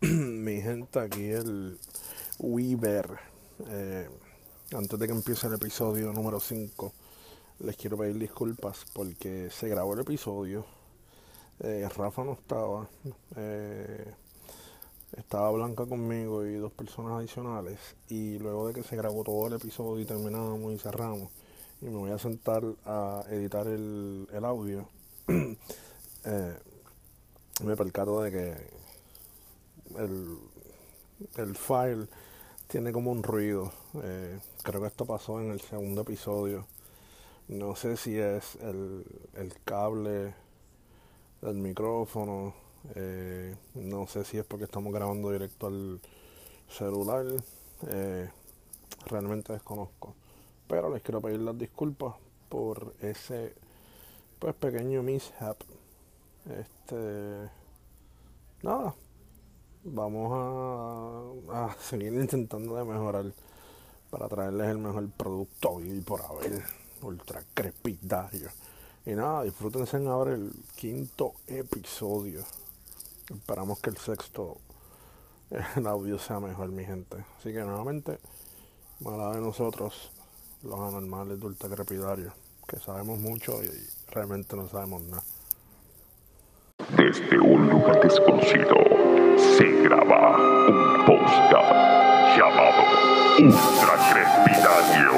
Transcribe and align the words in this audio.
mi 0.02 0.62
gente, 0.62 0.98
aquí 0.98 1.26
el 1.26 1.78
Weaver. 2.38 3.18
Eh, 3.68 4.08
antes 4.74 4.98
de 4.98 5.06
que 5.06 5.12
empiece 5.12 5.46
el 5.46 5.52
episodio 5.52 6.10
número 6.14 6.40
5, 6.40 6.90
les 7.58 7.76
quiero 7.76 7.98
pedir 7.98 8.18
disculpas 8.18 8.86
porque 8.94 9.50
se 9.50 9.68
grabó 9.68 9.92
el 9.92 10.00
episodio. 10.00 10.64
Eh, 11.58 11.86
Rafa 11.94 12.24
no 12.24 12.32
estaba. 12.32 12.88
Eh, 13.36 14.14
estaba 15.18 15.50
Blanca 15.50 15.84
conmigo 15.84 16.46
y 16.46 16.54
dos 16.54 16.72
personas 16.72 17.18
adicionales. 17.18 17.78
Y 18.08 18.38
luego 18.38 18.68
de 18.68 18.72
que 18.72 18.82
se 18.82 18.96
grabó 18.96 19.22
todo 19.22 19.48
el 19.48 19.52
episodio 19.52 20.00
y 20.00 20.06
terminamos 20.06 20.72
y 20.72 20.78
cerramos, 20.78 21.28
y 21.82 21.86
me 21.86 21.96
voy 21.96 22.10
a 22.12 22.18
sentar 22.18 22.62
a 22.86 23.22
editar 23.28 23.66
el, 23.66 24.26
el 24.32 24.44
audio, 24.46 24.88
eh, 25.28 26.56
me 27.62 27.76
percato 27.76 28.22
de 28.22 28.30
que 28.30 28.79
el, 29.98 30.38
el 31.36 31.56
file 31.56 32.06
tiene 32.68 32.92
como 32.92 33.10
un 33.12 33.22
ruido. 33.22 33.72
Eh, 34.02 34.38
creo 34.62 34.80
que 34.80 34.88
esto 34.88 35.04
pasó 35.06 35.40
en 35.40 35.50
el 35.50 35.60
segundo 35.60 36.02
episodio. 36.02 36.66
No 37.48 37.76
sé 37.76 37.96
si 37.96 38.18
es 38.18 38.56
el, 38.56 39.04
el 39.34 39.54
cable 39.64 40.34
del 41.42 41.56
micrófono. 41.56 42.54
eh, 42.94 43.54
no 43.74 44.06
sé 44.06 44.24
si 44.24 44.38
es 44.38 44.44
porque 44.44 44.64
estamos 44.64 44.92
grabando 44.92 45.30
directo 45.30 45.66
al 45.68 46.00
celular. 46.68 47.26
eh, 47.88 48.30
realmente 49.06 49.52
desconozco. 49.52 50.14
Pero 50.68 50.90
les 50.92 51.02
quiero 51.02 51.20
pedir 51.20 51.40
las 51.40 51.58
disculpas 51.58 52.14
por 52.48 52.94
ese 53.00 53.54
pues 54.38 54.54
pequeño 54.54 55.02
mishap. 55.02 55.56
Este 56.48 57.50
nada, 58.62 58.94
vamos 59.84 61.42
a, 61.52 61.66
a 61.66 61.76
seguir 61.80 62.12
intentando 62.14 62.76
de 62.76 62.84
mejorar 62.84 63.26
para 64.10 64.28
traerles 64.28 64.68
el 64.68 64.78
mejor 64.78 65.08
producto 65.10 65.80
y 65.80 66.00
por 66.00 66.22
haber 66.22 66.62
ultra 67.02 67.42
crepidario. 67.54 68.50
Y 69.06 69.12
nada, 69.12 69.44
disfrútense 69.44 69.96
ahora 70.06 70.34
el 70.34 70.52
quinto 70.76 71.34
episodio. 71.46 72.42
Esperamos 73.30 73.78
que 73.80 73.90
el 73.90 73.96
sexto 73.96 74.58
el 75.76 75.86
audio 75.86 76.18
sea 76.18 76.40
mejor, 76.40 76.68
mi 76.68 76.84
gente. 76.84 77.24
Así 77.38 77.52
que 77.52 77.60
nuevamente, 77.60 78.18
mala 79.00 79.32
de 79.32 79.40
nosotros, 79.40 80.12
los 80.62 80.78
anormales 80.78 81.40
de 81.40 81.46
ultra 81.46 81.68
crepidario, 81.68 82.32
que 82.68 82.78
sabemos 82.78 83.18
mucho 83.18 83.62
y 83.62 83.70
realmente 84.10 84.56
no 84.56 84.68
sabemos 84.68 85.02
nada. 85.02 85.24
Desde 86.96 87.38
un 87.38 87.68
lugar 87.68 88.00
desconocido 88.00 88.89
se 89.60 89.82
graba 89.82 90.38
un 90.68 91.04
podcast 91.04 92.34
llamado 92.34 92.82
Ultra 93.40 93.94
Crepidario. 94.10 95.12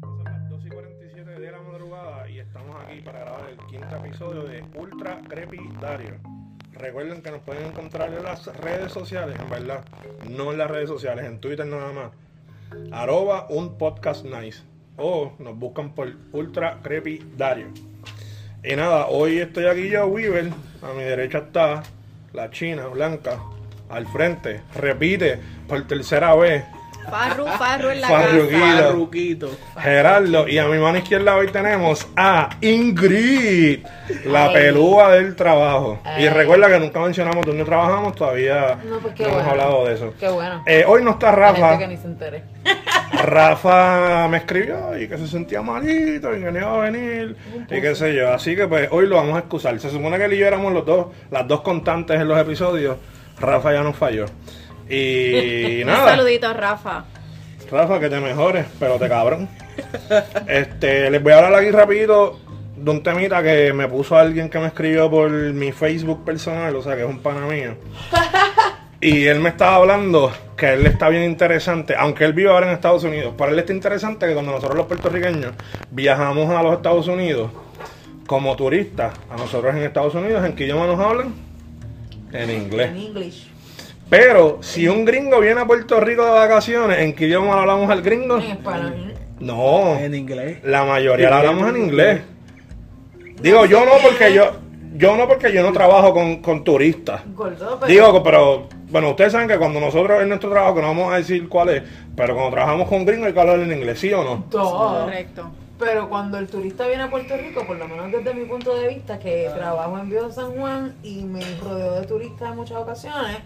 Son 0.00 0.24
las 0.24 0.48
2 0.50 0.66
y 0.66 0.68
47 0.68 1.30
de 1.40 1.50
la 1.50 1.62
madrugada 1.62 2.28
y 2.30 2.38
estamos 2.38 2.76
aquí 2.84 3.00
para 3.00 3.18
grabar 3.18 3.50
el 3.50 3.56
quinto 3.66 3.96
episodio 3.96 4.44
de 4.44 4.64
Ultra 4.76 5.20
Crepidario. 5.28 6.20
Recuerden 6.74 7.22
que 7.22 7.32
nos 7.32 7.40
pueden 7.40 7.66
encontrar 7.66 8.14
en 8.14 8.22
las 8.22 8.46
redes 8.58 8.92
sociales, 8.92 9.36
en 9.40 9.50
verdad, 9.50 9.84
no 10.30 10.52
en 10.52 10.58
las 10.58 10.70
redes 10.70 10.88
sociales, 10.88 11.24
en 11.24 11.40
Twitter 11.40 11.66
nada 11.66 11.92
más. 11.92 12.12
Arroba 12.92 13.48
un 13.50 13.78
podcast 13.78 14.24
nice. 14.24 14.67
O 14.98 15.32
nos 15.38 15.56
buscan 15.56 15.90
por 15.94 16.08
Ultra 16.32 16.78
Crepidario. 16.82 17.66
Y 18.64 18.74
nada, 18.74 19.06
hoy 19.06 19.38
estoy 19.38 19.66
aquí 19.66 19.88
yo, 19.88 20.06
Weaver. 20.06 20.50
A 20.82 20.92
mi 20.92 21.02
derecha 21.04 21.38
está 21.38 21.82
la 22.32 22.50
china 22.50 22.86
blanca. 22.88 23.38
Al 23.88 24.06
frente, 24.08 24.60
repite 24.74 25.38
por 25.66 25.86
tercera 25.86 26.34
vez, 26.34 26.62
Farru, 27.08 27.46
Farru 27.46 27.88
en 27.88 28.00
la 28.02 28.08
Farruquito. 28.08 28.58
casa. 28.58 28.82
Farruquito. 28.82 29.50
Gerardo, 29.78 30.46
y 30.48 30.58
a 30.58 30.66
mi 30.66 30.76
mano 30.76 30.98
izquierda 30.98 31.36
hoy 31.36 31.46
tenemos 31.46 32.06
a 32.16 32.50
Ingrid, 32.60 33.86
la 34.26 34.48
Ay. 34.48 34.52
pelúa 34.54 35.12
del 35.12 35.34
trabajo. 35.36 36.00
Y 36.18 36.28
recuerda 36.28 36.68
que 36.68 36.78
nunca 36.80 37.00
mencionamos 37.00 37.46
dónde 37.46 37.64
trabajamos, 37.64 38.14
todavía 38.14 38.78
No, 38.84 38.98
pues 38.98 39.18
no 39.18 39.24
hemos 39.24 39.34
bueno. 39.36 39.50
hablado 39.50 39.86
de 39.86 39.94
eso. 39.94 40.12
Qué 40.20 40.28
bueno. 40.28 40.62
Eh, 40.66 40.84
hoy 40.86 41.02
no 41.02 41.12
está 41.12 41.32
Rafa. 41.32 41.78
que 41.78 41.86
ni 41.88 41.96
se 41.96 42.06
entere. 42.08 42.42
Rafa 43.12 44.28
me 44.28 44.38
escribió 44.38 44.98
y 44.98 45.08
que 45.08 45.18
se 45.18 45.26
sentía 45.26 45.62
malito 45.62 46.34
y 46.36 46.40
que 46.40 46.50
no 46.52 46.58
iba 46.58 46.74
a 46.74 46.90
venir 46.90 47.36
y 47.70 47.80
qué 47.80 47.94
sé 47.94 48.14
yo. 48.14 48.32
Así 48.32 48.54
que 48.54 48.66
pues 48.66 48.88
hoy 48.90 49.06
lo 49.06 49.16
vamos 49.16 49.36
a 49.36 49.40
excusar. 49.40 49.78
Se 49.80 49.90
supone 49.90 50.18
que 50.18 50.24
él 50.24 50.32
y 50.34 50.38
yo 50.38 50.46
éramos 50.46 50.72
los 50.72 50.84
dos, 50.84 51.06
las 51.30 51.46
dos 51.48 51.62
constantes 51.62 52.20
en 52.20 52.28
los 52.28 52.38
episodios. 52.38 52.96
Rafa 53.40 53.72
ya 53.72 53.82
nos 53.82 53.96
falló. 53.96 54.26
Y 54.88 55.80
Un 55.82 55.86
nada. 55.88 56.16
saludito 56.16 56.48
a 56.48 56.52
Rafa. 56.54 57.04
Rafa, 57.70 58.00
que 58.00 58.08
te 58.08 58.20
mejores, 58.20 58.66
pero 58.78 58.98
te 58.98 59.08
cabrón. 59.08 59.48
Este, 60.48 61.08
les 61.10 61.22
voy 61.22 61.32
a 61.32 61.36
hablar 61.38 61.54
aquí 61.54 61.70
rapidito 61.70 62.40
de 62.76 62.90
un 62.90 63.02
temita 63.02 63.42
que 63.42 63.72
me 63.72 63.86
puso 63.88 64.16
alguien 64.16 64.48
que 64.48 64.58
me 64.58 64.66
escribió 64.68 65.08
por 65.10 65.30
mi 65.30 65.70
Facebook 65.72 66.24
personal, 66.24 66.74
o 66.74 66.82
sea 66.82 66.96
que 66.96 67.02
es 67.02 67.08
un 67.08 67.20
pana 67.20 67.46
mío. 67.46 67.74
Y 69.00 69.26
él 69.26 69.38
me 69.40 69.50
estaba 69.50 69.76
hablando 69.76 70.32
que 70.56 70.72
él 70.72 70.86
está 70.86 71.08
bien 71.08 71.22
interesante, 71.22 71.94
aunque 71.96 72.24
él 72.24 72.32
vive 72.32 72.50
ahora 72.50 72.66
en 72.66 72.72
Estados 72.72 73.04
Unidos, 73.04 73.32
para 73.38 73.52
él 73.52 73.58
está 73.60 73.72
interesante 73.72 74.26
que 74.26 74.34
cuando 74.34 74.50
nosotros 74.50 74.76
los 74.76 74.86
puertorriqueños 74.86 75.52
viajamos 75.90 76.50
a 76.50 76.62
los 76.64 76.74
Estados 76.74 77.06
Unidos 77.06 77.50
como 78.26 78.56
turistas, 78.56 79.14
a 79.30 79.36
nosotros 79.36 79.74
en 79.76 79.82
Estados 79.84 80.14
Unidos, 80.16 80.44
¿en 80.44 80.54
qué 80.54 80.64
idioma 80.64 80.86
nos 80.86 80.98
hablan? 80.98 81.32
En 82.32 82.50
inglés. 82.50 82.90
En 82.90 82.96
English. 82.96 83.48
Pero 84.10 84.58
si 84.62 84.88
un 84.88 85.04
gringo 85.04 85.38
viene 85.40 85.60
a 85.60 85.66
Puerto 85.66 86.00
Rico 86.00 86.24
de 86.24 86.32
vacaciones, 86.32 86.98
¿en 86.98 87.14
qué 87.14 87.26
idioma 87.26 87.54
le 87.54 87.60
hablamos 87.60 87.90
al 87.90 88.02
gringo? 88.02 88.38
En 88.38 88.50
español. 88.50 89.14
No, 89.38 89.96
En 89.96 90.14
inglés. 90.14 90.58
la 90.64 90.84
mayoría 90.84 91.30
la 91.30 91.38
hablamos 91.38 91.68
en 91.68 91.76
inglés. 91.76 92.20
Digo, 93.40 93.64
yo 93.66 93.84
no 93.84 93.92
porque 94.02 94.34
yo, 94.34 94.56
yo 94.96 95.16
no 95.16 95.28
porque 95.28 95.52
yo 95.52 95.62
no 95.62 95.72
trabajo 95.72 96.12
con, 96.12 96.42
con 96.42 96.64
turistas. 96.64 97.22
Gordo, 97.34 97.78
pero. 97.80 97.86
Digo, 97.86 98.22
pero 98.24 98.68
bueno, 98.90 99.10
ustedes 99.10 99.32
saben 99.32 99.48
que 99.48 99.58
cuando 99.58 99.80
nosotros 99.80 100.22
en 100.22 100.28
nuestro 100.28 100.50
trabajo, 100.50 100.76
que 100.76 100.82
no 100.82 100.88
vamos 100.88 101.12
a 101.12 101.16
decir 101.16 101.48
cuál 101.48 101.68
es, 101.70 101.82
pero 102.16 102.34
cuando 102.34 102.52
trabajamos 102.52 102.88
con 102.88 103.04
gringos 103.04 103.26
hay 103.26 103.32
que 103.32 103.40
hablar 103.40 103.60
en 103.60 103.72
inglés, 103.72 103.98
¿sí 104.00 104.12
o 104.12 104.24
no? 104.24 104.44
Todo. 104.50 105.04
Correcto. 105.04 105.50
Pero 105.78 106.08
cuando 106.08 106.38
el 106.38 106.48
turista 106.48 106.86
viene 106.88 107.04
a 107.04 107.10
Puerto 107.10 107.36
Rico, 107.36 107.64
por 107.64 107.76
lo 107.76 107.86
menos 107.86 108.10
desde 108.10 108.34
mi 108.34 108.46
punto 108.46 108.74
de 108.76 108.88
vista, 108.88 109.18
que 109.18 109.48
trabajo 109.54 109.96
en 109.98 110.10
Viejo 110.10 110.30
San 110.32 110.52
Juan 110.52 110.96
y 111.04 111.22
me 111.22 111.40
rodeo 111.62 112.00
de 112.00 112.06
turistas 112.06 112.50
en 112.50 112.56
muchas 112.56 112.78
ocasiones, 112.78 113.38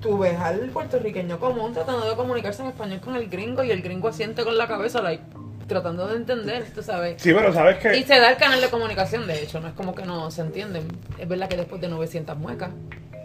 tú 0.00 0.18
ves 0.18 0.38
al 0.38 0.70
puertorriqueño 0.70 1.38
común 1.38 1.72
tratando 1.72 2.08
de 2.08 2.16
comunicarse 2.16 2.62
en 2.62 2.68
español 2.68 3.00
con 3.00 3.14
el 3.14 3.28
gringo 3.28 3.62
y 3.62 3.70
el 3.70 3.82
gringo 3.82 4.08
asiente 4.08 4.44
con 4.44 4.58
la 4.58 4.66
cabeza, 4.66 5.02
like, 5.02 5.22
tratando 5.68 6.08
de 6.08 6.16
entender, 6.16 6.64
tú 6.74 6.82
sabes. 6.82 7.20
Sí, 7.22 7.32
pero 7.32 7.52
sabes 7.52 7.76
Y 7.76 7.80
que 7.80 8.04
se 8.04 8.18
da 8.18 8.30
el 8.30 8.36
canal 8.36 8.60
de 8.60 8.68
comunicación, 8.68 9.26
de 9.26 9.42
hecho, 9.42 9.60
no 9.60 9.68
es 9.68 9.74
como 9.74 9.94
que 9.94 10.04
no 10.04 10.30
se 10.30 10.40
entienden. 10.40 10.88
Es 11.18 11.28
verdad 11.28 11.48
que 11.48 11.56
después 11.56 11.80
de 11.80 11.88
900 11.88 12.36
muecas, 12.36 12.70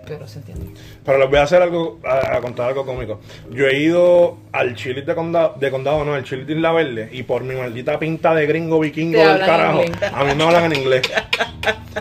pero 0.06 0.28
se 0.28 0.40
entiende. 0.40 0.80
Pero 1.06 1.18
les 1.18 1.30
voy 1.30 1.40
a 1.40 1.44
hacer 1.44 1.62
algo, 1.62 2.00
a, 2.06 2.36
a 2.36 2.42
contar 2.42 2.68
algo 2.68 2.86
cómico. 2.86 3.22
Yo 3.50 3.66
he 3.68 3.78
ido 3.80 4.38
al 4.52 4.76
Chile 4.76 5.02
de 5.02 5.16
condado, 5.16 5.56
de 5.58 5.72
condado 5.72 6.04
no, 6.04 6.14
al 6.14 6.24
Chile 6.24 6.46
de 6.46 6.54
Isla 6.54 6.72
Verde, 6.74 7.10
y 7.12 7.24
por 7.24 7.44
mi 7.44 7.56
maldita 7.56 7.98
pinta 7.98 8.36
de 8.36 8.46
gringo 8.46 8.80
vikingo 8.80 9.18
del 9.18 9.40
carajo, 9.40 9.82
a 10.14 10.24
mí 10.26 10.36
me 10.36 10.44
hablan 10.44 10.66
en 10.72 10.76
inglés. 10.80 11.02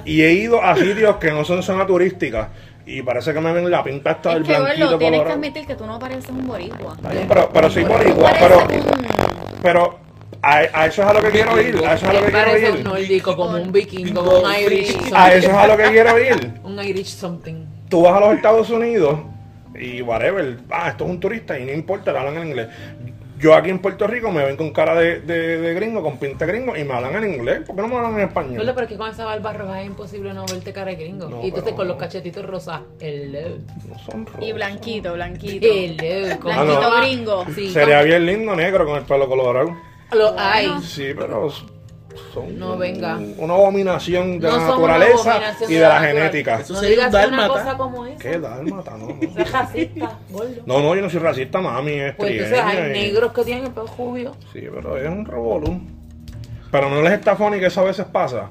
Y 0.04 0.22
he 0.22 0.32
ido 0.32 0.62
a 0.62 0.74
sitios 0.76 1.16
que 1.16 1.30
no 1.30 1.44
son 1.44 1.62
zona 1.62 1.86
turística, 1.86 2.48
y 2.84 3.02
parece 3.02 3.32
que 3.32 3.40
me 3.40 3.52
ven 3.52 3.70
la 3.70 3.84
pinta 3.84 4.10
esta 4.12 4.30
del 4.34 4.42
Es 4.42 4.48
que, 4.48 4.56
blanquito 4.58 4.84
Gordo, 4.86 4.98
tienes 4.98 5.22
que 5.22 5.32
admitir 5.32 5.66
que 5.66 5.74
tú 5.76 5.86
no 5.86 5.98
pareces 6.00 6.30
un 6.30 6.48
boricua. 6.48 6.96
Ay, 7.04 7.24
Pero, 7.28 7.48
pero 7.52 7.70
soy 7.70 7.84
boricua, 7.84 8.32
pero, 8.40 8.58
un- 8.64 9.62
pero 9.62 9.98
a, 10.42 10.56
a 10.72 10.86
eso 10.86 11.02
es 11.02 11.08
a 11.08 11.12
lo 11.12 11.22
que 11.22 11.30
quiero 11.30 11.60
ir, 11.60 11.76
a 11.86 11.94
eso 11.94 12.04
es 12.06 12.10
a 12.10 12.12
lo 12.14 12.20
que 12.26 12.32
quiero 12.32 12.46
parece 12.46 12.70
un 12.72 12.78
ir. 12.78 12.84
nórdico, 12.84 13.36
como 13.36 13.56
un 13.56 13.72
vikingo, 13.72 14.24
como 14.24 14.38
un 14.40 14.52
Irish. 14.60 14.96
A 15.14 15.32
eso 15.32 15.48
es 15.50 15.54
a 15.54 15.66
lo 15.68 15.76
que 15.76 15.84
quiero 15.90 16.18
ir. 16.18 16.52
Un 16.64 16.82
Irish 16.84 17.14
something. 17.16 17.64
tú 17.88 18.02
vas 18.02 18.14
a 18.16 18.20
los 18.20 18.34
Estados 18.34 18.68
Unidos 18.70 19.20
y 19.74 20.02
whatever, 20.02 20.58
ah, 20.70 20.88
esto 20.90 21.04
es 21.04 21.10
un 21.10 21.20
turista 21.20 21.58
y 21.58 21.64
no 21.64 21.72
importa, 21.72 22.12
te 22.12 22.18
hablan 22.18 22.36
en 22.38 22.48
inglés. 22.48 22.68
Yo 23.38 23.54
aquí 23.56 23.70
en 23.70 23.80
Puerto 23.80 24.06
Rico 24.06 24.30
me 24.30 24.44
ven 24.44 24.56
con 24.56 24.70
cara 24.70 24.94
de, 24.94 25.20
de, 25.20 25.58
de 25.58 25.74
gringo, 25.74 26.00
con 26.00 26.16
pinta 26.16 26.46
de 26.46 26.52
gringo 26.52 26.76
y 26.76 26.84
me 26.84 26.94
hablan 26.94 27.24
en 27.24 27.34
inglés. 27.34 27.62
¿Por 27.66 27.74
qué 27.74 27.82
no 27.82 27.88
me 27.88 27.96
hablan 27.96 28.14
en 28.14 28.28
español? 28.28 28.62
pero 28.72 28.82
es 28.82 28.88
que 28.88 28.96
con 28.96 29.10
esa 29.10 29.24
barba 29.24 29.52
roja 29.52 29.80
es 29.80 29.86
imposible 29.88 30.32
no 30.32 30.44
verte 30.46 30.72
cara 30.72 30.92
de 30.92 30.96
gringo. 30.96 31.28
No, 31.28 31.38
y 31.42 31.46
entonces 31.46 31.64
pero- 31.64 31.76
con 31.76 31.88
los 31.88 31.96
cachetitos 31.96 32.44
rosas. 32.46 32.82
Hello. 33.00 33.58
No 33.88 33.98
son 33.98 34.26
rojos. 34.26 34.44
Y 34.46 34.52
blanquito, 34.52 35.12
blanquito. 35.14 35.66
Hello. 35.68 36.38
¿cómo 36.40 36.54
Blanquito 36.54 36.74
se 36.82 36.88
llama? 36.88 37.00
gringo. 37.00 37.44
Sí, 37.54 37.70
Sería 37.70 37.96
¿cómo? 37.98 38.06
bien 38.06 38.26
lindo 38.26 38.54
negro 38.54 38.86
con 38.86 38.96
el 38.98 39.02
pelo 39.04 39.28
colorado. 39.28 39.76
Lo 40.14 40.34
hay. 40.38 40.70
Sí, 40.82 41.12
pero 41.16 41.50
son 42.32 42.58
No, 42.58 42.76
venga. 42.76 43.18
una 43.38 43.54
abominación 43.54 44.38
de 44.38 44.48
No 44.48 44.56
la 44.58 44.66
son 44.66 44.82
una 44.82 44.98
naturaleza 44.98 45.30
abominación 45.32 45.70
y 45.70 45.74
de 45.74 45.80
de 45.80 45.88
la 45.88 46.00
genética. 46.00 46.60
Eso 46.60 46.72
No 46.74 46.80
sería 46.80 47.04
un 47.06 47.10
digas 47.10 47.26
una 47.28 47.36
dálmata. 47.38 47.48
cosa 47.64 47.76
como 47.78 48.06
esa. 48.06 48.18
¿Qué 48.18 48.38
dálmata? 48.38 48.90
No, 48.98 49.06
no. 49.08 49.18
Es 49.42 49.52
racista, 49.52 50.18
gordo. 50.30 50.50
No, 50.66 50.80
no, 50.80 50.94
yo 50.94 51.00
no 51.02 51.10
soy 51.10 51.20
racista, 51.20 51.60
mami. 51.60 51.92
Es 51.92 52.14
Pues 52.16 52.32
entonces 52.32 52.60
hay 52.62 52.78
y- 52.78 52.92
negros 52.92 53.32
que 53.32 53.44
tienen 53.44 53.64
el 53.64 53.70
pelo 53.72 53.86
jubio. 53.86 54.32
Sí, 54.52 54.60
pero 54.74 54.96
es 54.96 55.08
un 55.08 55.24
revolú. 55.24 55.80
Pero 56.70 56.88
no 56.90 57.02
les 57.02 57.12
está 57.12 57.36
funny 57.36 57.58
que 57.58 57.66
eso 57.66 57.80
a 57.80 57.84
veces 57.84 58.06
pasa. 58.06 58.50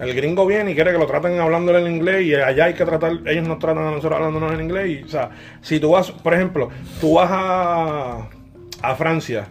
El 0.00 0.14
gringo 0.14 0.44
viene 0.46 0.72
y 0.72 0.74
quiere 0.74 0.90
que 0.90 0.98
lo 0.98 1.06
traten 1.06 1.38
hablándole 1.38 1.78
en 1.86 1.94
inglés 1.94 2.22
y 2.22 2.34
allá 2.34 2.64
hay 2.64 2.74
que 2.74 2.84
tratar, 2.84 3.12
ellos 3.24 3.46
nos 3.46 3.60
tratan 3.60 3.84
a 3.86 3.90
nosotros 3.90 4.14
hablándonos 4.14 4.52
en 4.54 4.60
inglés. 4.62 4.88
Y, 4.88 5.02
o 5.04 5.08
sea, 5.08 5.30
si 5.60 5.78
tú 5.78 5.90
vas, 5.90 6.10
por 6.10 6.34
ejemplo, 6.34 6.70
tú 7.00 7.14
vas 7.14 7.28
a, 7.30 8.28
a 8.82 8.94
Francia. 8.96 9.46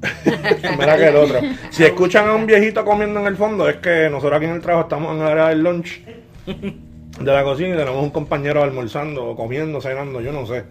Mira 0.78 0.96
que 0.96 1.08
el 1.08 1.16
otro. 1.16 1.40
Si 1.70 1.84
escuchan 1.84 2.28
a 2.28 2.34
un 2.34 2.46
viejito 2.46 2.84
comiendo 2.84 3.20
en 3.20 3.26
el 3.26 3.36
fondo, 3.36 3.68
es 3.68 3.76
que 3.76 4.08
nosotros 4.10 4.36
aquí 4.36 4.46
en 4.46 4.52
el 4.52 4.60
trabajo 4.60 4.84
estamos 4.84 5.14
en 5.14 5.22
el 5.22 5.28
área 5.28 5.48
del 5.48 5.62
lunch 5.62 6.00
de 6.46 7.32
la 7.32 7.42
cocina 7.42 7.74
y 7.74 7.78
tenemos 7.78 8.02
un 8.02 8.10
compañero 8.10 8.62
almorzando, 8.62 9.34
comiendo, 9.36 9.80
cenando, 9.80 10.20
yo 10.20 10.32
no 10.32 10.46
sé. 10.46 10.64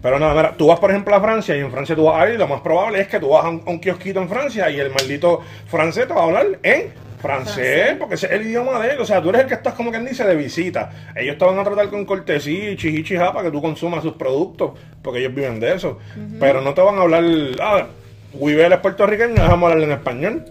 Pero 0.00 0.18
nada, 0.18 0.34
mira, 0.34 0.54
tú 0.56 0.68
vas 0.68 0.78
por 0.78 0.90
ejemplo 0.90 1.14
a 1.14 1.20
Francia 1.20 1.56
y 1.56 1.60
en 1.60 1.72
Francia 1.72 1.96
tú 1.96 2.04
vas 2.04 2.22
ahí, 2.22 2.36
lo 2.36 2.46
más 2.46 2.60
probable 2.60 3.00
es 3.00 3.08
que 3.08 3.18
tú 3.18 3.30
vas 3.30 3.44
a 3.44 3.48
un, 3.48 3.62
a 3.66 3.70
un 3.70 3.80
kiosquito 3.80 4.20
en 4.20 4.28
Francia 4.28 4.70
y 4.70 4.78
el 4.78 4.90
maldito 4.90 5.40
francés 5.66 6.06
te 6.06 6.14
va 6.14 6.20
a 6.20 6.24
hablar 6.24 6.46
en 6.62 6.92
francés, 7.18 7.96
porque 7.98 8.14
ese 8.14 8.26
es 8.26 8.32
el 8.32 8.46
idioma 8.46 8.78
de 8.80 8.92
él. 8.92 9.00
O 9.00 9.04
sea, 9.04 9.20
tú 9.20 9.30
eres 9.30 9.42
el 9.42 9.48
que 9.48 9.54
estás 9.54 9.74
como 9.74 9.90
quien 9.90 10.04
dice 10.04 10.24
de 10.24 10.36
visita. 10.36 10.90
Ellos 11.14 11.36
te 11.36 11.44
van 11.44 11.58
a 11.58 11.64
tratar 11.64 11.90
con 11.90 12.04
cortesía 12.04 12.70
y 12.70 12.76
chichichija 12.76 13.32
para 13.32 13.46
que 13.46 13.50
tú 13.50 13.60
consumas 13.60 14.02
sus 14.02 14.14
productos, 14.14 14.72
porque 15.02 15.20
ellos 15.20 15.34
viven 15.34 15.60
de 15.60 15.74
eso. 15.74 15.98
Pero 16.40 16.60
no 16.60 16.74
te 16.74 16.80
van 16.80 16.98
a 16.98 17.02
hablar, 17.02 17.24
ah, 17.60 17.86
Wivel 18.34 18.72
es 18.72 18.78
puertorriqueño, 18.80 19.34
déjame 19.34 19.64
hablarle 19.64 19.84
en 19.84 19.92
español. 19.92 20.44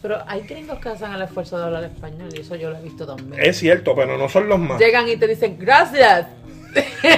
Pero 0.00 0.18
hay 0.26 0.40
gringos 0.42 0.78
que 0.80 0.88
hacen 0.88 1.12
el 1.12 1.22
esfuerzo 1.22 1.58
de 1.58 1.64
hablar 1.64 1.84
español 1.84 2.28
y 2.36 2.40
eso 2.40 2.56
yo 2.56 2.70
lo 2.70 2.78
he 2.78 2.82
visto 2.82 3.06
también. 3.06 3.40
Es 3.40 3.58
cierto, 3.58 3.94
pero 3.94 4.18
no 4.18 4.28
son 4.28 4.48
los 4.48 4.58
más. 4.58 4.80
Llegan 4.80 5.08
y 5.08 5.16
te 5.16 5.28
dicen 5.28 5.56
gracias. 5.58 6.26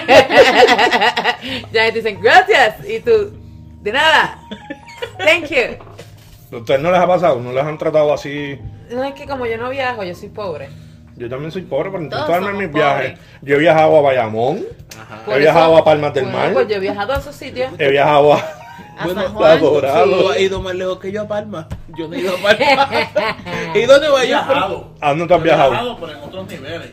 ya 1.72 1.88
y 1.88 1.92
te 1.92 1.98
dicen 2.02 2.20
gracias 2.20 2.76
y 2.88 3.00
tú 3.00 3.32
de 3.82 3.92
nada. 3.92 4.38
Thank 5.18 5.46
you. 5.50 5.76
¿A 6.52 6.56
ustedes 6.58 6.80
no 6.80 6.90
les 6.90 7.00
ha 7.00 7.06
pasado? 7.06 7.40
¿No 7.40 7.52
les 7.52 7.64
han 7.64 7.78
tratado 7.78 8.12
así? 8.12 8.58
No 8.90 9.02
es 9.04 9.14
que 9.14 9.26
como 9.26 9.46
yo 9.46 9.56
no 9.56 9.70
viajo, 9.70 10.04
yo 10.04 10.14
soy 10.14 10.28
pobre. 10.28 10.68
Yo 11.16 11.28
también 11.28 11.52
soy 11.52 11.62
pobre, 11.62 11.90
pero 11.90 12.02
intento 12.02 12.26
darme 12.26 12.52
mis 12.52 12.72
viajes. 12.72 13.18
Yo 13.42 13.56
he 13.56 13.58
viajado 13.60 13.96
a 13.98 14.02
Bayamón, 14.02 14.64
Por 15.24 15.36
he 15.36 15.38
viajado 15.40 15.72
eso- 15.74 15.78
a 15.78 15.84
Palmas 15.84 16.12
del 16.14 16.24
bueno, 16.24 16.38
Mar, 16.38 16.52
Pues 16.52 16.68
yo 16.68 16.74
he 16.76 16.80
viajado 16.80 17.12
a 17.12 17.18
esos 17.18 17.34
sitios. 17.34 17.72
he 17.78 17.90
viajado 17.90 18.34
a, 18.34 18.42
A 18.96 19.04
Bueno, 19.06 19.22
San 19.22 19.30
a 19.30 19.34
Juan. 19.34 19.60
Dorado. 19.60 20.18
Tú 20.22 20.28
has 20.30 20.40
ido 20.40 20.60
más 20.62 20.74
lejos 20.74 20.98
que 20.98 21.10
yo 21.12 21.22
a 21.22 21.28
Palma. 21.28 21.68
Yo 21.96 22.06
no 22.08 22.14
he 22.14 22.20
ido 22.20 22.34
a 22.36 22.38
Palma. 22.42 22.88
he 23.74 23.80
ido 23.80 23.94
a 23.94 23.98
Nueva 23.98 24.24
He 24.24 24.28
York. 24.28 24.46
viajado. 24.46 24.94
¿A 25.00 25.08
dónde 25.10 25.26
tú 25.26 25.34
has 25.34 25.40
He 25.40 25.44
viajado? 25.44 25.96
pero 26.00 26.12
en 26.12 26.18
otros 26.24 26.48
niveles. 26.48 26.90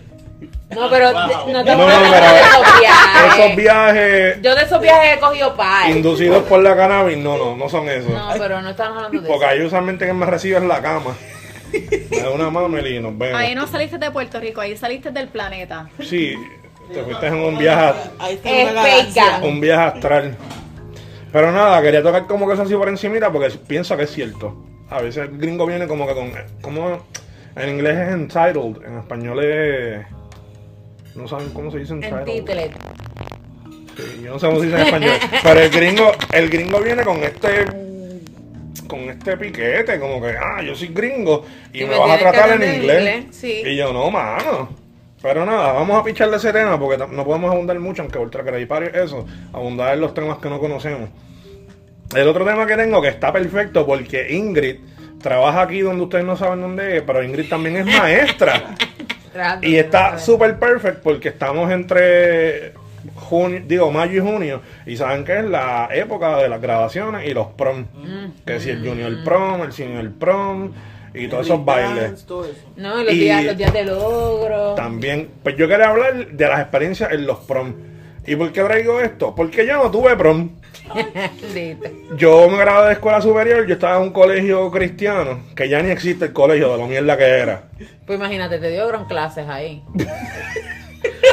No, 0.71 0.89
pero 0.89 1.11
Wow. 1.11 1.27
de- 1.47 1.53
no 1.53 1.63
te 1.65 1.71
No, 1.71 1.77
no, 1.77 1.85
pero- 1.85 2.33
de 2.33 2.39
esos 2.41 2.79
viajes. 2.79 3.33
Esos 3.37 3.55
viajes 3.57 4.41
Yo 4.41 4.55
de 4.55 4.61
esos 4.63 4.81
viajes 4.81 5.17
he 5.17 5.19
cogido 5.19 5.55
par. 5.55 5.89
inducidos 5.89 6.43
por 6.43 6.61
la 6.63 6.75
cannabis, 6.75 7.17
no, 7.17 7.37
no, 7.37 7.55
no 7.57 7.69
son 7.69 7.87
esos. 7.89 8.09
No, 8.11 8.29
pero 8.37 8.61
no 8.61 8.69
estamos 8.69 8.97
hablando 8.97 9.21
de 9.21 9.27
Porque 9.27 9.45
eso. 9.45 9.53
ahí 9.53 9.61
usualmente 9.65 10.05
quien 10.05 10.17
me 10.17 10.25
recibe 10.25 10.57
es 10.57 10.63
la 10.63 10.81
cama. 10.81 11.15
Me 12.09 12.17
da 12.19 12.29
una 12.31 12.49
mamel 12.49 12.87
y 12.87 12.99
nos 12.99 13.17
vemos. 13.17 13.39
Ahí 13.39 13.53
no 13.55 13.67
saliste 13.67 13.97
de 13.97 14.11
Puerto 14.11 14.39
Rico, 14.39 14.59
ahí 14.61 14.75
saliste 14.75 15.11
del 15.11 15.27
planeta. 15.27 15.89
Sí, 16.01 16.35
te 16.91 17.03
fuiste 17.03 17.27
en 17.27 17.35
un 17.35 17.57
viaje, 17.57 17.93
Ahí 18.19 18.33
está 18.35 18.49
Es 18.49 18.71
una 18.71 19.45
un 19.47 19.61
viaje 19.61 19.83
astral. 19.83 20.37
Pero 21.31 21.51
nada, 21.51 21.81
quería 21.81 22.03
tocar 22.03 22.27
como 22.27 22.47
que 22.47 22.53
eso 22.53 22.63
así 22.63 22.75
por 22.75 22.89
encimita 22.89 23.31
porque 23.31 23.49
pienso 23.67 23.95
que 23.95 24.03
es 24.03 24.11
cierto. 24.11 24.65
A 24.89 25.01
veces 25.01 25.29
el 25.29 25.37
gringo 25.37 25.65
viene 25.65 25.87
como 25.87 26.05
que 26.07 26.13
con... 26.13 26.31
Como, 26.61 27.05
en 27.55 27.69
inglés 27.69 27.97
es 27.97 28.13
entitled, 28.13 28.85
en 28.85 28.97
español 28.99 29.43
es... 29.43 30.05
No 31.15 31.27
saben 31.27 31.49
cómo 31.49 31.71
se 31.71 31.79
dice 31.79 31.93
En 31.93 32.03
entitled. 32.03 32.25
título. 32.25 32.61
Sí, 33.97 34.21
yo 34.23 34.31
no 34.31 34.39
sé 34.39 34.47
cómo 34.47 34.59
se 34.59 34.65
dice 34.65 34.77
en 34.81 34.85
español. 34.87 35.13
Pero 35.43 35.59
el 35.59 35.69
gringo, 35.69 36.11
el 36.33 36.49
gringo 36.49 36.79
viene 36.79 37.03
con 37.03 37.17
este 37.23 37.65
con 38.87 38.99
este 39.09 39.37
piquete, 39.37 39.97
como 40.01 40.21
que, 40.21 40.35
ah, 40.37 40.61
yo 40.61 40.75
soy 40.75 40.89
gringo 40.89 41.45
y, 41.71 41.83
Y 41.83 41.85
me, 41.85 41.97
vas 41.97 42.11
a 42.11 42.17
tratar 42.19 42.61
en 42.61 42.75
inglés. 42.75 42.99
inglés, 42.99 43.25
sí. 43.31 43.63
Y 43.65 43.77
yo, 43.77 43.93
no, 43.93 44.11
mano. 44.11 44.80
Pero 45.21 45.45
nada, 45.45 45.73
vamos 45.73 45.99
a 45.99 46.03
picharle 46.03 46.37
ese 46.37 46.51
tema 46.51 46.79
porque 46.79 46.97
no 46.97 47.23
podemos 47.23 47.51
abundar 47.51 47.79
mucho, 47.79 48.01
aunque 48.01 48.17
Ultra 48.17 48.43
Credit 48.43 48.67
Party 48.67 48.87
es 48.87 49.05
eso, 49.05 49.25
abundar 49.53 49.93
en 49.93 50.01
los 50.01 50.13
temas 50.13 50.39
que 50.39 50.49
no 50.49 50.59
conocemos. 50.59 51.09
El 52.15 52.27
otro 52.27 52.43
tema 52.43 52.65
que 52.65 52.75
tengo 52.75 53.01
que 53.01 53.09
está 53.09 53.31
perfecto 53.31 53.85
porque 53.85 54.33
Ingrid 54.33 54.79
trabaja 55.21 55.61
aquí 55.61 55.81
donde 55.81 56.03
ustedes 56.03 56.25
no 56.25 56.35
saben 56.35 56.61
dónde 56.61 56.97
es, 56.97 57.03
pero 57.03 57.23
Ingrid 57.23 57.49
también 57.49 57.77
es 57.77 57.85
maestra. 57.85 58.75
Y 59.61 59.77
está 59.77 60.17
súper 60.19 60.59
perfecto 60.59 60.99
porque 61.03 61.29
estamos 61.29 61.71
entre 61.71 62.73
junio, 63.15 63.61
digo 63.65 63.89
mayo 63.89 64.21
y 64.21 64.29
junio 64.29 64.61
y 64.85 64.97
saben 64.97 65.23
que 65.23 65.39
es 65.39 65.45
la 65.45 65.87
época 65.91 66.37
de 66.37 66.49
las 66.49 66.61
grabaciones 66.61 67.25
y 67.27 67.33
los 67.33 67.47
prom. 67.47 67.85
Que 68.45 68.59
si 68.59 68.71
el 68.71 68.85
junior 68.85 69.23
prom, 69.23 69.61
el 69.61 69.71
senior 69.71 70.11
prom 70.19 70.73
y 71.13 71.27
todos 71.27 71.45
esos 71.45 71.63
bailes. 71.65 72.25
Todo 72.25 72.45
eso. 72.45 72.55
No, 72.75 73.03
los, 73.03 73.13
Y- 73.13 73.19
días, 73.19 73.43
los 73.43 73.57
días 73.57 73.73
de 73.73 73.85
logro. 73.85 74.75
También, 74.75 75.29
pues 75.43 75.55
yo 75.57 75.67
quería 75.67 75.89
hablar 75.89 76.27
de 76.31 76.47
las 76.47 76.59
experiencias 76.61 77.11
en 77.11 77.25
los 77.25 77.39
prom. 77.39 77.73
¿Y 78.25 78.35
por 78.35 78.51
qué 78.51 78.61
traigo 78.63 78.99
esto? 78.99 79.33
Porque 79.35 79.65
yo 79.65 79.77
no 79.77 79.89
tuve 79.91 80.15
prom. 80.15 80.51
Yo 82.17 82.49
me 82.49 82.57
gradué 82.57 82.87
de 82.87 82.93
escuela 82.93 83.21
superior, 83.21 83.65
yo 83.65 83.75
estaba 83.75 83.95
en 83.97 84.03
un 84.03 84.09
colegio 84.11 84.69
cristiano, 84.71 85.39
que 85.55 85.69
ya 85.69 85.81
ni 85.81 85.89
existe 85.89 86.25
el 86.25 86.33
colegio 86.33 86.71
de 86.73 86.77
lo 86.79 86.87
mierda 86.87 87.17
que 87.17 87.23
era. 87.23 87.63
Pues 88.05 88.19
imagínate, 88.19 88.57
te 88.59 88.69
dio 88.71 88.87
gran 88.87 89.05
clases 89.05 89.47
ahí. 89.47 89.81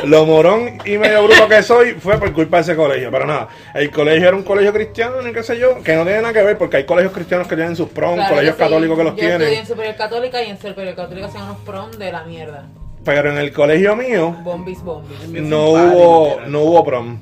Lo 0.04 0.24
morón 0.26 0.78
y 0.84 0.96
medio 0.96 1.24
bruto 1.24 1.48
que 1.48 1.62
soy 1.62 1.92
fue 1.92 2.18
por 2.18 2.32
culpa 2.32 2.58
de 2.58 2.62
ese 2.62 2.76
colegio. 2.76 3.10
Pero 3.10 3.26
nada, 3.26 3.48
el 3.74 3.90
colegio 3.90 4.28
era 4.28 4.36
un 4.36 4.42
colegio 4.44 4.72
cristiano, 4.72 5.20
ni 5.22 5.32
qué 5.32 5.42
sé 5.42 5.58
yo, 5.58 5.82
que 5.82 5.94
no 5.96 6.04
tiene 6.04 6.22
nada 6.22 6.32
que 6.32 6.42
ver 6.42 6.56
porque 6.56 6.78
hay 6.78 6.84
colegios 6.86 7.12
cristianos 7.12 7.48
que 7.48 7.56
tienen 7.56 7.74
sus 7.76 7.88
prom, 7.88 8.14
Claro 8.14 8.30
colegios 8.34 8.56
que 8.56 8.62
sí. 8.62 8.68
católicos 8.68 8.96
que 8.98 9.04
los 9.04 9.16
Yo 9.16 9.22
estudié 9.22 9.38
tienen. 9.38 9.58
en 9.60 9.66
superior 9.66 9.96
católica 9.96 10.42
y 10.42 10.50
en 10.50 10.58
superior 10.58 10.94
católica 10.94 11.26
hacían 11.26 11.44
unos 11.44 11.58
prom 11.58 11.90
de 11.92 12.12
la 12.12 12.22
mierda. 12.24 12.66
Pero 13.04 13.30
en 13.30 13.38
el 13.38 13.52
colegio 13.52 13.96
mío 13.96 14.36
Bombis, 14.42 14.82
bombis. 14.82 15.18
no 15.42 15.70
hubo, 15.70 16.40
no 16.46 16.60
hubo 16.60 16.84
prom. 16.84 17.18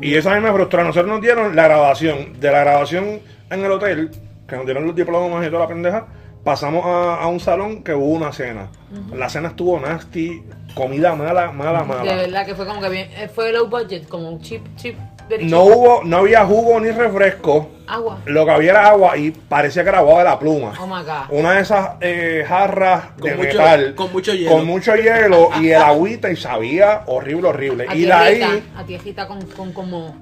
Y 0.00 0.14
eso 0.14 0.30
a 0.30 0.34
mí 0.34 0.40
me 0.40 0.52
frustró. 0.52 0.84
Nosotros 0.84 1.08
nos 1.08 1.20
dieron 1.22 1.56
la 1.56 1.64
grabación. 1.64 2.38
De 2.38 2.50
la 2.52 2.60
grabación 2.60 3.20
en 3.50 3.64
el 3.64 3.70
hotel, 3.70 4.10
que 4.46 4.56
nos 4.56 4.64
dieron 4.66 4.86
los 4.86 4.94
diplomas 4.94 5.46
y 5.46 5.48
toda 5.48 5.60
la 5.62 5.68
pendeja, 5.68 6.06
pasamos 6.50 6.86
a, 6.86 7.16
a 7.16 7.26
un 7.26 7.40
salón 7.40 7.82
que 7.82 7.92
hubo 7.92 8.06
una 8.06 8.32
cena. 8.32 8.68
La 9.12 9.28
cena 9.28 9.48
estuvo 9.48 9.80
nasty, 9.80 10.42
comida 10.76 11.16
mala, 11.16 11.50
mala, 11.50 11.80
De 11.80 11.84
mala. 11.86 12.14
verdad 12.14 12.46
que 12.46 12.54
fue 12.54 12.64
como 12.66 12.80
que 12.80 12.88
bien. 12.88 13.10
eh, 13.16 13.28
Fue 13.28 13.52
low 13.52 13.66
budget, 13.66 14.06
como 14.08 14.30
un 14.30 14.40
chip, 14.40 14.62
chip. 14.76 14.96
No 15.40 15.64
hubo, 15.64 16.04
no 16.04 16.18
había 16.18 16.46
jugo 16.46 16.78
ni 16.78 16.92
refresco. 16.92 17.68
Agua. 17.88 18.18
Lo 18.26 18.44
que 18.44 18.50
había 18.52 18.70
era 18.70 18.88
agua 18.90 19.16
y 19.16 19.32
parecía 19.32 19.82
que 19.82 19.88
era 19.88 19.98
agua 19.98 20.18
de 20.18 20.24
la 20.24 20.38
pluma. 20.38 20.72
Oh 20.80 20.86
my 20.86 21.02
god. 21.02 21.36
Una 21.36 21.54
de 21.54 21.62
esas 21.62 21.90
eh, 22.00 22.44
jarras 22.46 23.06
Con 23.20 23.30
de 23.30 23.36
mucho- 23.36 23.58
metal. 23.58 23.94
con 23.96 24.12
mucho 24.12 24.32
hielo. 24.34 24.50
Con 24.52 24.66
mucho 24.66 24.94
hielo 24.94 25.48
y 25.60 25.70
el 25.70 25.82
agüita 25.82 26.30
y 26.30 26.36
sabía 26.36 27.02
horrible, 27.06 27.48
horrible. 27.48 27.86
A 27.88 27.96
Y 27.96 28.02
de 28.04 28.12
ahí 28.12 28.64
a 28.76 28.84
tiejita 28.84 29.26
con, 29.26 29.42
con 29.46 29.72
como. 29.72 30.14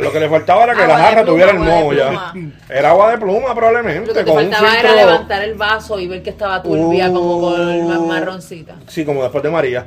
Lo 0.00 0.12
que 0.12 0.20
le 0.20 0.28
faltaba 0.28 0.64
era 0.64 0.74
que 0.74 0.82
Agua 0.82 0.96
la 0.96 1.02
jarra 1.02 1.22
pluma, 1.22 1.26
tuviera 1.32 1.50
el 1.52 1.58
moho 1.58 1.92
ya. 1.92 2.32
Era 2.68 2.90
agua 2.90 3.10
de 3.10 3.18
pluma 3.18 3.54
probablemente. 3.54 4.00
Lo 4.08 4.14
que 4.14 4.24
te 4.24 4.30
con 4.30 4.44
un 4.44 4.50
faltaba 4.52 4.78
era 4.80 4.94
levantar 4.94 5.42
el 5.42 5.54
vaso 5.54 5.98
y 5.98 6.06
ver 6.08 6.22
que 6.22 6.30
estaba 6.30 6.62
turbia, 6.62 7.08
como 7.12 7.40
con 7.40 7.60
Uh. 7.60 7.88
ma- 7.88 7.98
marroncita. 8.14 8.74
Sí, 8.86 9.04
como 9.04 9.22
después 9.22 9.42
de 9.42 9.50
María. 9.50 9.86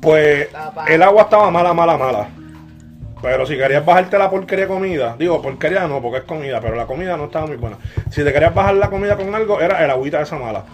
Pues 0.00 0.48
el 0.88 1.02
agua 1.02 1.22
estaba 1.22 1.50
mala, 1.50 1.72
mala, 1.74 1.96
mala. 1.96 2.28
Pero 3.22 3.46
si 3.46 3.56
querías 3.56 3.84
bajarte 3.84 4.18
la 4.18 4.30
porquería 4.30 4.68
comida, 4.68 5.16
digo 5.18 5.40
porquería 5.40 5.86
no, 5.88 6.00
porque 6.02 6.18
es 6.18 6.24
comida, 6.24 6.60
pero 6.60 6.76
la 6.76 6.86
comida 6.86 7.16
no 7.16 7.24
estaba 7.24 7.46
muy 7.46 7.56
buena. 7.56 7.78
Si 8.10 8.22
te 8.22 8.32
querías 8.32 8.54
bajar 8.54 8.74
la 8.74 8.90
comida 8.90 9.16
con 9.16 9.34
algo, 9.34 9.60
era 9.60 9.82
el 9.84 9.90
agüita 9.90 10.20
esa 10.20 10.36
mala. 10.36 10.64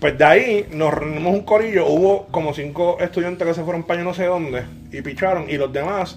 Pues 0.00 0.16
de 0.16 0.24
ahí 0.24 0.66
nos 0.70 0.94
reunimos 0.94 1.34
un 1.34 1.40
corillo, 1.42 1.86
hubo 1.86 2.26
como 2.30 2.54
cinco 2.54 2.98
estudiantes 3.00 3.46
que 3.48 3.52
se 3.54 3.64
fueron 3.64 3.82
para 3.82 3.98
yo 3.98 4.04
no 4.04 4.14
sé 4.14 4.26
dónde 4.26 4.62
y 4.92 5.02
picharon, 5.02 5.50
y 5.50 5.56
los 5.58 5.72
demás 5.72 6.16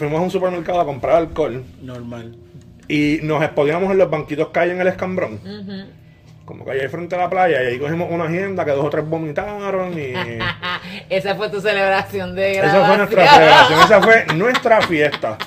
fuimos 0.00 0.18
a 0.20 0.22
un 0.24 0.30
supermercado 0.30 0.80
a 0.80 0.84
comprar 0.84 1.16
alcohol 1.16 1.62
Normal. 1.82 2.34
y 2.88 3.18
nos 3.22 3.42
exponíamos 3.42 3.90
en 3.92 3.98
los 3.98 4.10
banquitos 4.10 4.48
que 4.48 4.58
hay 4.60 4.70
en 4.70 4.80
el 4.80 4.88
escambrón. 4.88 5.38
Como 6.44 6.64
que 6.64 6.72
ahí 6.72 6.88
frente 6.88 7.14
a 7.14 7.18
la 7.18 7.30
playa, 7.30 7.62
y 7.62 7.66
ahí 7.66 7.78
cogimos 7.78 8.08
una 8.10 8.24
agenda 8.24 8.64
que 8.64 8.72
dos 8.72 8.84
o 8.84 8.90
tres 8.90 9.08
vomitaron 9.08 9.92
y... 9.96 10.12
Esa 11.08 11.36
fue 11.36 11.48
tu 11.48 11.60
celebración 11.60 12.34
de 12.34 12.52
Esa 12.52 12.60
graduación. 12.62 12.86
fue 12.86 12.96
nuestra 12.98 13.34
celebración, 13.34 13.80
esa 13.84 14.02
fue 14.02 14.26
nuestra 14.34 14.80
fiesta. 14.82 15.38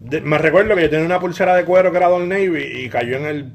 De- 0.00 0.20
me 0.20 0.36
recuerdo 0.36 0.74
que 0.76 0.82
yo 0.82 0.90
tenía 0.90 1.06
una 1.06 1.18
pulsera 1.20 1.54
de 1.56 1.64
cuero 1.64 1.90
que 1.90 1.96
era 1.96 2.10
Old 2.10 2.28
Navy 2.28 2.62
y 2.62 2.88
cayó 2.90 3.16
en 3.16 3.24
el 3.26 3.52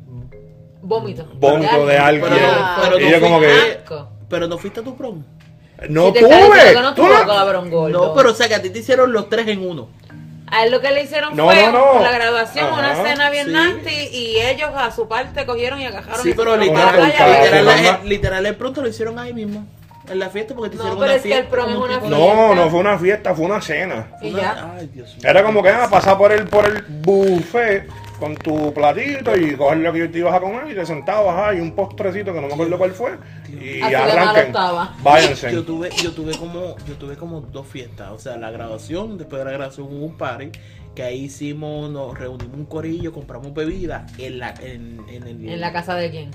Vómito. 0.81 1.27
vómito 1.35 1.85
de 1.85 1.97
alguien. 1.97 2.25
Pero, 2.27 2.47
pero 2.81 2.99
y 2.99 3.03
no 3.03 3.09
yo 3.11 3.21
como 3.21 3.39
fuiste- 3.39 3.61
que 3.73 3.77
Asco. 3.79 4.09
Pero 4.29 4.47
no 4.47 4.57
fuiste 4.57 4.79
a 4.79 4.83
tu 4.83 4.95
prom. 4.97 5.23
no 5.89 6.07
Si 6.13 6.19
tuve. 6.19 6.73
no 6.73 7.69
gordo. 7.69 7.89
No, 7.89 8.13
pero 8.15 8.31
o 8.31 8.33
sea 8.33 8.47
que 8.47 8.55
a 8.55 8.61
ti 8.63 8.71
te 8.71 8.79
hicieron 8.79 9.11
los 9.13 9.29
tres 9.29 9.47
en 9.47 9.59
uno. 9.67 9.89
A 10.51 10.63
él 10.65 10.71
lo 10.71 10.81
que 10.81 10.89
le 10.91 11.03
hicieron 11.03 11.35
No, 11.35 11.45
fue 11.45 11.63
no, 11.67 11.71
no. 11.71 11.91
por 11.93 12.01
la 12.01 12.11
graduación, 12.11 12.65
Ajá, 12.67 12.79
una 12.79 12.95
cena 13.09 13.29
bien 13.29 13.47
sí. 13.47 13.51
nasty 13.53 14.07
y 14.11 14.37
ellos 14.39 14.69
a 14.75 14.91
su 14.91 15.07
parte 15.07 15.45
cogieron 15.45 15.79
y 15.79 15.85
agajaron 15.85 16.23
Sí, 16.23 16.33
pero 16.35 16.57
literal- 16.57 17.05
literal, 17.05 17.99
el- 18.03 18.09
literal 18.09 18.45
el 18.45 18.55
pronto 18.55 18.81
lo 18.81 18.87
hicieron 18.87 19.19
ahí 19.19 19.33
mismo. 19.33 19.65
En 20.09 20.17
la 20.17 20.29
fiesta 20.31 20.55
porque 20.55 20.71
te 20.71 20.77
No, 20.77 20.81
hicieron 20.83 20.99
pero 20.99 21.11
una 21.11 21.15
es 21.17 21.21
que 21.21 21.27
el 21.27 21.33
fiesta. 21.45 21.51
prom 21.51 21.69
es 21.69 21.75
una 21.77 21.95
tipo- 21.99 22.07
No, 22.09 22.55
no 22.55 22.69
fue 22.71 22.79
una 22.79 22.97
fiesta, 22.97 23.35
fue 23.35 23.45
una 23.45 23.61
cena. 23.61 24.07
Y 24.23 24.33
Una- 24.33 24.41
ya. 24.41 24.73
Ay, 24.75 24.89
Dios 24.91 25.15
mío. 25.17 25.29
Era 25.29 25.43
como 25.43 25.61
que 25.61 25.69
ah, 25.69 25.87
pasar 25.87 26.17
por 26.17 26.31
el, 26.31 26.47
por 26.47 26.65
el 26.65 26.81
buffet 26.81 27.87
con 28.19 28.35
tu 28.35 28.73
platito 28.73 29.35
y 29.35 29.55
coges 29.55 29.79
lo 29.79 29.93
que 29.93 30.07
te 30.09 30.19
ibas 30.19 30.33
a 30.33 30.39
comer 30.39 30.69
y 30.69 30.75
te 30.75 30.85
sentabas 30.85 31.49
ahí 31.49 31.59
un 31.59 31.71
postrecito 31.71 32.33
que 32.33 32.41
no 32.41 32.47
me 32.47 32.53
acuerdo 32.53 32.77
cuál 32.77 32.91
fue 32.91 33.17
y 33.49 33.81
Así 33.81 33.95
arranquen. 33.95 34.53
Váyanse. 35.01 35.51
Yo 35.51 35.63
tuve, 35.63 35.89
yo 36.03 36.11
tuve 36.11 36.37
como, 36.37 36.75
yo 36.87 36.95
tuve 36.95 37.15
como 37.15 37.41
dos 37.41 37.65
fiestas, 37.67 38.11
o 38.11 38.19
sea, 38.19 38.37
la 38.37 38.51
graduación, 38.51 39.17
después 39.17 39.39
de 39.39 39.45
la 39.45 39.51
graduación 39.51 39.87
hubo 39.87 40.05
un 40.05 40.17
party, 40.17 40.51
que 40.93 41.03
ahí 41.03 41.25
hicimos, 41.25 41.89
nos 41.89 42.17
reunimos 42.17 42.57
un 42.57 42.65
corillo, 42.65 43.13
compramos 43.13 43.53
bebidas 43.53 44.11
en 44.19 44.39
la, 44.39 44.53
en, 44.61 45.01
en 45.09 45.23
el, 45.23 45.49
¿En 45.49 45.61
la 45.61 45.71
casa 45.71 45.95
de 45.95 46.11
quién? 46.11 46.31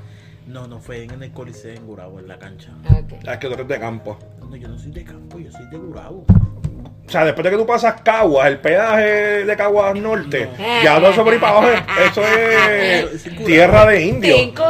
No, 0.47 0.67
no 0.67 0.79
fue 0.79 1.05
en 1.05 1.23
el 1.23 1.33
Coliseo 1.33 1.75
en 1.75 1.87
Gurabo, 1.87 2.19
en 2.19 2.29
la 2.29 2.39
cancha. 2.39 2.71
Ok. 2.91 3.13
Es 3.27 3.39
que 3.39 3.47
tú 3.47 3.55
eres 3.55 3.69
de 3.69 3.81
campo. 3.81 4.19
No, 4.41 4.55
yo 4.57 4.69
no 4.69 4.79
soy 4.79 4.91
de 4.91 5.05
campo, 5.05 5.39
yo 5.39 5.51
soy 5.51 5.67
de 5.71 5.79
Gurabo. 5.79 6.25
O 7.07 7.11
sea, 7.11 7.25
después 7.25 7.45
de 7.45 7.51
que 7.51 7.57
tú 7.59 7.67
pasas 7.67 8.01
Caguas, 8.03 8.49
el 8.49 8.59
pedaje 8.59 9.45
de 9.45 9.57
Caguas 9.57 9.95
Norte, 9.95 10.49
No. 10.59 10.83
ya 10.83 10.97
todo 10.99 11.11
eso 11.11 11.23
por 11.23 11.33
ahí 11.35 11.39
para 11.39 11.59
abajo, 11.59 11.69
eso 12.11 12.23
es 12.27 13.23
tierra 13.47 13.87
de 13.87 14.03
indios, 14.07 14.39
de 14.39 14.45
tico, 14.47 14.65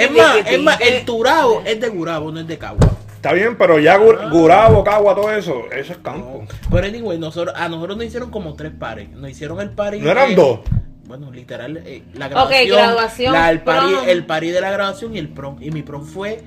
Es 0.00 0.10
más, 0.12 0.36
es 0.46 0.60
más, 0.60 0.80
el 0.80 1.04
Turabo 1.04 1.62
es 1.66 1.80
de 1.80 1.88
Gurabo, 1.88 2.30
no 2.30 2.40
es 2.40 2.46
de 2.46 2.58
Cagua. 2.58 2.88
Está 3.16 3.32
bien, 3.32 3.56
pero 3.58 3.80
ya 3.80 3.98
Gur- 3.98 4.30
Gurabo, 4.30 4.84
Cagua, 4.84 5.16
todo 5.16 5.32
eso, 5.32 5.64
eso 5.72 5.92
es 5.92 5.98
campo. 5.98 6.46
Pero 6.70 6.86
anyway, 6.86 7.18
nosotros, 7.18 7.52
a 7.58 7.68
nosotros 7.68 7.96
nos 7.96 8.06
hicieron 8.06 8.30
como 8.30 8.54
tres 8.54 8.70
pares. 8.78 9.10
Nos 9.10 9.28
hicieron 9.30 9.60
el 9.60 9.70
party. 9.70 9.98
¿No 9.98 10.10
eran 10.12 10.28
de- 10.30 10.34
dos? 10.36 10.60
Bueno, 11.06 11.32
literal, 11.32 11.78
eh, 11.84 12.02
la 12.14 12.26
Ok, 12.26 12.30
graduación. 12.32 12.76
graduación, 12.76 13.32
la- 13.32 13.50
el, 13.50 13.60
party, 13.62 13.92
prom. 13.94 14.08
el 14.08 14.24
party 14.26 14.50
de 14.50 14.60
la 14.60 14.70
graduación 14.70 15.16
y 15.16 15.18
el 15.18 15.28
prom. 15.28 15.56
Y 15.60 15.72
mi 15.72 15.82
prom 15.82 16.06
fue 16.06 16.40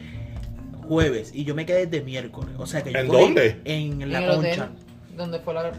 jueves. 0.91 1.31
Y 1.33 1.45
yo 1.45 1.55
me 1.55 1.65
quedé 1.65 1.85
desde 1.85 2.03
miércoles. 2.03 2.53
O 2.57 2.65
sea 2.67 2.83
que 2.83 2.91
yo 2.91 2.99
¿En 2.99 3.07
dónde? 3.07 3.61
En 3.63 4.11
la 4.11 4.27
concha. 4.27 4.67
donde 5.15 5.39
fue 5.39 5.53
la 5.53 5.71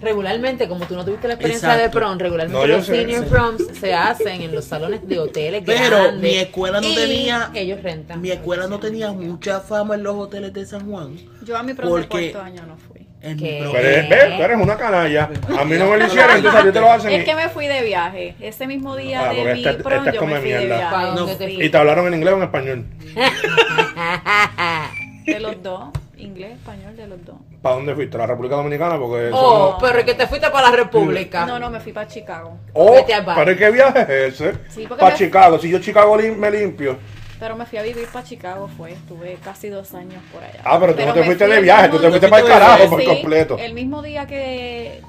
Regularmente, 0.00 0.68
como 0.68 0.84
tú 0.86 0.94
no 0.94 1.04
tuviste 1.06 1.26
la 1.26 1.34
experiencia 1.34 1.70
Exacto. 1.74 1.82
de 1.84 1.90
prom, 1.90 2.18
regularmente 2.18 2.60
No, 2.68 2.76
los 2.76 2.86
sé, 2.86 2.96
senior 3.00 3.24
sí. 3.24 3.30
proms 3.30 3.62
se 3.80 3.94
hacen 3.94 4.42
en 4.42 4.54
los 4.54 4.64
salones 4.66 5.08
de 5.08 5.18
hoteles 5.18 5.62
Pero 5.66 6.02
grandes. 6.02 6.22
mi 6.22 6.36
escuela 6.36 6.80
no 6.80 6.86
y 6.86 6.94
tenía- 6.94 7.50
Ellos 7.54 7.82
rentan. 7.82 8.20
Mi 8.20 8.30
escuela 8.30 8.68
no 8.68 8.78
tenía 8.78 9.10
mucha 9.10 9.58
fama 9.60 9.94
en 9.96 10.02
los 10.04 10.14
hoteles 10.14 10.52
de 10.52 10.66
San 10.66 10.88
Juan. 10.88 11.16
Yo 11.44 11.56
a 11.56 11.62
mi 11.64 11.72
prom 11.74 11.98
de 12.00 12.06
cuarto 12.06 12.40
año 12.42 12.64
no 12.66 12.76
fui. 12.76 12.98
Pero 13.20 13.76
es- 13.76 14.08
ves, 14.08 14.36
tú 14.36 14.42
eres 14.44 14.56
una 14.60 14.76
canalla. 14.76 15.30
A 15.58 15.64
mí 15.64 15.76
no 15.76 15.90
me 15.90 15.96
lo 15.96 16.06
hicieron, 16.06 16.36
entonces 16.36 16.60
a 16.60 16.64
ti 16.64 16.70
te 16.70 16.80
lo 16.80 16.92
hacen. 16.92 17.10
Es 17.10 17.22
y- 17.22 17.24
que 17.24 17.34
me 17.34 17.48
fui 17.48 17.66
de 17.66 17.82
viaje. 17.82 18.36
Ese 18.38 18.68
mismo 18.68 18.94
día 18.94 19.30
Ah, 19.30 19.34
de 19.34 19.54
mi 19.54 19.64
esta- 19.66 19.82
prom 19.82 19.94
esta 19.98 20.10
es 20.10 20.14
yo 20.14 20.20
come 20.20 20.34
me 20.34 20.40
fui 20.42 20.50
de 20.50 20.58
mierda. 20.58 20.76
viaje. 20.76 20.94
¿Para 20.94 21.08
No, 21.08 21.14
dónde 21.16 21.34
te 21.34 21.46
Sí. 21.48 21.58
Y 21.60 21.68
te 21.68 21.76
hablaron 21.76 22.06
en 22.06 22.14
inglés 22.14 22.34
o 22.34 22.36
en 22.36 22.42
español. 22.44 22.86
De 25.26 25.40
los 25.40 25.62
dos. 25.62 25.88
Inglés, 26.16 26.52
español, 26.54 26.96
de 26.96 27.06
los 27.06 27.24
dos. 27.24 27.36
¿Para 27.62 27.76
dónde 27.76 27.94
fuiste? 27.94 28.16
¿A 28.16 28.20
la 28.20 28.26
República 28.26 28.56
Dominicana? 28.56 28.98
Porque 28.98 29.30
Oh, 29.32 29.72
no- 29.72 29.78
pero 29.78 29.98
es 30.00 30.04
que 30.04 30.14
te 30.14 30.26
fuiste 30.26 30.50
para 30.50 30.70
la 30.70 30.76
República. 30.76 31.46
No, 31.46 31.58
no, 31.60 31.70
me 31.70 31.78
fui 31.78 31.92
para 31.92 32.08
Chicago. 32.08 32.58
Oh, 32.72 32.92
Vete 32.92 33.14
al 33.14 33.24
bar. 33.24 33.36
pero 33.44 33.56
¿qué 33.56 33.70
viaje 33.70 34.26
es 34.26 34.40
ese? 34.40 34.54
Sí, 34.68 34.84
porque 34.88 35.00
para 35.02 35.12
me- 35.12 35.18
Chicago. 35.18 35.58
Si 35.60 35.68
yo 35.70 35.78
Chicago 35.78 36.16
lim- 36.16 36.36
me 36.36 36.50
limpio. 36.50 36.98
Pero 37.38 37.54
me 37.54 37.66
fui 37.66 37.78
a 37.78 37.82
vivir 37.82 38.08
para 38.12 38.24
Chicago, 38.24 38.68
fue. 38.76 38.92
Estuve 38.92 39.38
casi 39.44 39.68
dos 39.68 39.94
años 39.94 40.20
por 40.32 40.42
allá. 40.42 40.60
Ah, 40.64 40.78
pero 40.80 40.92
tú 40.96 41.06
no 41.06 41.12
te 41.12 41.22
fuiste 41.22 41.44
fui 41.44 41.54
de 41.54 41.60
viaje, 41.62 41.82
mismo 41.82 41.96
tú 41.98 42.02
te 42.02 42.08
fuiste 42.08 42.28
para 42.28 42.42
el 42.42 42.48
carajo 42.48 42.90
por 42.90 43.04
completo. 43.04 43.58
El 43.58 43.74
mismo 43.74 44.02
día 44.02 44.26
que, 44.26 45.00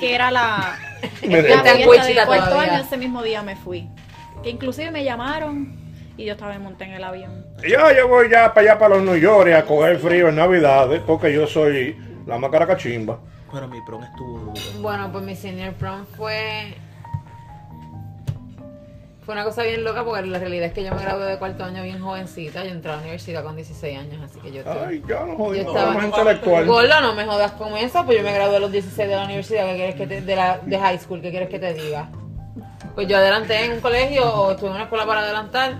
que 0.00 0.14
era 0.14 0.30
la, 0.30 0.78
Me 1.22 1.42
la 1.42 1.48
en 1.58 2.06
de 2.14 2.24
cuarto 2.26 2.58
año, 2.58 2.78
ese 2.80 2.96
mismo 2.96 3.22
día 3.22 3.42
me 3.42 3.56
fui. 3.56 3.86
Que 4.42 4.48
inclusive 4.48 4.90
me 4.90 5.04
llamaron 5.04 5.76
y 6.16 6.24
yo 6.24 6.32
estaba 6.32 6.58
monté 6.58 6.84
en 6.84 6.92
el 6.92 7.04
avión. 7.04 7.43
Ya, 7.68 7.92
yo 7.96 8.08
voy 8.08 8.28
ya 8.30 8.52
para 8.52 8.70
allá, 8.72 8.78
para 8.78 8.94
los 8.96 9.04
New 9.04 9.16
York, 9.16 9.50
a 9.52 9.64
coger 9.64 9.98
frío 9.98 10.28
en 10.28 10.36
Navidades, 10.36 11.00
porque 11.06 11.32
yo 11.32 11.46
soy 11.46 11.96
la 12.26 12.38
más 12.38 12.50
cara 12.50 12.66
cachimba. 12.66 13.18
Pero 13.52 13.68
mi 13.68 13.80
prom 13.82 14.02
estuvo 14.02 14.38
duro. 14.40 14.52
Bueno, 14.80 15.10
pues 15.12 15.24
mi 15.24 15.34
senior 15.36 15.72
prom 15.74 16.04
fue. 16.16 16.74
Fue 19.24 19.32
una 19.32 19.44
cosa 19.44 19.62
bien 19.62 19.82
loca 19.84 20.04
porque 20.04 20.26
la 20.26 20.38
realidad 20.38 20.66
es 20.66 20.72
que 20.74 20.84
yo 20.84 20.94
me 20.94 21.00
gradué 21.00 21.24
de 21.24 21.38
cuarto 21.38 21.64
año 21.64 21.82
bien 21.82 21.98
jovencita. 21.98 22.62
Yo 22.64 22.72
entré 22.72 22.90
a 22.90 22.96
la 22.96 23.00
universidad 23.02 23.42
con 23.42 23.56
16 23.56 23.98
años, 23.98 24.20
así 24.22 24.38
que 24.40 24.52
yo 24.52 24.58
estuve. 24.60 24.84
Ay, 24.86 25.02
ya 25.08 25.20
no 25.20 25.28
Yo 25.28 25.36
jodimos, 25.36 25.74
estaba- 25.74 25.92
más 25.94 26.04
intelectual. 26.04 26.66
Gordo, 26.66 27.00
no 27.00 27.14
me 27.14 27.24
jodas 27.24 27.52
con 27.52 27.74
eso, 27.78 28.04
pues 28.04 28.18
yo 28.18 28.22
me 28.24 28.34
gradué 28.34 28.56
a 28.56 28.60
los 28.60 28.70
16 28.70 29.08
de 29.08 29.16
la 29.16 29.24
universidad, 29.24 29.64
¿qué 29.64 29.76
quieres 29.76 29.94
que 29.94 30.06
te, 30.06 30.20
de, 30.20 30.36
la, 30.36 30.58
de 30.58 30.78
high 30.78 30.98
school, 30.98 31.22
¿qué 31.22 31.30
quieres 31.30 31.48
que 31.48 31.58
te 31.58 31.72
diga? 31.72 32.10
Pues 32.94 33.08
yo 33.08 33.16
adelanté 33.16 33.64
en 33.64 33.72
un 33.72 33.80
colegio, 33.80 34.30
o 34.30 34.50
estuve 34.50 34.68
en 34.68 34.74
una 34.74 34.84
escuela 34.84 35.06
para 35.06 35.20
adelantar, 35.22 35.76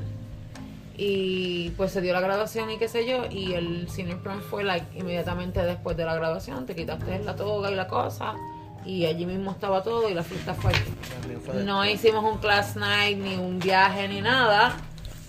y 0.97 1.71
pues 1.71 1.93
se 1.93 2.01
dio 2.01 2.13
la 2.13 2.21
graduación 2.21 2.71
y 2.71 2.79
qué 2.79 2.89
sé 2.89 3.07
yo, 3.07 3.25
y 3.31 3.55
el 3.55 3.89
senior 3.89 4.23
prom 4.23 4.41
fue 4.41 4.65
like, 4.65 4.87
inmediatamente 4.99 5.63
después 5.65 5.97
de 5.97 6.05
la 6.05 6.15
graduación, 6.15 6.67
te 6.67 6.75
quitaste 6.75 7.19
la 7.21 7.35
toga 7.37 7.71
y 7.71 7.75
la 7.75 7.89
cosa, 7.89 8.35
y 8.85 9.07
allí 9.07 9.27
mismo 9.27 9.51
estaba 9.51 9.83
todo, 9.83 10.09
y 10.09 10.15
la 10.15 10.23
fiesta 10.23 10.55
fue 10.55 10.71
allí. 10.73 11.65
No 11.65 11.85
hicimos 11.85 12.25
un 12.25 12.39
class 12.39 12.77
night, 12.77 13.19
ni 13.19 13.35
un 13.37 13.59
viaje, 13.59 14.07
ni 14.09 14.21
nada. 14.21 14.77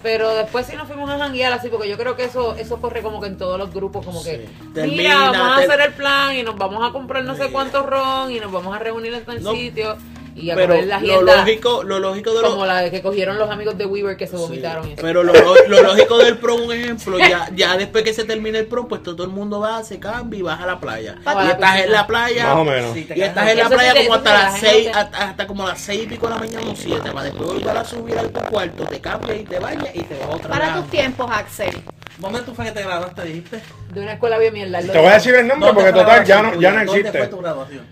Pero 0.03 0.35
después 0.35 0.67
sí 0.67 0.75
nos 0.75 0.87
fuimos 0.87 1.09
a 1.09 1.17
janguear 1.17 1.51
así, 1.51 1.67
porque 1.69 1.89
yo 1.89 1.97
creo 1.97 2.15
que 2.15 2.25
eso 2.25 2.53
eso 2.57 2.79
corre 2.79 3.01
como 3.01 3.19
que 3.19 3.25
en 3.27 3.37
todos 3.39 3.57
los 3.57 3.73
grupos, 3.73 4.05
como 4.05 4.23
que, 4.23 4.47
Sí. 4.75 4.81
mira, 4.87 5.31
vamos 5.31 5.37
a 5.37 5.55
hacer 5.57 5.81
el 5.81 5.93
plan 5.93 6.35
y 6.35 6.43
nos 6.43 6.55
vamos 6.57 6.87
a 6.87 6.91
comprar 6.93 7.23
no 7.23 7.35
sé 7.35 7.49
cuántos 7.49 7.83
ron 7.87 8.31
y 8.31 8.39
nos 8.39 8.51
vamos 8.51 8.75
a 8.75 8.77
reunir 8.77 9.15
en 9.15 9.25
tal 9.25 9.41
No. 9.41 9.53
sitio 9.53 9.97
y 10.35 10.49
a 10.51 10.55
Pero 10.55 10.73
comer 10.73 10.87
la 10.87 10.99
lo 10.99 11.21
lógico, 11.21 11.83
lo 11.83 11.99
lógico 11.99 12.33
de 12.33 12.41
lo, 12.41 12.49
como 12.51 12.65
la 12.65 12.89
que 12.89 13.01
cogieron 13.01 13.37
los 13.37 13.49
amigos 13.49 13.77
de 13.77 13.85
Weaver 13.85 14.17
que 14.17 14.27
se 14.27 14.35
Sí, 14.35 14.43
vomitaron. 14.43 14.89
y 14.89 14.93
eso. 14.93 15.01
Pero 15.01 15.23
lo, 15.23 15.33
lo 15.33 15.81
lógico 15.83 16.17
del 16.17 16.37
prom, 16.37 16.61
un 16.63 16.73
ejemplo, 16.73 17.17
ya, 17.17 17.49
ya 17.55 17.77
después 17.77 18.03
que 18.03 18.13
se 18.13 18.25
termine 18.25 18.59
el 18.59 18.67
prom, 18.67 18.87
pues 18.87 19.01
todo 19.01 19.23
el 19.23 19.29
mundo 19.29 19.59
va, 19.61 19.81
se 19.83 19.97
cambia 19.99 20.37
y 20.39 20.41
baja 20.41 20.63
a 20.63 20.67
la 20.67 20.79
playa. 20.79 21.15
Pa' 21.23 21.31
y 21.33 21.35
la 21.47 21.51
estás 21.53 21.71
piscina. 21.71 21.83
en 21.85 21.91
la 21.93 22.07
playa. 22.07 22.43
Más 22.47 22.55
o 22.57 22.63
menos. 22.65 22.93
Sí, 22.93 23.07
Y 23.15 23.21
estás 23.21 23.47
en 23.49 23.57
la 23.57 23.67
sí 23.69 23.73
playa 23.75 23.93
como 24.03 24.13
hasta 24.15 24.29
sí, 24.29 24.35
la 24.35 24.43
las 24.43 24.59
seis, 24.59 24.89
hasta, 24.93 25.17
hasta 25.29 25.47
como 25.47 25.67
las 25.67 25.79
seis 25.81 26.03
y 26.03 26.07
pico 26.07 26.27
de 26.27 26.33
la 26.33 26.39
mañana 26.39 26.69
o 26.71 26.75
siete, 26.75 27.11
para 27.11 27.23
después 27.23 27.49
volver 27.49 27.77
a 27.77 27.85
subir 27.85 28.17
a 28.19 28.23
tu 28.23 28.39
cuarto, 28.51 28.83
te 28.85 28.99
cambias 28.99 29.39
y 29.39 29.43
te 29.43 29.59
bañas 29.59 29.89
y 29.95 30.03
te 30.03 30.15
vas 30.19 30.35
otra 30.35 30.49
vez. 30.49 30.59
Para 30.59 30.75
tus 30.75 30.89
tiempos, 30.91 31.29
Axel. 31.31 31.81
¿Dónde 32.17 32.41
tú 32.41 32.53
fue 32.53 32.65
que 32.65 32.71
te 32.71 32.81
graduaste, 32.83 33.23
dijiste? 33.23 33.61
De 33.93 34.01
una 34.01 34.13
escuela 34.13 34.37
bien 34.37 34.53
mierda. 34.53 34.79
Te 34.81 34.97
voy 34.97 35.07
a 35.07 35.13
decir 35.13 35.35
el 35.35 35.47
nombre 35.47 35.67
¿Dónde 35.67 35.83
porque 35.83 35.97
total 35.99 36.25
ya 36.25 36.41
no, 36.41 36.53
ya 36.59 36.71
no 36.71 36.77
¿Dónde 36.85 36.91
fue 36.91 36.99
existe. 37.01 37.27
tu 37.27 37.37
graduación? 37.39 37.85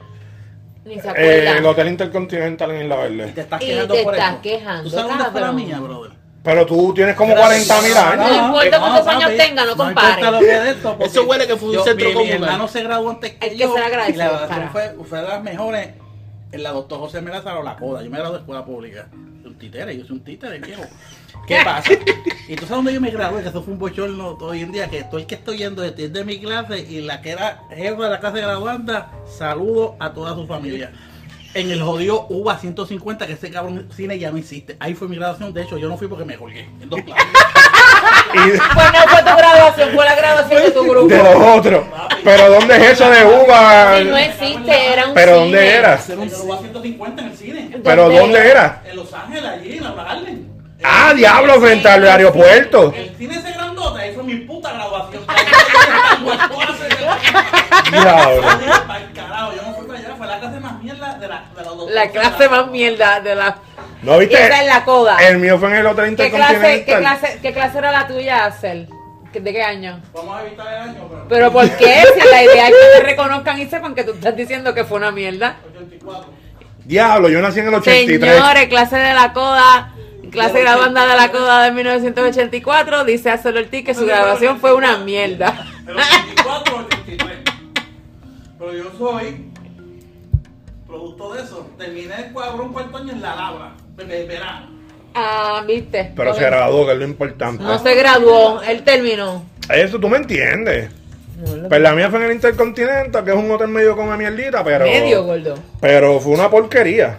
Ni 0.85 0.99
se 0.99 1.07
Eh, 1.07 1.11
acuerda. 1.11 1.57
el 1.57 1.65
Hotel 1.65 1.87
Intercontinental 1.87 2.71
en 2.71 2.81
Isla 2.83 2.95
Y 2.95 3.15
Verde. 3.15 3.31
te 3.33 3.41
estás 3.41 3.61
Y 3.61 3.65
quejando 3.67 3.93
te 3.93 4.03
por 4.03 4.13
estás 4.15 4.31
eso. 4.33 4.41
quejando, 4.41 4.83
¿Tú 4.83 4.89
sabes 4.89 5.05
dónde 5.07 5.23
fue 5.25 5.33
la 5.41 5.47
cabrón. 5.47 5.55
mía, 5.55 5.79
brother? 5.79 6.11
Pero 6.43 6.65
tú 6.65 6.93
tienes 6.93 7.15
como 7.15 7.33
40 7.35 7.81
mil 7.81 7.93
No 7.93 7.99
años. 8.01 8.37
importa 8.47 8.79
cuántos 8.79 9.07
años 9.07 9.23
papi, 9.23 9.37
tenga, 9.37 9.63
no 9.65 9.77
compare. 9.77 10.07
importa 10.09 10.31
lo 10.31 10.39
que 10.39 10.45
de 10.45 10.69
esto, 10.71 10.89
porque 10.97 11.05
Eso 11.05 11.23
huele 11.23 11.47
que 11.47 11.55
fue 11.55 11.69
un 11.69 11.75
yo- 11.75 11.83
centro 11.85 12.05
mi, 12.09 12.13
mi 12.15 12.19
comunal. 12.19 12.43
hermano 12.43 12.67
se 12.67 12.83
graduó 12.83 13.09
antes 13.11 13.31
que 13.31 13.45
Hay 13.45 13.51
que 13.51 13.57
yo. 13.57 13.73
ser 13.73 13.83
agradecido, 13.83 14.15
y 14.15 14.17
la 14.17 14.29
graduación 14.39 14.69
fue, 14.71 15.05
fue 15.05 15.21
de 15.21 15.27
las 15.29 15.41
mejores 15.41 15.87
en 16.51 16.63
la 16.63 16.71
doctor 16.71 16.99
José 16.99 17.21
Melaza 17.21 17.57
o 17.57 17.63
la 17.63 17.77
Coda. 17.77 18.03
Yo 18.03 18.09
me 18.11 18.17
gradué 18.17 18.33
de 18.33 18.39
escuela 18.39 18.65
pública. 18.65 19.07
Un 19.45 19.55
títere, 19.57 19.97
yo 19.97 20.05
soy 20.05 20.15
un 20.17 20.23
títere 20.23 20.59
viejo. 20.59 20.83
¿Qué 21.47 21.59
pasa? 21.65 21.91
Y 22.47 22.55
tú 22.55 22.61
sabes 22.61 22.69
dónde 22.69 22.93
yo 22.93 23.01
me 23.01 23.09
gradué, 23.11 23.41
que 23.43 23.49
eso 23.49 23.61
fue 23.61 23.73
un 23.73 23.79
bochorno 23.79 24.37
hoy 24.39 24.61
en 24.61 24.71
día, 24.71 24.87
que 24.89 24.99
estoy 24.99 25.25
que 25.25 25.35
estoy 25.35 25.57
yendo 25.57 25.81
de, 25.81 25.91
de 25.91 26.23
mi 26.23 26.39
clase 26.39 26.79
y 26.79 27.01
la 27.01 27.21
que 27.21 27.31
era 27.31 27.63
jefa 27.69 28.03
de 28.03 28.09
la 28.09 28.19
clase 28.19 28.39
graduanda, 28.41 29.11
saludo 29.37 29.95
a 29.99 30.13
toda 30.13 30.33
su 30.35 30.47
familia. 30.47 30.91
En 31.53 31.69
el 31.69 31.81
jodido 31.83 32.25
UBA 32.29 32.57
150, 32.57 33.27
que 33.27 33.33
ese 33.33 33.51
cabrón 33.51 33.87
cine 33.95 34.17
ya 34.17 34.31
no 34.31 34.37
existe. 34.37 34.75
Ahí 34.79 34.95
fue 34.95 35.07
mi 35.07 35.17
graduación, 35.17 35.53
de 35.53 35.61
hecho 35.63 35.77
yo 35.77 35.87
no 35.89 35.97
fui 35.97 36.07
porque 36.07 36.25
me 36.25 36.35
colgué 36.37 36.61
en 36.81 36.89
dos 36.89 37.01
clases. 37.01 37.27
Pues 38.33 38.47
no 38.57 39.07
fue 39.09 39.19
tu 39.19 39.37
graduación, 39.37 39.89
fue 39.93 40.05
la 40.05 40.15
graduación 40.15 40.63
de 40.63 40.71
tu 40.71 40.83
grupo. 40.83 41.07
de 41.07 41.17
los 41.23 41.35
otros. 41.35 41.83
Pero 42.23 42.49
¿dónde 42.49 42.75
es 42.77 42.83
eso 42.93 43.07
de 43.09 43.23
uva? 43.23 43.97
Si 43.99 44.03
no 44.05 44.17
existe, 44.17 44.93
era 44.93 45.07
un 45.07 45.13
¿Pero 45.13 45.31
cine. 45.33 45.39
dónde 45.43 45.69
era? 45.75 45.99
En 46.09 46.21
el 46.23 46.33
UBA 46.33 46.57
150 46.59 47.21
en 47.21 47.27
el 47.27 47.37
cine. 47.37 47.79
¿Pero 47.83 48.09
dónde 48.09 48.39
era? 48.49 48.82
Los 49.13 49.21
Ángeles, 49.21 49.45
allí, 49.45 49.77
en 49.77 49.83
la 49.83 49.89
Harlem. 49.91 50.47
Ah, 50.83 51.13
diablo, 51.15 51.61
frente 51.61 51.87
al 51.87 52.07
aeropuerto. 52.07 52.91
El 52.95 53.15
cine 53.15 53.35
ese 53.35 53.51
grandote, 53.51 54.01
ahí 54.01 54.11
fue 54.15 54.23
mi 54.23 54.35
puta 54.37 54.73
graduación. 54.73 55.23
Diablo. 57.91 58.41
Carajo, 59.13 59.53
yo 59.53 59.61
no 59.61 59.73
fui 59.75 59.85
para 59.85 59.99
allá, 59.99 60.15
fue 60.17 60.25
la 60.25 60.39
clase 60.39 60.59
más 60.59 60.81
mierda 60.81 61.13
de 61.19 61.27
la, 61.27 61.45
de 61.55 61.63
la 61.63 61.69
doctora. 61.69 61.93
La 61.93 62.09
clase 62.09 62.49
más 62.49 62.67
mierda 62.71 63.19
de 63.19 63.35
la. 63.35 63.57
¿No 64.01 64.17
viste? 64.17 64.33
Esa 64.33 64.61
es 64.61 64.67
la 64.67 64.83
coda. 64.83 65.17
El 65.17 65.37
mío 65.37 65.59
fue 65.59 65.69
en 65.69 65.75
el 65.75 65.85
Hotel 65.85 66.15
¿Qué 66.15 66.31
clase, 66.31 66.53
qué, 66.53 66.57
Intercontinental. 66.57 67.19
clase, 67.19 67.39
¿Qué 67.41 67.53
clase 67.53 67.77
era 67.77 67.91
la 67.91 68.07
tuya, 68.07 68.45
Axel? 68.45 68.89
¿De 69.31 69.53
qué 69.53 69.61
año? 69.61 70.01
Vamos 70.11 70.37
a 70.37 70.45
evitar 70.45 70.67
el 70.67 70.89
año, 70.89 71.07
pero. 71.07 71.27
Pero 71.29 71.51
¿por 71.51 71.69
qué? 71.77 72.03
Si 72.15 72.29
la 72.29 72.43
idea 72.43 72.67
es 72.67 72.73
que 72.73 72.99
te 72.99 73.03
reconozcan 73.05 73.59
y 73.61 73.67
sepan 73.67 73.93
que 73.93 74.03
tú 74.03 74.13
estás 74.13 74.35
diciendo 74.35 74.73
que 74.73 74.83
fue 74.83 74.97
una 74.97 75.11
mierda. 75.11 75.57
84. 75.71 76.42
Diablo, 76.85 77.29
yo 77.29 77.41
nací 77.41 77.59
en 77.59 77.67
el 77.67 77.75
83. 77.75 78.35
Señores, 78.35 78.67
clase 78.67 78.97
de 78.97 79.13
la 79.13 79.31
coda, 79.33 79.93
clase 80.31 80.61
graduanda 80.61 81.07
de 81.07 81.15
la 81.15 81.31
coda 81.31 81.63
de 81.63 81.71
1984, 81.71 83.05
dice 83.05 83.29
Axel 83.29 83.57
Ortiz 83.57 83.85
que 83.85 83.93
su 83.93 84.05
graduación 84.05 84.59
fue 84.59 84.73
una 84.73 84.97
mierda. 84.97 85.65
El 85.87 85.95
84 85.95 86.75
o 86.75 86.79
el 86.79 86.85
83. 86.85 87.37
Pero 88.59 88.73
yo 88.73 88.91
soy 88.97 89.51
producto 90.87 91.33
de 91.33 91.41
eso. 91.41 91.69
Terminé 91.77 92.15
el 92.27 92.33
cuadro 92.33 92.65
un 92.65 92.73
cuarto 92.73 92.97
año 92.97 93.13
en 93.13 93.21
la 93.21 93.35
labra, 93.35 93.75
verano. 93.95 94.69
Ah, 95.15 95.63
viste. 95.65 96.11
Pero 96.15 96.33
se 96.33 96.41
graduó, 96.41 96.85
que 96.85 96.93
es 96.93 96.97
lo 96.97 97.05
importante. 97.05 97.63
No 97.63 97.79
se 97.79 97.95
graduó, 97.95 98.61
él 98.61 98.83
terminó. 98.83 99.45
Eso 99.69 99.99
tú 99.99 100.09
me 100.09 100.17
entiendes. 100.17 100.89
Pues 101.67 101.81
la 101.81 101.93
mía 101.93 102.09
fue 102.09 102.19
en 102.19 102.25
el 102.25 102.31
Intercontinental, 102.33 103.23
que 103.23 103.31
es 103.31 103.35
un 103.37 103.49
hotel 103.51 103.67
medio 103.67 103.95
con 103.95 104.07
una 104.07 104.17
mierdita, 104.17 104.63
pero. 104.63 104.85
Medio 104.85 105.23
gordo. 105.23 105.55
Pero 105.81 106.19
fue 106.19 106.33
una 106.33 106.49
porquería. 106.49 107.17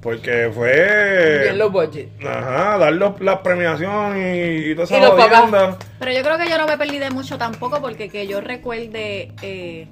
Porque 0.00 0.50
fue. 0.54 1.40
Bien 1.42 1.58
los 1.58 1.72
budget. 1.72 2.08
Ajá, 2.24 2.78
dar 2.78 2.92
los- 2.92 3.20
las 3.20 3.38
premiaciones 3.40 4.36
y, 4.36 4.70
y 4.70 4.74
toda 4.74 4.84
esa 4.84 4.98
Y 4.98 5.00
los 5.00 5.10
papás. 5.14 5.76
Pero 5.98 6.12
yo 6.12 6.22
creo 6.22 6.38
que 6.38 6.48
yo 6.48 6.58
no 6.58 6.66
me 6.66 6.78
perdí 6.78 6.98
de 6.98 7.10
mucho 7.10 7.36
tampoco 7.38 7.80
porque 7.80 8.08
que 8.08 8.26
yo 8.28 8.40
recuerde 8.40 9.32
eh, 9.42 9.88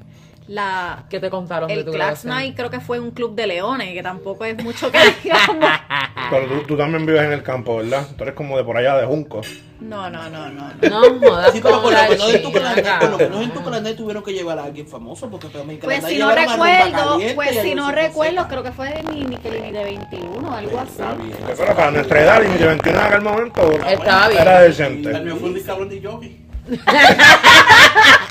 la 0.47 1.05
¿Qué 1.09 1.21
te 1.21 1.31
contaron 1.31 1.69
de 1.69 1.75
el 1.75 1.85
tu 1.85 1.93
Class? 1.93 2.25
Night 2.25 2.55
creo 2.57 2.71
que 2.71 2.81
fue 2.81 3.01
un 3.01 3.11
club 3.13 3.35
de 3.35 3.47
leones 3.47 3.93
que 3.95 4.03
tampoco 4.03 4.45
es 4.45 4.63
mucho 4.63 4.91
que 4.93 4.99
digamos. 5.25 5.71
Pero 6.31 6.47
tú, 6.47 6.67
tú 6.67 6.77
también 6.77 7.07
vives 7.07 7.23
en 7.23 7.33
el 7.33 7.43
campo, 7.43 7.77
¿verdad? 7.79 8.07
Tú 8.17 8.25
eres 8.25 8.35
como 8.35 8.57
de 8.57 8.65
por 8.65 8.77
allá 8.77 8.97
de 8.97 9.07
Junco. 9.07 9.41
No, 9.81 10.09
no, 10.09 10.29
no, 10.31 10.49
no. 10.51 10.71
no. 10.81 10.89
No 10.91 11.19
jodas 11.21 11.53
Sí, 11.53 11.61
pero 11.63 11.83
por 11.83 11.93
lo 11.93 11.99
menos 11.99 12.35
en 12.35 12.43
tu 12.43 12.49
chica. 12.49 12.75
canal, 12.75 12.99
por 13.01 13.11
lo 13.11 13.19
menos 13.19 13.43
en 13.43 13.51
tu 13.53 13.65
canal 13.65 13.97
tuvieron 13.97 14.23
que 14.23 14.33
llevar 14.33 14.59
a 14.59 14.65
alguien 14.65 14.87
famoso 14.87 15.29
porque 15.31 15.49
pero 15.53 15.65
mi 15.65 15.77
Pues 15.77 15.97
canal 15.97 16.11
si 16.11 16.19
no 16.19 16.35
recuerdo, 16.35 17.21
pues 17.35 17.59
si 17.61 17.75
no 17.75 17.91
recuerdo, 17.93 18.49
creo 18.49 18.63
que 18.63 18.73
fue 18.73 18.91
de 18.91 19.03
mi, 19.03 19.25
mi, 19.25 19.37
que 19.37 19.51
ni 19.51 19.73
de 19.73 19.85
21 19.85 20.55
algo 20.55 20.79
así. 20.79 20.91
Está 20.93 21.15
bien. 21.15 21.37
Pero 21.57 21.75
para 21.75 21.91
nuestra 21.91 22.23
edad, 22.23 22.43
y 22.43 22.59
de 22.59 22.67
21 22.67 22.99
en 22.99 23.05
aquel 23.07 23.21
momento, 23.23 23.73
Estaba 23.87 24.29
bien. 24.29 24.43
era 24.43 24.63
El 24.65 24.69
decente. 24.71 25.21
mío 25.21 25.37
fue 25.37 25.51
un 25.51 25.61
cabrón 25.61 25.89
de 25.89 26.03
jockey. 26.03 26.41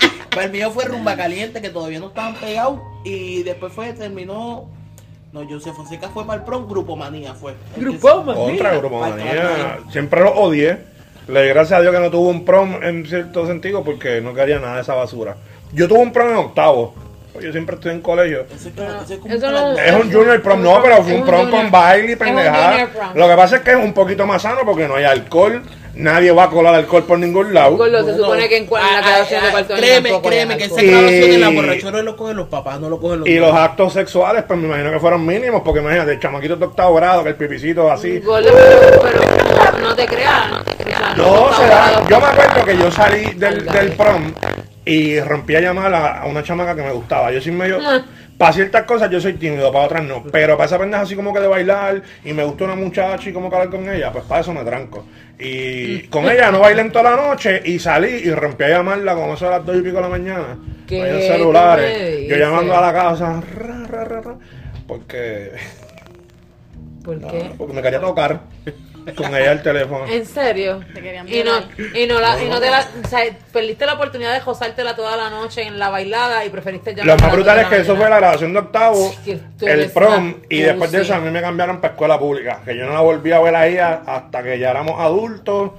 Pues 0.33 0.45
el 0.45 0.51
mío 0.51 0.71
fue 0.71 0.85
Rumba 0.85 1.15
Caliente, 1.15 1.61
que 1.61 1.69
todavía 1.69 1.99
no 1.99 2.07
estaban 2.07 2.35
pegados. 2.35 2.79
Y 3.03 3.43
después 3.43 3.73
fue, 3.73 3.93
terminó. 3.93 4.69
No, 5.31 5.47
José 5.49 5.73
Fonseca 5.73 6.09
fue 6.09 6.25
para 6.25 6.39
el 6.39 6.45
prom, 6.45 6.67
Grupo 6.67 6.95
Manía 6.95 7.33
fue. 7.33 7.55
Grupo 7.75 8.23
Manía. 8.23 8.53
Otra 8.53 8.77
grupo 8.77 8.99
manía. 8.99 9.79
Siempre 9.91 10.21
lo 10.21 10.31
odié. 10.33 10.77
Le 11.27 11.43
di 11.43 11.49
gracias 11.49 11.79
a 11.79 11.81
Dios 11.81 11.93
que 11.93 11.99
no 11.99 12.11
tuvo 12.11 12.29
un 12.29 12.45
prom 12.45 12.83
en 12.83 13.05
cierto 13.05 13.47
sentido 13.47 13.83
porque 13.83 14.21
no 14.21 14.33
quería 14.33 14.59
nada 14.59 14.75
de 14.75 14.81
esa 14.81 14.93
basura. 14.93 15.37
Yo 15.71 15.87
tuve 15.87 15.99
un 15.99 16.11
prom 16.11 16.29
en 16.29 16.35
octavo. 16.35 16.93
Yo 17.41 17.51
siempre 17.51 17.75
estoy 17.75 17.93
en 17.93 18.01
colegio. 18.01 18.45
Es 18.53 18.69
como 18.75 19.33
Eso 19.33 19.47
un 19.47 19.79
Es 19.79 19.93
un 19.93 20.11
junior 20.11 20.41
prom, 20.41 20.61
no, 20.61 20.81
pero 20.83 21.01
fue 21.01 21.13
Es 21.13 21.19
un 21.19 21.25
prom 21.25 21.49
con 21.49 21.71
baile 21.71 22.11
y 22.11 22.15
pendejada. 22.15 23.13
Lo 23.15 23.27
que 23.27 23.35
pasa 23.35 23.55
es 23.57 23.61
que 23.63 23.71
es 23.71 23.77
un 23.77 23.93
poquito 23.93 24.27
más 24.27 24.41
sano 24.41 24.61
porque 24.65 24.87
no 24.87 24.95
hay 24.95 25.05
alcohol. 25.05 25.63
Nadie 25.95 26.31
va 26.31 26.45
a 26.45 26.49
colar 26.49 26.73
alcohol 26.73 27.03
por 27.03 27.19
ningún 27.19 27.53
lado. 27.53 27.77
Gordo, 27.77 27.97
se 27.99 28.03
Bueno, 28.03 28.17
supone 28.17 28.49
que 28.49 28.57
en, 28.57 28.67
la 28.71 28.79
ah, 28.79 29.01
ah, 29.03 29.45
de 29.45 29.51
cuarto 29.51 29.73
año 29.73 29.81
Créeme, 29.83 30.21
créeme 30.23 30.57
que 30.57 30.63
esa 30.63 30.81
graduación 30.81 31.31
en 31.31 31.41
la 31.41 31.51
Y- 31.51 31.55
borrachera 31.55 32.01
lo 32.01 32.15
cogen 32.15 32.35
los 32.37 32.47
papás, 32.47 32.79
no 32.79 32.89
lo 32.89 32.99
cogen 32.99 33.19
los 33.19 33.27
Y 33.27 33.33
niños. 33.33 33.47
los 33.49 33.55
actos 33.55 33.93
sexuales, 33.93 34.43
pues 34.47 34.59
me 34.59 34.67
imagino 34.67 34.91
que 34.91 34.99
fueron 34.99 35.23
mínimos, 35.23 35.61
porque 35.63 35.81
imagínate, 35.81 36.13
el 36.13 36.19
chamaquito 36.19 36.55
de 36.55 36.65
octavo 36.65 36.95
grado, 36.95 37.23
que 37.23 37.29
el 37.29 37.35
pipicito 37.35 37.91
así. 37.91 38.19
Gordo, 38.21 38.49
pero, 38.51 39.01
pero 39.03 39.77
no 39.87 39.95
te 39.95 40.07
creas. 40.07 40.49
No, 40.51 40.63
te 40.63 40.75
creas, 40.83 41.17
No, 41.17 41.53
se 41.53 41.67
da. 41.67 42.03
Yo 42.09 42.19
me 42.19 42.25
acuerdo 42.25 42.65
que 42.65 42.77
yo 42.77 42.91
salí 42.91 43.23
del, 43.35 43.65
del 43.65 43.91
prom 43.91 44.33
y 44.85 45.19
rompí 45.19 45.55
a 45.55 45.61
llamar 45.61 45.93
a, 45.93 46.21
a 46.21 46.25
una 46.25 46.41
chamaca 46.43 46.75
que 46.75 46.81
me 46.81 46.91
gustaba. 46.91 47.31
Yo 47.31 47.39
soy 47.39 47.51
medio. 47.51 47.77
Para 48.37 48.51
ciertas 48.53 48.83
cosas 48.83 49.09
yo 49.09 49.21
soy 49.21 49.33
tímido, 49.33 49.71
para 49.71 49.85
otras 49.85 50.03
no. 50.03 50.23
Pero 50.31 50.57
para 50.57 50.65
esa 50.65 50.79
pendeja 50.79 51.03
así 51.03 51.15
como 51.15 51.33
que 51.33 51.39
de 51.39 51.47
bailar 51.47 52.01
y 52.25 52.33
me 52.33 52.43
gusta 52.43 52.65
una 52.65 52.75
muchacha 52.75 53.29
y 53.29 53.33
como 53.33 53.49
que 53.49 53.55
hablar 53.55 53.69
con 53.69 53.89
ella, 53.89 54.11
pues 54.11 54.25
para 54.25 54.41
eso 54.41 54.53
me 54.53 54.63
tranco. 54.63 55.05
Y 55.39 56.03
con 56.07 56.29
ella 56.29 56.51
no 56.51 56.59
bailé 56.59 56.81
en 56.81 56.91
toda 56.91 57.15
la 57.15 57.29
noche 57.29 57.61
y 57.65 57.79
salí 57.79 58.07
y 58.09 58.31
rompí 58.31 58.63
a 58.63 58.69
llamarla 58.69 59.13
como 59.15 59.33
eso 59.35 59.47
a 59.47 59.51
las 59.51 59.65
dos 59.65 59.75
y 59.77 59.81
pico 59.81 59.97
de 59.97 60.01
la 60.01 60.09
mañana. 60.09 60.57
¿Qué 60.87 61.01
Ahí 61.01 61.21
en 61.21 61.27
celulares. 61.33 62.27
Yo 62.29 62.35
llamando 62.37 62.75
a 62.75 62.81
la 62.81 62.93
casa. 62.93 63.41
ra, 63.55 63.87
ra, 63.87 64.03
ra, 64.03 64.21
ra, 64.21 64.35
porque, 64.87 65.51
¿Por 67.03 67.19
qué? 67.27 67.51
porque 67.57 67.73
me 67.73 67.81
quería 67.81 67.99
tocar 68.01 68.41
con 69.15 69.35
ella 69.35 69.51
el 69.51 69.61
teléfono. 69.61 70.05
¿En 70.07 70.25
serio? 70.25 70.79
Te 70.93 71.01
querían 71.01 71.27
Y 71.27 71.43
no, 71.43 71.51
y 71.93 72.07
no, 72.07 72.19
la, 72.19 72.41
y 72.41 72.49
no 72.49 72.59
te 72.59 72.69
la, 72.69 72.85
o 73.03 73.07
sea, 73.07 73.21
perdiste 73.51 73.85
la 73.85 73.93
oportunidad 73.93 74.33
de 74.33 74.39
gozártela 74.39 74.95
toda 74.95 75.17
la 75.17 75.29
noche 75.29 75.63
en 75.63 75.77
la 75.77 75.89
bailada 75.89 76.45
y 76.45 76.49
preferiste 76.49 76.91
Lo 76.91 77.03
llamar 77.03 77.21
más 77.21 77.31
brutal 77.33 77.59
es 77.59 77.67
que 77.67 77.77
eso 77.77 77.95
fue 77.95 78.09
la 78.09 78.17
grabación 78.17 78.53
de 78.53 78.59
octavo, 78.59 79.13
el 79.61 79.91
prom, 79.91 80.35
y 80.49 80.59
después 80.61 80.91
de 80.91 81.01
eso 81.01 81.15
a 81.15 81.19
mí 81.19 81.29
me 81.29 81.41
cambiaron 81.41 81.81
para 81.81 81.93
escuela 81.93 82.17
pública, 82.17 82.61
que 82.63 82.77
yo 82.77 82.85
no 82.85 82.93
la 82.93 83.01
volví 83.01 83.31
a 83.31 83.39
ver 83.41 83.55
a 83.55 83.67
ella 83.67 84.01
hasta 84.05 84.43
que 84.43 84.57
ya 84.59 84.71
éramos 84.71 84.99
adultos, 84.99 85.71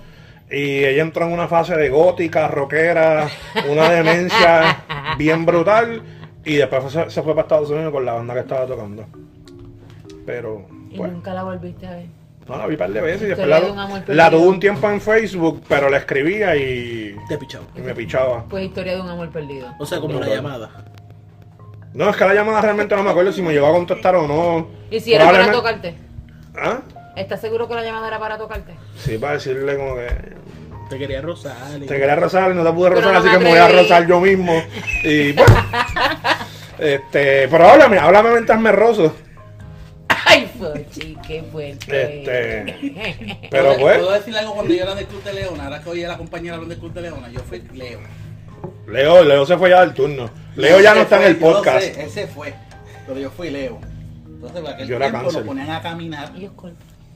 y 0.50 0.84
ella 0.84 1.02
entró 1.02 1.26
en 1.26 1.32
una 1.32 1.48
fase 1.48 1.76
de 1.76 1.88
gótica, 1.88 2.48
rockera, 2.48 3.28
una 3.68 3.90
demencia 3.90 4.84
bien 5.18 5.46
brutal, 5.46 6.02
y 6.44 6.56
después 6.56 6.92
se, 6.92 7.10
se 7.10 7.22
fue 7.22 7.34
para 7.34 7.42
Estados 7.42 7.70
Unidos 7.70 7.92
con 7.92 8.04
la 8.04 8.12
banda 8.12 8.34
que 8.34 8.40
estaba 8.40 8.66
tocando. 8.66 9.06
Pero, 10.26 10.66
Y 10.90 10.98
pues, 10.98 11.12
nunca 11.12 11.34
la 11.34 11.44
volviste 11.44 11.86
a 11.86 11.90
ver. 11.90 12.06
No, 12.48 12.58
la 12.58 12.66
vi 12.66 12.74
un 12.74 12.78
par 12.78 12.90
de 12.90 13.00
veces 13.00 13.22
y 13.22 13.26
después 13.26 13.48
la, 13.48 13.60
de 13.60 14.14
la 14.14 14.30
tuve 14.30 14.46
un 14.46 14.60
tiempo 14.60 14.90
en 14.90 15.00
Facebook, 15.00 15.62
pero 15.68 15.88
la 15.88 15.98
escribía 15.98 16.54
y, 16.56 17.16
Te 17.28 17.38
pichado. 17.38 17.64
y 17.74 17.80
me 17.80 17.94
pichaba. 17.94 18.44
Pues 18.48 18.64
historia 18.66 18.96
de 18.96 19.00
un 19.00 19.08
amor 19.08 19.30
perdido. 19.30 19.68
O 19.78 19.86
sea, 19.86 19.98
como 20.00 20.20
la 20.20 20.26
llamada. 20.28 20.70
No, 21.94 22.10
es 22.10 22.16
que 22.16 22.24
la 22.24 22.34
llamada 22.34 22.60
realmente 22.60 22.94
no 22.96 23.02
me 23.02 23.10
acuerdo 23.10 23.32
si 23.32 23.40
me 23.40 23.52
llegó 23.52 23.68
a 23.68 23.72
contestar 23.72 24.16
o 24.16 24.26
no. 24.26 24.66
¿Y 24.90 25.00
si 25.00 25.14
era 25.14 25.26
para 25.30 25.50
tocarte? 25.52 25.94
¿Ah? 26.56 26.80
¿Estás 27.16 27.40
seguro 27.40 27.68
que 27.68 27.74
la 27.74 27.84
llamada 27.84 28.08
era 28.08 28.18
para 28.18 28.36
tocarte? 28.36 28.74
Sí, 28.98 29.16
para 29.16 29.34
decirle 29.34 29.76
como 29.76 29.94
que 29.94 30.08
Te 30.90 30.98
quería 30.98 31.22
rozar. 31.22 31.56
y- 31.78 31.86
te 31.86 31.96
quería 31.96 32.16
rozar 32.16 32.50
y 32.50 32.54
no 32.54 32.64
te 32.64 32.72
pude 32.72 32.90
rozar, 32.90 33.12
no 33.12 33.18
así 33.20 33.28
me 33.28 33.38
que 33.38 33.44
me 33.44 33.50
voy 33.50 33.58
a 33.58 33.68
rozar 33.68 34.06
yo 34.06 34.20
mismo. 34.20 34.52
Y 35.04 35.32
bueno. 35.32 35.54
este, 36.78 37.48
pero 37.48 37.68
háblame, 37.68 37.98
háblame 37.98 38.30
mientras 38.32 38.60
me 38.60 38.72
rozo. 38.72 39.14
Ay, 40.34 40.50
Fochi, 40.58 41.16
qué 41.26 41.42
fuerte. 41.44 42.18
Este, 42.20 43.38
pero 43.50 43.64
¿Puedo, 43.74 43.80
pues, 43.80 43.98
¿Puedo 43.98 44.12
decirle 44.12 44.38
algo 44.40 44.54
cuando 44.54 44.74
yo 44.74 44.82
era 44.82 44.94
del 44.94 45.06
Club 45.06 45.22
de 45.22 45.32
Leona? 45.32 45.64
Ahora 45.64 45.80
que 45.80 45.90
hoy 45.90 46.02
es 46.02 46.08
la 46.08 46.18
compañera 46.18 46.58
del 46.58 46.78
Club 46.78 46.92
de 46.92 47.02
Leona, 47.02 47.28
yo 47.30 47.40
fui 47.40 47.60
Leo. 47.72 48.00
Leo, 48.88 49.24
Leo 49.24 49.46
se 49.46 49.56
fue 49.56 49.70
ya 49.70 49.80
del 49.82 49.94
turno. 49.94 50.28
Leo 50.56 50.80
ya 50.80 50.94
no 50.94 51.02
está 51.02 51.16
en 51.16 51.22
fue, 51.22 51.30
el 51.30 51.38
yo 51.40 51.46
lo 51.50 51.56
podcast. 51.56 51.84
sé, 51.84 52.02
ese 52.04 52.26
fue. 52.26 52.54
Pero 53.06 53.20
yo 53.20 53.30
fui 53.30 53.50
Leo. 53.50 53.78
Entonces, 54.26 54.58
en 54.60 54.66
aquel 54.66 54.88
Yo 54.88 54.96
era 54.96 55.06
tiempo 55.06 55.22
cáncer. 55.26 55.40
lo 55.40 55.46
ponían 55.46 55.70
a 55.70 55.80
caminar 55.80 56.32
Y 56.36 56.50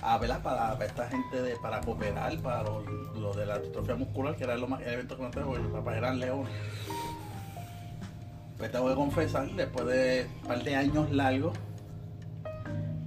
a 0.01 0.19
¿verdad? 0.19 0.43
Para, 0.43 0.73
para 0.75 0.87
esta 0.87 1.09
gente 1.09 1.43
de, 1.43 1.57
para 1.57 1.81
cooperar 1.81 2.39
para 2.39 2.63
lo, 2.63 2.83
lo 3.17 3.35
de 3.35 3.47
la 3.47 3.59
distrofia 3.59 3.97
muscular, 3.97 4.37
que 4.37 4.45
era 4.45 4.57
lo 4.57 4.69
más, 4.69 4.81
el 4.83 4.93
evento 4.95 5.17
que 5.17 5.23
no 5.25 5.31
tengo, 5.31 5.57
los 5.57 5.73
papás 5.73 5.97
eran 5.97 6.21
leones. 6.21 6.53
Pues 8.57 8.71
tengo 8.73 8.89
que 8.89 8.95
confesar, 8.95 9.49
después 9.51 9.87
de 9.87 10.27
un 10.43 10.49
par 10.49 10.63
de 10.63 10.77
años 10.77 11.11
largos, 11.11 11.57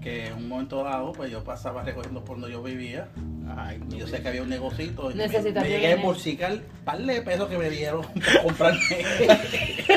que 0.02 0.28
en 0.28 0.34
un 0.34 0.48
momento 0.50 0.84
dado, 0.84 1.12
pues 1.12 1.30
yo 1.32 1.44
pasaba 1.44 1.84
recogiendo 1.84 2.24
por 2.24 2.40
donde 2.40 2.54
yo 2.54 2.64
vivía. 2.64 3.08
Ay, 3.56 3.80
yo 3.90 4.08
sé 4.08 4.22
que 4.22 4.30
había 4.30 4.42
un 4.42 4.50
negocito 4.50 5.12
y 5.12 5.16
me, 5.16 5.28
llegué 5.28 5.88
a 5.88 5.92
embolsicar 5.92 6.54
un 6.54 6.62
par 6.86 6.98
de 7.00 7.22
pesos 7.22 7.50
que 7.50 7.58
me 7.58 7.70
dieron 7.70 8.02
para 8.26 8.44
comprarme 8.44 8.80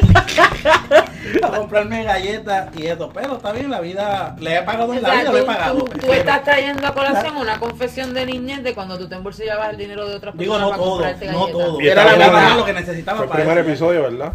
para 1.40 1.59
comprarme 1.59 2.05
galletas 2.05 2.69
y 2.77 2.87
eso. 2.87 3.11
Pero 3.14 3.37
está 3.37 3.53
bien, 3.53 3.71
la 3.71 3.81
vida, 3.81 4.37
le 4.40 4.59
he 4.59 4.62
pagado 4.62 4.93
O 4.93 4.95
en 4.95 5.03
la 5.03 5.09
sea, 5.11 5.21
vida, 5.21 5.33
lo 5.33 5.38
he 5.38 5.43
pagado. 5.43 5.85
tú- 5.85 5.99
tú 5.99 6.12
estás 6.12 6.45
trayendo 6.45 6.87
a 6.87 6.95
colación 6.95 7.37
una 7.37 7.59
confesión 7.59 8.14
de 8.14 8.27
niñez 8.27 8.62
de 8.62 8.75
cuando 8.75 8.99
tú 8.99 9.09
te 9.09 9.14
embolsillabas 9.14 9.71
el 9.71 9.77
dinero 9.79 10.09
de 10.09 10.17
otras 10.17 10.37
Digo, 10.37 10.55
personas 10.55 10.67
no 10.67 10.71
para 10.71 10.83
todo, 10.83 10.90
comprarte 10.93 11.27
no 11.27 11.40
galletas. 11.47 11.67
todo. 11.67 11.81
Y 11.81 11.88
Era 11.88 12.05
la 12.05 12.12
verdad 12.17 12.57
lo 12.57 12.64
que 12.64 12.73
necesitaba 12.73 13.17
Fue 13.19 13.25
el 13.27 13.31
para 13.31 13.43
primer 13.45 13.59
eso. 13.59 13.69
episodio, 13.71 14.03
¿verdad? 14.03 14.33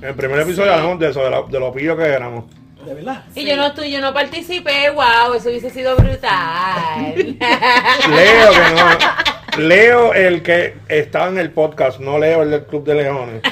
En 0.00 0.08
el 0.08 0.14
primer 0.14 0.40
episodio 0.40 0.72
hablamos 0.74 0.98
de 0.98 1.10
eso, 1.10 1.22
de, 1.22 1.30
la- 1.30 1.42
de 1.42 1.60
lo 1.60 1.72
pillo 1.72 1.96
que 1.96 2.04
éramos. 2.04 2.44
De 2.84 2.94
verdad. 2.94 3.24
Y 3.34 3.44
yo 3.44 3.56
no 3.56 3.66
estoy, 3.66 3.90
yo 3.90 4.00
no 4.00 4.12
participé, 4.12 4.90
wow, 4.90 5.34
eso 5.34 5.48
hubiese 5.48 5.70
sido 5.70 5.96
brutal. 5.96 7.14
Leo 7.14 8.50
que 8.50 8.74
no. 8.74 9.32
Leo 9.58 10.14
el 10.14 10.42
que 10.42 10.76
estaba 10.88 11.28
en 11.28 11.38
el 11.38 11.50
podcast, 11.50 12.00
no 12.00 12.18
Leo 12.18 12.42
el 12.42 12.50
del 12.50 12.64
Club 12.64 12.84
de 12.84 12.94
Leones. 12.94 13.42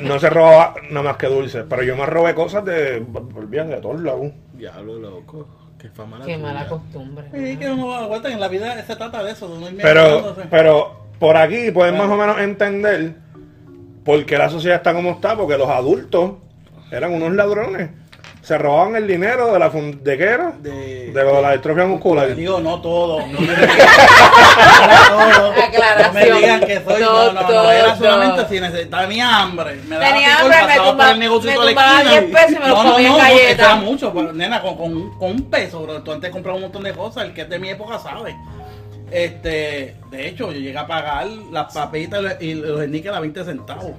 No 0.00 0.18
se 0.18 0.28
robaba 0.28 0.74
nada 0.90 1.02
más 1.02 1.16
que 1.16 1.28
dulces, 1.28 1.64
pero 1.68 1.82
yo 1.82 1.96
me 1.96 2.04
robé 2.04 2.34
cosas 2.34 2.64
de, 2.64 3.04
olvídate, 3.34 3.76
de 3.76 3.80
todos 3.80 4.00
lados. 4.00 4.32
Diablo, 4.54 4.98
loco. 4.98 5.48
Qué 5.78 5.88
fama 5.90 6.18
la 6.18 6.24
Qué 6.24 6.36
mala 6.36 6.66
costumbre. 6.66 7.26
Sí, 7.32 7.56
que 7.56 7.70
uno 7.70 7.94
aguanta, 7.94 8.28
en 8.30 8.40
la 8.40 8.48
vida 8.48 8.82
se 8.84 8.96
trata 8.96 9.22
de 9.22 9.30
eso, 9.30 9.48
de 9.60 9.70
Pero, 9.80 10.36
pero 10.50 10.96
por 11.20 11.36
aquí 11.36 11.70
pueden 11.70 11.96
más 11.96 12.08
o 12.08 12.16
menos 12.16 12.38
entender 12.40 13.14
por 14.04 14.24
qué 14.26 14.36
la 14.36 14.50
sociedad 14.50 14.78
está 14.78 14.92
como 14.92 15.12
está, 15.12 15.36
porque 15.36 15.56
los 15.56 15.68
adultos 15.68 16.32
eran 16.90 17.12
unos 17.12 17.32
ladrones. 17.34 17.90
Se 18.48 18.56
robaban 18.56 18.96
el 18.96 19.06
dinero 19.06 19.52
de 19.52 19.58
la 19.58 19.68
de 19.68 20.16
qué 20.16 20.24
era? 20.24 20.52
De- 20.58 21.12
De 21.12 21.22
lo 21.22 21.36
de 21.36 21.42
la 21.42 21.52
distrofia 21.52 21.84
muscular. 21.84 22.34
Digo, 22.34 22.58
no 22.60 22.80
todo. 22.80 23.20
No 23.26 23.40
me 23.40 23.46
digan, 23.46 23.68
no 25.10 25.26
todo. 25.36 25.52
Aclaración. 25.52 26.06
No 26.06 26.12
me 26.14 26.40
digan 26.40 26.60
que 26.60 26.80
soy. 26.82 27.02
No, 27.02 27.32
no, 27.34 27.42
no. 27.42 27.70
Era 27.70 27.96
solamente 27.98 28.48
si 28.48 28.58
necesitaba. 28.58 29.02
Tenía 29.06 29.36
hambre. 29.42 29.74
Me 29.86 29.96
daba 29.96 30.08
Tenía 30.14 30.38
hambre, 30.38 30.56
me 30.66 31.10
el 31.12 31.18
negocio 31.18 31.50
me 31.50 31.58
de 31.58 31.58
la 31.58 31.66
tumbaba 31.66 31.92
esquina 32.00 32.20
10 32.20 32.32
pesos 32.32 32.50
y 32.50 32.58
me 32.58 32.68
lo 32.68 32.82
no, 32.82 32.92
comía 32.92 33.16
galletas. 33.18 33.58
era 33.58 33.74
mucho. 33.74 34.12
Pero, 34.14 34.32
nena, 34.32 34.62
con, 34.62 34.76
con, 34.78 35.18
con 35.18 35.30
un 35.32 35.42
peso, 35.50 35.82
bro. 35.82 36.02
Tú 36.02 36.12
antes 36.12 36.30
comprabas 36.30 36.56
un 36.56 36.62
montón 36.62 36.84
de 36.84 36.94
cosas. 36.94 37.24
El 37.24 37.34
que 37.34 37.42
es 37.42 37.50
de 37.50 37.58
mi 37.58 37.68
época 37.68 37.98
sabe. 37.98 38.34
Este, 39.10 39.94
de 40.10 40.26
hecho, 40.26 40.50
yo 40.52 40.58
llegué 40.58 40.78
a 40.78 40.86
pagar 40.86 41.26
las 41.52 41.74
papitas 41.74 42.22
y 42.40 42.54
los 42.54 42.82
sneakers 42.82 43.14
a 43.14 43.20
20 43.20 43.44
centavos. 43.44 43.92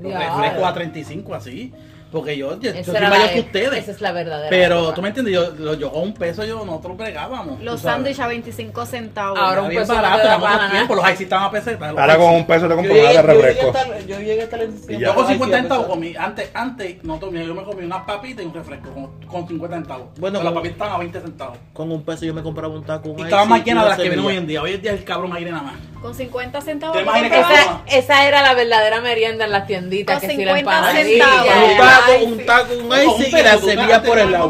Los 0.00 0.12
refrescos 0.12 0.64
a 0.64 0.74
35 0.74 1.32
así. 1.32 1.72
Porque 2.14 2.36
yo, 2.36 2.58
yo, 2.60 2.72
yo 2.72 2.84
soy 2.84 3.00
mayor 3.00 3.30
que 3.30 3.40
ustedes. 3.40 3.78
Esa 3.82 3.90
es 3.90 4.00
la 4.00 4.12
verdadera. 4.12 4.48
Pero 4.48 4.78
época. 4.78 4.94
tú 4.94 5.02
me 5.02 5.08
entiendes, 5.08 5.34
yo, 5.34 5.74
yo 5.74 5.90
con 5.92 6.02
un 6.02 6.14
peso 6.14 6.44
yo 6.44 6.64
nosotros 6.64 6.96
bregábamos. 6.96 7.60
Los 7.60 7.80
sándwiches 7.80 8.20
a 8.20 8.28
25 8.28 8.86
centavos. 8.86 9.38
Ahora 9.38 9.62
un 9.62 9.68
peso 9.68 9.92
no 9.94 10.00
barato, 10.00 10.38
nada. 10.38 10.70
tiempos, 10.70 10.96
los 10.96 11.10
IC 11.10 11.20
estaban 11.22 11.46
a 11.46 11.50
pesetas. 11.50 11.90
los 11.92 12.00
Ahora 12.00 12.16
con 12.16 12.34
un 12.34 12.46
peso 12.46 12.68
te 12.68 12.74
compras 12.76 12.96
una 12.98 13.08
de 13.08 13.14
yo 13.14 13.18
llegué 13.18 13.18
a 13.18 13.22
refresco. 13.22 13.72
yo 14.06 14.18
llegué 14.20 14.40
a 14.40 14.44
estar 14.44 14.62
en 14.62 14.80
Y 14.88 14.98
yo 14.98 15.14
con 15.14 15.26
50 15.26 15.58
centavos 15.58 15.86
comí, 15.86 16.14
antes, 16.16 16.50
antes, 16.54 17.02
no 17.02 17.18
tomé, 17.18 17.44
yo 17.44 17.54
me 17.54 17.64
comí 17.64 17.84
unas 17.84 18.04
papitas 18.04 18.44
y 18.44 18.46
un 18.46 18.54
refresco 18.54 18.90
con, 18.90 19.10
con 19.26 19.48
50 19.48 19.76
centavos. 19.76 20.06
Bueno, 20.18 20.38
Pero 20.38 20.44
las 20.44 20.52
papitas 20.54 20.72
estaban 20.74 20.94
a 20.94 20.98
20 20.98 21.20
centavos. 21.20 21.58
Con 21.72 21.90
un 21.90 22.04
peso 22.04 22.24
yo 22.24 22.32
me 22.34 22.42
compraba 22.42 22.72
un 22.72 22.84
taco. 22.84 23.08
Un 23.10 23.18
Y 23.18 23.22
estaban 23.22 23.48
más 23.48 23.58
icy 23.58 23.70
llenas 23.70 23.84
de 23.84 23.88
las 23.90 23.98
que 23.98 24.08
vienen 24.08 24.24
hoy 24.24 24.36
en 24.36 24.46
día. 24.46 24.62
Hoy 24.62 24.72
en 24.74 24.82
día 24.82 24.92
el 24.92 25.02
cabrón 25.04 25.32
aire 25.34 25.50
nada 25.50 25.62
más. 25.64 25.74
Con 26.00 26.14
50 26.14 26.60
centavos. 26.60 26.96
¿Te 26.96 27.02
tú 27.02 27.08
imaginas 27.08 27.32
comprabas- 27.38 27.82
que 27.86 27.98
Esa, 27.98 27.98
esa 28.14 28.28
era 28.28 28.42
la 28.42 28.52
verdadera 28.54 29.00
merienda 29.00 29.46
en 29.46 29.50
las 29.52 29.66
tienditas. 29.66 30.20
Con 30.20 30.28
que 30.28 30.36
si 30.36 30.44
la 30.44 30.54
50 30.56 30.90
empanadilla, 30.90 31.24
centavos. 31.24 31.64
Un 31.64 31.70
el 31.70 31.76
taco, 32.06 32.24
un 32.24 32.46
taco, 32.46 32.74
un 32.74 33.20
icy 33.20 33.36
y 33.36 33.42
la 33.42 34.02
por 34.02 34.18
el 34.18 34.30
lado. 34.32 34.48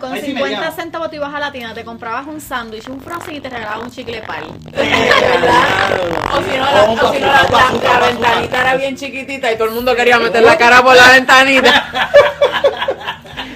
Con 0.00 0.12
Ahí 0.12 0.20
sí 0.20 0.26
50 0.26 0.44
mediano. 0.44 0.72
centavos 0.72 1.10
tú 1.10 1.16
ibas 1.16 1.34
a 1.34 1.40
la 1.40 1.52
tienda, 1.52 1.74
te 1.74 1.84
comprabas 1.84 2.26
un 2.26 2.40
sándwich, 2.40 2.88
un 2.88 3.00
frozen 3.00 3.34
y 3.34 3.40
te 3.40 3.48
regalaban 3.48 3.84
un 3.84 3.90
chicle 3.90 4.22
pal. 4.22 4.44
O 6.34 6.42
si 6.42 6.58
no, 6.58 6.64
la, 6.64 6.84
O 6.84 7.12
si 7.12 7.20
no, 7.20 8.00
ventanita 8.00 8.60
era 8.60 8.76
bien 8.76 8.96
chiquitita 8.96 9.52
y 9.52 9.56
todo 9.56 9.68
el 9.68 9.74
mundo 9.74 9.94
quería 9.94 10.18
meter 10.18 10.42
la 10.42 10.56
cara 10.56 10.82
por 10.82 10.96
la 10.96 11.12
ventanita. 11.12 11.88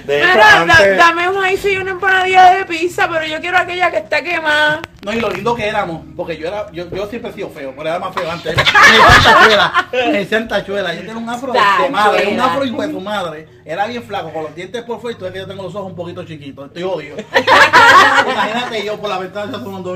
De 0.09 0.18
hecho, 0.21 0.27
Mira, 0.33 0.47
da- 0.47 0.61
antes, 0.62 0.97
dame 0.97 1.29
un 1.29 1.47
ice 1.49 1.73
y 1.73 1.77
una 1.77 1.90
empanadilla 1.90 2.55
de 2.55 2.64
pizza, 2.64 3.07
pero 3.11 3.27
yo 3.27 3.40
quiero 3.40 3.59
aquella 3.59 3.90
que 3.90 3.99
está 3.99 4.23
quemada. 4.23 4.81
No, 5.05 5.12
y 5.12 5.21
lo 5.21 5.29
lindo 5.29 5.55
que 5.55 5.68
éramos, 5.68 6.03
porque 6.16 6.38
yo 6.38 6.49
era, 6.49 6.73
yo, 6.73 6.88
yo 6.90 7.07
siempre 7.09 7.31
he 7.31 7.35
sido 7.35 7.51
feo, 7.51 7.75
pero 7.77 7.90
era 7.90 7.99
más 7.99 8.14
feo 8.14 8.31
antes. 8.31 8.57
Me 8.57 8.62
decían 8.62 9.23
tachuela, 9.23 9.87
me 9.92 10.12
decían 10.18 10.49
tachuela. 10.49 10.94
Yo 10.94 11.01
tenía 11.01 11.16
un 11.18 11.29
afro 11.29 11.53
de 11.53 11.59
Tachuela. 11.59 11.90
madre, 11.90 12.27
un 12.29 12.40
afro 12.40 12.64
hijo 12.64 12.81
de 12.83 12.90
su 12.90 13.01
madre. 13.01 13.49
Era 13.66 13.87
bien 13.87 14.03
flaco, 14.03 14.33
con 14.33 14.44
los 14.44 14.55
dientes 14.55 14.83
por 14.83 14.99
fuera, 15.01 15.14
y 15.14 15.18
tú 15.18 15.25
ves 15.27 15.33
que 15.35 15.38
yo 15.40 15.47
tengo 15.47 15.62
los 15.62 15.75
ojos 15.75 15.90
un 15.90 15.97
poquito 15.97 16.25
chiquitos. 16.25 16.66
Estoy 16.68 16.83
odio. 16.85 17.14
Imagínate 18.33 18.85
yo 18.85 18.99
por 18.99 19.11
la 19.11 19.18
ventana 19.18 19.53
tomando. 19.62 19.94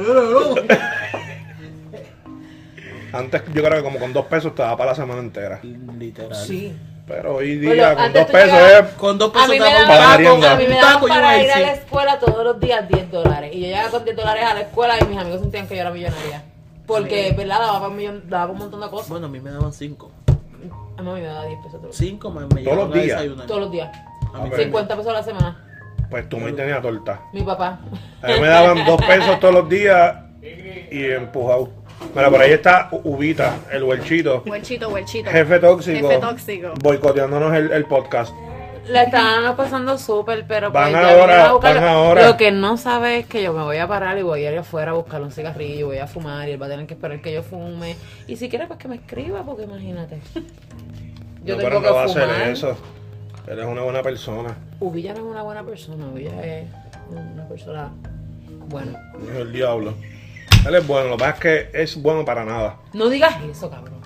antes 3.15 3.43
yo 3.55 3.63
creo 3.63 3.77
que 3.79 3.83
como 3.83 3.99
con 3.99 4.13
dos 4.13 4.27
pesos 4.27 4.55
te 4.55 4.61
daba 4.63 4.77
para 4.77 4.91
la 4.91 4.97
semana 4.97 5.21
entera. 5.21 5.59
Literal. 5.63 6.35
Sí. 6.37 6.77
Pero 7.15 7.35
hoy 7.37 7.57
Bueno, 7.59 7.75
día 7.75 7.95
con 7.95 8.05
antes 8.05 8.23
dos 8.23 8.33
pesos 8.33 8.53
llegabas- 8.59 8.89
es... 8.89 8.95
Con 8.97 9.19
dos 9.19 9.29
A 9.31 9.33
pesos 9.33 9.49
me 9.51 9.59
daba 9.59 9.69
un 9.81 9.87
Para 9.87 9.95
la 9.99 10.01
daban, 10.07 10.17
merienda. 10.23 10.53
a 10.53 10.57
mí 10.57 10.65
me 10.67 10.75
daban 10.77 11.01
para 11.03 11.43
ir 11.43 11.51
a 11.53 11.61
la 11.61 11.73
escuela 11.73 12.19
todos 12.19 12.45
los 12.45 12.61
días 12.61 12.89
10 12.89 13.11
dólares. 13.11 13.51
Y 13.55 13.61
yo 13.61 13.67
llegaba 13.67 13.91
con 13.91 14.05
10 14.05 14.17
dólares 14.17 14.45
a 14.45 14.55
la 14.55 14.61
escuela 14.63 14.95
y 14.99 15.05
mis 15.05 15.19
amigos 15.19 15.41
sentían 15.41 15.69
que 15.69 15.75
yo 15.75 15.81
era 15.83 15.91
millonaria. 15.91 16.43
Porque, 16.87 17.35
¿verdad? 17.37 17.59
Daba 17.61 17.73
para 17.81 17.89
un, 17.89 17.97
millón- 17.99 18.23
daba 18.29 18.53
un 18.53 18.59
montón 18.59 18.81
de 18.81 18.89
cosas. 18.89 19.09
Bueno, 19.11 19.27
a 19.27 19.29
mí 19.29 19.41
me 19.41 19.51
daban 19.51 19.73
cinco. 19.75 20.11
A 20.97 21.03
mí 21.03 21.11
me 21.11 21.21
daba 21.23 21.45
10 21.47 21.59
pesos 21.59 21.73
todos 21.73 21.85
los 21.85 21.99
días. 21.99 22.11
Cinco 22.11 22.31
me, 22.31 22.47
me 22.47 22.63
llevaban 22.63 22.91
los 22.91 23.03
días? 23.03 23.23
Todos 23.47 23.61
los 23.61 23.71
días. 23.73 23.91
A 24.35 24.39
mí 24.41 24.49
Ok. 24.49 24.57
50 24.57 24.97
pesos 24.97 25.11
a 25.11 25.15
la 25.15 25.23
semana. 25.23 25.65
Pues 26.11 26.29
tú 26.31 26.39
me 26.39 26.53
tenías 26.53 26.81
torta. 26.83 27.21
Mi 27.33 27.43
papá. 27.43 27.79
A 28.23 28.27
mí 28.29 28.41
me 28.41 28.47
daban 28.49 28.85
dos 28.87 29.01
pesos 29.05 29.39
todos 29.39 29.53
los 29.55 29.69
días 29.69 30.15
y 30.91 31.05
empujado. 31.11 31.69
Mira, 32.15 32.31
por 32.31 32.41
ahí 32.41 32.53
está 32.53 32.89
Ubita, 33.05 33.57
el 33.71 33.83
huelchito, 33.85 34.43
Huelchito, 34.47 34.89
huelchito. 34.91 35.31
jefe 35.31 35.59
tóxico, 35.59 36.09
Jefe 36.09 36.21
tóxico. 36.21 36.73
boicoteándonos 36.83 37.55
el, 37.55 37.71
el 37.73 37.85
podcast. 37.87 38.33
La 38.89 39.05
estaban 39.05 39.55
pasando 39.57 39.97
súper, 39.97 40.45
pero 40.47 40.73
Van 40.73 40.91
pues 40.93 41.05
ahora, 41.05 41.47
a 41.49 41.53
buscarlo. 41.53 41.81
van 41.81 41.89
ahora. 41.89 42.27
Lo 42.27 42.37
que 42.37 42.51
no 42.51 42.77
sabe 42.77 43.19
es 43.19 43.27
que 43.27 43.41
yo 43.43 43.53
me 43.53 43.63
voy 43.63 43.77
a 43.77 43.87
parar 43.87 44.19
y 44.19 44.23
voy 44.23 44.45
a 44.45 44.53
ir 44.53 44.59
afuera 44.59 44.91
a 44.91 44.95
buscar 44.95 45.23
un 45.23 45.31
cigarrillo, 45.31 45.87
voy 45.87 45.99
a 45.99 46.09
fumar 46.09 46.49
y 46.49 46.53
él 46.53 46.61
va 46.61 46.67
a 46.67 46.69
tener 46.71 46.87
que 46.89 46.95
esperar 46.95 47.21
que 47.23 47.33
yo 47.33 47.43
fume. 47.45 47.95
Y 48.27 48.37
si 48.37 48.49
quiere, 48.49 48.67
pues 48.67 48.81
que 48.81 48.89
me 48.89 48.97
escriba, 48.97 49.45
porque 49.45 49.63
imagínate. 49.65 50.19
Yo 51.45 51.55
no, 51.57 51.61
tengo 51.63 51.71
pero 51.71 51.81
que 51.83 51.91
va 51.91 52.05
a 52.05 52.09
fumar. 52.09 52.31
hacer 52.31 52.49
eso. 52.49 52.77
Eres 53.47 53.67
una 53.67 53.83
buena 53.83 54.03
persona. 54.03 54.57
Uvilla 54.81 55.13
no 55.15 55.19
es 55.21 55.25
una 55.27 55.43
buena 55.43 55.63
persona, 55.63 56.07
Uvilla 56.09 56.45
es 56.45 56.67
una 57.09 57.47
persona 57.49 57.91
buena. 58.69 59.01
Dijo 59.21 59.39
el 59.39 59.53
diablo. 59.53 59.95
Él 60.67 60.75
es 60.77 60.87
bueno, 60.87 61.09
lo 61.09 61.17
que 61.17 61.21
pasa 61.25 61.33
es 61.35 61.41
que 61.41 61.71
es 61.83 62.01
bueno 62.01 62.25
para 62.25 62.45
nada. 62.45 62.77
No 62.93 63.09
digas 63.09 63.35
eso, 63.51 63.69
cabrón. 63.69 64.01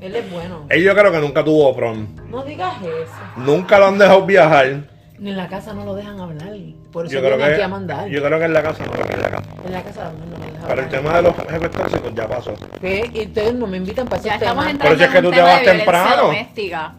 Él 0.00 0.14
es 0.16 0.30
bueno. 0.30 0.66
Él 0.68 0.82
yo 0.82 0.94
creo 0.94 1.12
que 1.12 1.20
nunca 1.20 1.44
tuvo 1.44 1.74
prom. 1.74 2.06
No 2.28 2.42
digas 2.42 2.74
eso. 2.82 3.12
Nunca 3.36 3.78
lo 3.78 3.86
han 3.86 3.98
dejado 3.98 4.26
viajar. 4.26 4.84
Ni 5.18 5.30
en 5.30 5.36
la 5.36 5.48
casa 5.48 5.72
no 5.72 5.84
lo 5.84 5.94
dejan 5.94 6.20
hablar. 6.20 6.50
Por 6.92 7.06
eso 7.06 7.14
Yo 7.14 7.20
creo 7.20 7.42
aquí 7.42 7.56
que 7.56 7.62
a 7.62 7.68
mandar. 7.68 8.08
yo 8.08 8.22
creo 8.22 8.38
que 8.38 8.44
en 8.44 8.52
la 8.52 8.62
casa 8.62 8.84
no, 8.84 8.92
que 8.92 9.14
en 9.14 9.22
la 9.22 9.30
casa. 9.30 9.48
En 9.64 9.72
la 9.72 9.82
casa 9.82 10.12
no 10.12 10.36
me 10.38 10.46
dejan 10.52 10.68
Pero 10.68 10.82
el 10.82 10.88
tema 10.88 11.16
de 11.16 11.22
los 11.22 11.36
jefes 11.36 11.70
tóxicos 11.70 12.14
ya 12.14 12.28
pasó. 12.28 12.54
¿Qué? 12.80 13.10
Y 13.14 13.22
ustedes 13.22 13.54
no 13.54 13.66
me 13.66 13.76
invitan 13.78 14.06
para 14.06 14.20
Ya 14.22 14.34
estamos 14.34 14.66
temas. 14.66 14.78
Pero 14.82 14.92
entrando 14.92 14.98
si 14.98 15.04
es 15.04 15.10
que 15.10 15.22
tú 15.22 15.30
te 15.30 15.40
vas 15.40 15.62
temprano. 15.62 16.22
doméstica. 16.24 16.94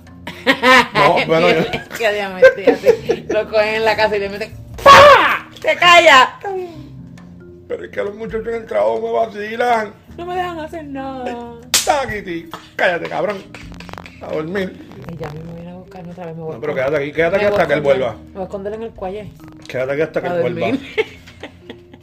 No, 0.93 1.25
bueno, 1.27 1.49
yo-. 1.49 3.33
Lo 3.33 3.49
cogen 3.49 3.75
en 3.75 3.85
la 3.85 3.95
casa 3.95 4.15
y 4.15 4.19
le 4.19 4.29
meten. 4.29 4.51
¡Pah! 4.83 5.47
¡Te 5.61 5.75
calla! 5.75 6.39
Pero 7.67 7.85
es 7.85 7.91
que 7.91 8.03
los 8.03 8.15
muchachos 8.15 8.47
en 8.47 8.55
el 8.55 8.65
trabajo 8.65 9.01
me 9.01 9.11
vacilan. 9.11 9.93
No 10.17 10.25
me 10.25 10.35
dejan 10.35 10.59
hacer 10.59 10.83
nada. 10.85 11.59
Taquiti, 11.85 12.49
cállate, 12.75 13.09
cabrón. 13.09 13.37
A 14.21 14.33
dormir. 14.33 14.87
Y 15.11 15.17
ya 15.17 15.29
me 15.29 15.53
viene 15.53 15.71
a 15.71 15.75
buscar 15.75 16.07
otra 16.07 16.25
vez. 16.25 16.35
Me 16.35 16.43
voy 16.43 16.53
No, 16.53 16.61
pero 16.61 16.73
quédate 16.73 16.95
aquí, 16.97 17.11
quédate 17.11 17.35
aquí 17.35 17.45
hasta 17.45 17.67
que 17.67 17.73
él 17.73 17.81
vuelva. 17.81 18.13
Me 18.13 18.33
voy 18.33 18.41
a 18.41 18.45
esconder 18.45 18.73
en 18.73 18.83
el 18.83 18.91
cualle. 18.91 19.31
Quédate 19.67 19.91
aquí 19.93 20.01
hasta 20.01 20.21
que 20.21 20.27
él 20.27 20.41
vuelva. 20.41 20.77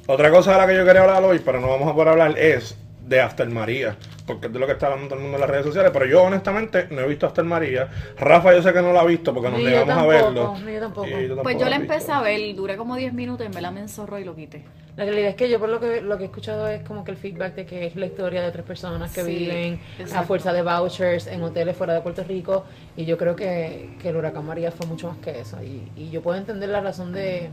Otra 0.06 0.30
cosa 0.30 0.52
de 0.52 0.58
la 0.58 0.66
que 0.66 0.76
yo 0.76 0.84
quería 0.84 1.02
hablar 1.02 1.24
hoy, 1.24 1.38
pero 1.38 1.60
no 1.60 1.68
vamos 1.68 1.88
a 1.88 1.94
poder 1.94 2.08
hablar, 2.08 2.38
es 2.38 2.76
de 3.06 3.20
After 3.20 3.48
María. 3.48 3.96
Porque 4.26 4.46
es 4.46 4.52
de 4.52 4.58
lo 4.58 4.66
que 4.66 4.72
está 4.72 4.86
hablando 4.86 5.08
todo 5.08 5.16
el 5.18 5.22
mundo 5.22 5.36
en 5.36 5.40
las 5.42 5.50
redes 5.50 5.66
sociales. 5.66 5.90
Pero 5.92 6.06
yo, 6.06 6.22
honestamente, 6.22 6.88
no 6.90 7.02
he 7.02 7.08
visto 7.08 7.26
After 7.26 7.44
María. 7.44 7.88
Rafa, 8.18 8.54
yo 8.54 8.62
sé 8.62 8.72
que 8.72 8.80
no 8.82 8.92
la 8.92 9.00
ha 9.00 9.04
visto 9.04 9.34
porque 9.34 9.50
nos 9.50 9.58
Ni 9.58 9.64
yo 9.64 9.70
negamos 9.70 9.96
a 9.98 10.06
verlo. 10.06 10.54
ni 10.64 10.72
yo 10.74 10.80
tampoco. 10.80 11.06
Y 11.08 11.12
Pues 11.12 11.28
tampoco 11.28 11.50
yo 11.58 11.64
la 11.64 11.70
la 11.70 11.76
empecé 11.76 11.98
visto. 11.98 12.12
a 12.12 12.22
ver, 12.22 12.54
duré 12.54 12.76
como 12.76 12.96
10 12.96 13.12
minutos 13.12 13.44
y 13.44 13.46
en 13.46 13.52
verdad 13.52 13.72
me 13.72 13.80
enzorró 13.80 14.18
y 14.18 14.24
lo 14.24 14.34
quité. 14.34 14.64
La 14.96 15.04
realidad 15.04 15.30
es 15.30 15.34
que 15.36 15.50
yo 15.50 15.58
por 15.58 15.68
lo 15.68 15.80
que 15.80 16.00
lo 16.02 16.16
que 16.16 16.22
he 16.22 16.26
escuchado 16.26 16.68
es 16.68 16.82
como 16.84 17.04
que 17.04 17.10
el 17.10 17.16
feedback 17.16 17.54
de 17.56 17.66
que 17.66 17.86
es 17.86 17.96
la 17.96 18.06
historia 18.06 18.42
de 18.42 18.52
tres 18.52 18.64
personas 18.64 19.12
que 19.12 19.24
Sí, 19.24 19.34
viven 19.34 19.80
a 20.14 20.22
fuerza 20.22 20.52
de 20.52 20.62
vouchers 20.62 21.26
en 21.26 21.42
hoteles 21.42 21.76
fuera 21.76 21.94
de 21.94 22.00
Puerto 22.00 22.22
Rico 22.22 22.64
y 22.96 23.04
yo 23.04 23.18
creo 23.18 23.34
que, 23.34 23.96
que 24.00 24.10
el 24.10 24.16
huracán 24.16 24.46
María 24.46 24.70
fue 24.70 24.86
mucho 24.86 25.08
más 25.08 25.16
que 25.18 25.40
eso 25.40 25.60
y, 25.62 25.90
y 25.96 26.10
yo 26.10 26.22
puedo 26.22 26.38
entender 26.38 26.68
la 26.68 26.80
razón 26.80 27.12
de 27.12 27.50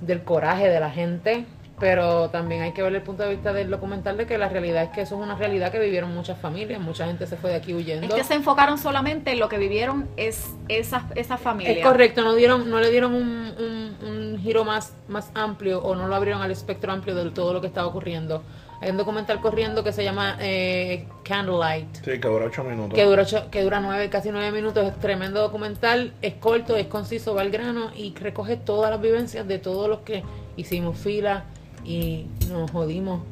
del 0.00 0.24
coraje 0.24 0.68
de 0.68 0.80
la 0.80 0.90
gente 0.90 1.44
pero 1.80 2.30
también 2.30 2.62
hay 2.62 2.72
que 2.72 2.82
ver 2.82 2.94
el 2.94 3.02
punto 3.02 3.22
de 3.24 3.30
vista 3.30 3.52
del 3.52 3.68
documental 3.70 4.16
de 4.16 4.26
que 4.26 4.38
la 4.38 4.48
realidad 4.48 4.84
es 4.84 4.90
que 4.90 5.00
eso 5.02 5.16
es 5.16 5.20
una 5.22 5.34
realidad 5.34 5.72
que 5.72 5.78
vivieron 5.80 6.14
muchas 6.14 6.38
familias 6.38 6.80
mucha 6.80 7.06
gente 7.06 7.26
se 7.26 7.36
fue 7.36 7.50
de 7.50 7.56
aquí 7.56 7.74
huyendo 7.74 8.06
Es 8.06 8.14
que 8.14 8.24
se 8.24 8.34
enfocaron 8.34 8.78
solamente 8.78 9.32
en 9.32 9.40
lo 9.40 9.48
que 9.48 9.58
vivieron 9.58 10.08
es 10.16 10.50
esas 10.68 11.02
esa 11.16 11.36
familia. 11.38 11.72
Es 11.72 11.84
correcto, 11.84 12.22
no 12.22 12.34
dieron, 12.34 12.70
no 12.70 12.78
le 12.80 12.90
dieron 12.90 13.14
un, 13.14 13.22
un- 13.22 13.96
un 14.06 14.38
giro 14.40 14.64
más, 14.64 14.94
más 15.08 15.30
amplio 15.34 15.80
o 15.82 15.94
no 15.94 16.08
lo 16.08 16.14
abrieron 16.14 16.42
al 16.42 16.50
espectro 16.50 16.92
amplio 16.92 17.14
de 17.14 17.30
todo 17.30 17.52
lo 17.52 17.60
que 17.60 17.66
estaba 17.66 17.86
ocurriendo. 17.86 18.42
Hay 18.80 18.90
un 18.90 18.96
documental 18.96 19.40
corriendo 19.40 19.84
que 19.84 19.92
se 19.92 20.02
llama 20.02 20.36
eh, 20.40 21.06
Candlelight, 21.24 21.94
Sí, 22.04 22.18
que 22.18 22.28
dura 22.28 22.46
ocho 22.46 22.64
minutos. 22.64 22.94
que 22.94 23.04
dura 23.04 23.22
ocho- 23.22 23.48
que 23.50 23.62
dura 23.62 23.78
nueve, 23.80 24.08
casi 24.10 24.30
nueve 24.30 24.50
minutos, 24.50 24.84
es 24.84 24.98
tremendo 24.98 25.40
documental, 25.40 26.12
es 26.20 26.34
corto, 26.34 26.76
es 26.76 26.86
conciso, 26.88 27.34
va 27.34 27.42
al 27.42 27.50
grano 27.50 27.90
y 27.96 28.12
recoge 28.16 28.56
todas 28.56 28.90
las 28.90 29.00
vivencias 29.00 29.46
de 29.46 29.58
todos 29.58 29.88
los 29.88 30.00
que 30.00 30.24
hicimos 30.56 30.98
fila 30.98 31.44
y 31.84 32.26
nos 32.50 32.70
jodimos 32.70 33.22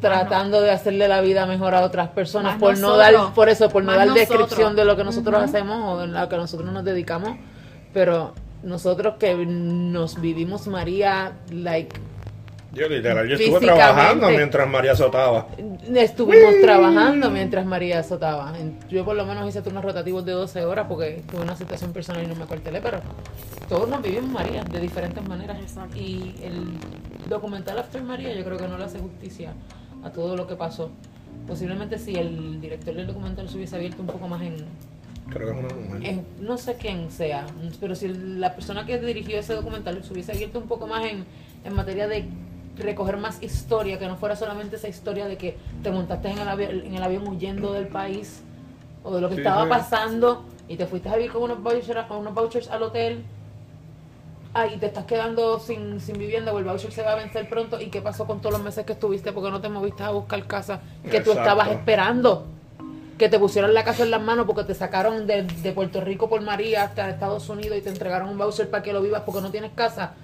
tratando 0.00 0.60
de 0.60 0.70
hacerle 0.70 1.06
la 1.08 1.20
vida 1.20 1.46
mejor 1.46 1.74
a 1.74 1.82
otras 1.82 2.08
personas 2.08 2.52
Más 2.54 2.60
por 2.60 2.78
no 2.78 2.96
dar 2.96 3.14
por 3.34 3.48
eso 3.48 3.68
por 3.68 3.84
no 3.84 3.92
dar 3.92 4.08
nosotros. 4.08 4.28
descripción 4.28 4.74
de 4.76 4.84
lo 4.84 4.96
que 4.96 5.04
nosotros 5.04 5.40
hacemos 5.42 5.94
o 5.94 5.98
de 6.00 6.06
lo 6.08 6.28
que 6.28 6.36
nosotros 6.36 6.72
nos 6.72 6.84
dedicamos 6.84 7.36
pero 7.92 8.32
nosotros 8.62 9.14
que 9.18 9.34
nos 9.46 10.20
vivimos 10.20 10.66
María 10.66 11.32
like 11.50 12.00
Yo 12.74 12.88
literal, 12.88 13.28
yo 13.28 13.34
estuve 13.36 13.60
trabajando 13.60 14.28
mientras 14.30 14.66
María 14.68 14.92
azotaba. 14.92 15.46
estuvimos 15.94 16.54
trabajando 16.62 17.30
mientras 17.30 17.66
María 17.66 17.98
azotaba 17.98 18.54
yo 18.88 19.04
por 19.04 19.14
lo 19.14 19.26
menos 19.26 19.46
hice 19.48 19.60
turnos 19.60 19.84
rotativos 19.84 20.24
de 20.24 20.32
12 20.32 20.64
horas 20.64 20.86
porque 20.88 21.22
tuve 21.30 21.42
una 21.42 21.54
situación 21.54 21.92
personal 21.92 22.24
y 22.24 22.26
no 22.28 22.34
me 22.34 22.44
acuartelé 22.44 22.80
pero 22.80 23.00
todos 23.68 23.88
nos 23.90 24.00
vivimos 24.00 24.30
María 24.30 24.64
de 24.64 24.80
diferentes 24.80 25.22
maneras 25.28 25.58
Exacto. 25.60 25.98
y 25.98 26.34
el 26.42 27.28
documental 27.28 27.78
After 27.78 28.02
María 28.02 28.32
yo 28.34 28.42
creo 28.44 28.56
que 28.56 28.68
no 28.68 28.78
le 28.78 28.84
hace 28.84 28.98
justicia 29.00 29.52
a 30.02 30.10
todo 30.10 30.34
lo 30.36 30.46
que 30.46 30.54
pasó 30.56 30.90
posiblemente 31.46 31.98
si 31.98 32.14
el 32.14 32.58
director 32.60 32.94
del 32.94 33.06
documental 33.06 33.48
se 33.50 33.56
hubiese 33.56 33.76
abierto 33.76 34.00
un 34.00 34.06
poco 34.08 34.28
más 34.28 34.40
en, 34.42 34.56
Creo 35.28 35.52
que 35.52 35.58
es 35.58 35.64
una 35.64 35.74
mujer. 35.74 36.04
en- 36.10 36.26
no 36.40 36.56
sé 36.56 36.74
quién 36.76 37.10
sea, 37.10 37.44
pero 37.80 37.94
si 37.94 38.08
la 38.08 38.54
persona 38.54 38.86
que 38.86 38.98
dirigió 38.98 39.38
ese 39.38 39.54
documental 39.54 40.02
se 40.04 40.12
hubiese 40.12 40.32
abierto 40.32 40.58
un 40.58 40.68
poco 40.68 40.86
más 40.86 41.04
en, 41.04 41.24
en 41.64 41.74
materia 41.74 42.06
de 42.08 42.24
recoger 42.78 43.16
más 43.18 43.42
historia, 43.42 43.98
que 43.98 44.06
no 44.06 44.16
fuera 44.16 44.34
solamente 44.36 44.76
esa 44.76 44.88
historia 44.88 45.26
de 45.26 45.36
que 45.36 45.56
te 45.82 45.90
montaste 45.90 46.30
en 46.30 46.38
el 46.38 46.48
avión, 46.48 46.70
en 46.86 46.94
el 46.94 47.02
avión 47.02 47.26
huyendo 47.28 47.72
del 47.72 47.88
país 47.88 48.42
o 49.04 49.14
de 49.14 49.20
lo 49.20 49.28
que 49.28 49.34
Sí, 49.36 49.40
estaba 49.40 49.64
sí. 49.64 49.68
pasando 49.68 50.44
y 50.68 50.76
te 50.76 50.86
fuiste 50.86 51.08
a 51.08 51.16
vivir 51.16 51.32
con 51.32 51.42
unos 51.42 51.62
vouchers, 51.62 52.06
con 52.06 52.18
unos 52.18 52.34
vouchers 52.34 52.70
al 52.70 52.82
hotel. 52.82 53.22
Ah, 54.54 54.66
y 54.66 54.76
te 54.76 54.86
estás 54.86 55.04
quedando 55.06 55.58
sin, 55.58 55.98
sin 56.00 56.18
vivienda 56.18 56.52
o 56.52 56.58
el 56.58 56.64
voucher 56.64 56.92
se 56.92 57.02
va 57.02 57.12
a 57.12 57.14
vencer 57.14 57.48
pronto. 57.48 57.80
¿Y 57.80 57.86
qué 57.86 58.02
pasó 58.02 58.26
con 58.26 58.40
todos 58.40 58.52
los 58.54 58.62
meses 58.62 58.84
que 58.84 58.92
estuviste? 58.92 59.32
Porque 59.32 59.50
no 59.50 59.60
te 59.62 59.70
moviste 59.70 60.02
a 60.02 60.10
buscar 60.10 60.46
casa 60.46 60.80
que 61.04 61.20
tú 61.20 61.30
Exacto. 61.30 61.40
estabas 61.40 61.68
esperando. 61.70 62.46
que 63.18 63.28
te 63.28 63.38
pusieron 63.38 63.72
la 63.72 63.84
casa 63.84 64.02
en 64.02 64.10
las 64.10 64.20
manos 64.20 64.46
porque 64.46 64.64
te 64.64 64.74
sacaron 64.74 65.26
de, 65.28 65.42
de 65.44 65.72
Puerto 65.72 66.00
Rico 66.00 66.28
por 66.28 66.40
María 66.40 66.82
hasta 66.82 67.08
Estados 67.08 67.48
Unidos 67.48 67.78
y 67.78 67.80
te 67.80 67.88
entregaron 67.90 68.28
un 68.28 68.36
voucher 68.36 68.68
para 68.68 68.82
que 68.82 68.92
lo 68.92 69.00
vivas 69.00 69.22
porque 69.24 69.40
no 69.40 69.50
tienes 69.50 69.70
casa, 69.76 70.14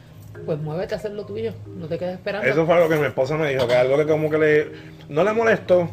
pues 0.45 0.59
muévete 0.59 0.95
a 0.95 0.99
hacer 0.99 1.13
lo 1.13 1.25
tuyo, 1.25 1.53
no 1.67 1.87
te 1.87 1.99
quedes 1.99 2.15
esperando. 2.15 2.49
Eso 2.49 2.67
fue 2.67 2.79
lo 2.79 2.89
que 2.89 2.97
mi 2.97 3.07
esposa 3.07 3.37
me 3.37 3.51
dijo, 3.51 3.67
que 3.67 3.75
algo 3.75 3.97
que 3.97 4.07
como 4.07 4.31
que 4.31 4.39
le... 4.39 4.73
No 5.09 5.25
le 5.25 5.33
molestó, 5.33 5.89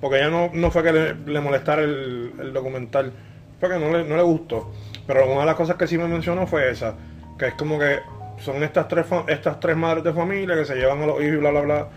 porque 0.00 0.18
ella 0.18 0.28
no, 0.28 0.50
no 0.52 0.70
fue 0.70 0.82
que 0.82 0.92
le, 0.92 1.14
le 1.14 1.40
molestara 1.40 1.82
el, 1.82 2.32
el 2.40 2.52
documental, 2.52 3.12
fue 3.58 3.68
que 3.68 3.78
no 3.78 3.90
le, 3.90 4.04
no 4.04 4.16
le 4.16 4.22
gustó. 4.22 4.70
Pero 5.06 5.30
una 5.30 5.40
de 5.40 5.46
las 5.46 5.54
cosas 5.54 5.76
que 5.76 5.86
sí 5.86 5.98
me 5.98 6.06
mencionó 6.06 6.46
fue 6.46 6.70
esa, 6.70 6.94
que 7.38 7.48
es 7.48 7.54
como 7.54 7.78
que 7.78 7.98
son 8.38 8.62
estas 8.62 8.88
tres, 8.88 9.06
estas 9.28 9.60
tres 9.60 9.76
madres 9.76 10.04
de 10.04 10.12
familia 10.12 10.54
que 10.54 10.64
se 10.64 10.74
llevan 10.74 11.02
a 11.02 11.06
los 11.06 11.20
hijos 11.20 11.34
y 11.34 11.36
bla, 11.36 11.50
bla, 11.50 11.60
bla, 11.60 11.88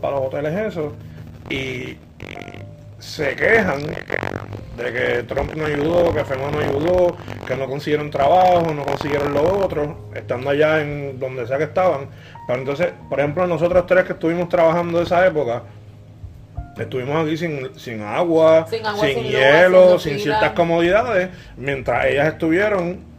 para 0.00 0.16
los 0.16 0.26
hoteles 0.26 0.54
eso, 0.54 0.92
y 1.50 1.96
se 2.98 3.36
quejan 3.36 3.82
de 4.76 4.92
que 4.92 5.22
Trump 5.22 5.54
no 5.54 5.66
ayudó, 5.66 6.12
que 6.12 6.24
FEMA 6.24 6.50
no 6.50 6.58
ayudó, 6.58 7.16
que 7.46 7.56
no 7.56 7.66
consiguieron 7.66 8.10
trabajo, 8.10 8.72
no 8.74 8.84
consiguieron 8.84 9.32
lo 9.32 9.64
otro, 9.64 10.10
estando 10.14 10.50
allá 10.50 10.80
en 10.80 11.18
donde 11.18 11.46
sea 11.46 11.58
que 11.58 11.64
estaban. 11.64 12.08
Pero 12.46 12.58
entonces, 12.58 12.88
por 13.08 13.18
ejemplo, 13.18 13.46
nosotros 13.46 13.86
tres 13.86 14.04
que 14.04 14.12
estuvimos 14.12 14.48
trabajando 14.48 15.00
esa 15.00 15.26
época, 15.26 15.62
estuvimos 16.76 17.24
aquí 17.24 17.36
sin, 17.36 17.78
sin 17.78 18.02
agua, 18.02 18.66
Sin 18.68 18.84
agua, 18.84 19.06
hielo, 19.06 19.98
sin 19.98 20.18
ciertas 20.18 20.52
comodidades, 20.52 21.30
mientras 21.56 22.06
ellas 22.06 22.28
estuvieron 22.28 23.15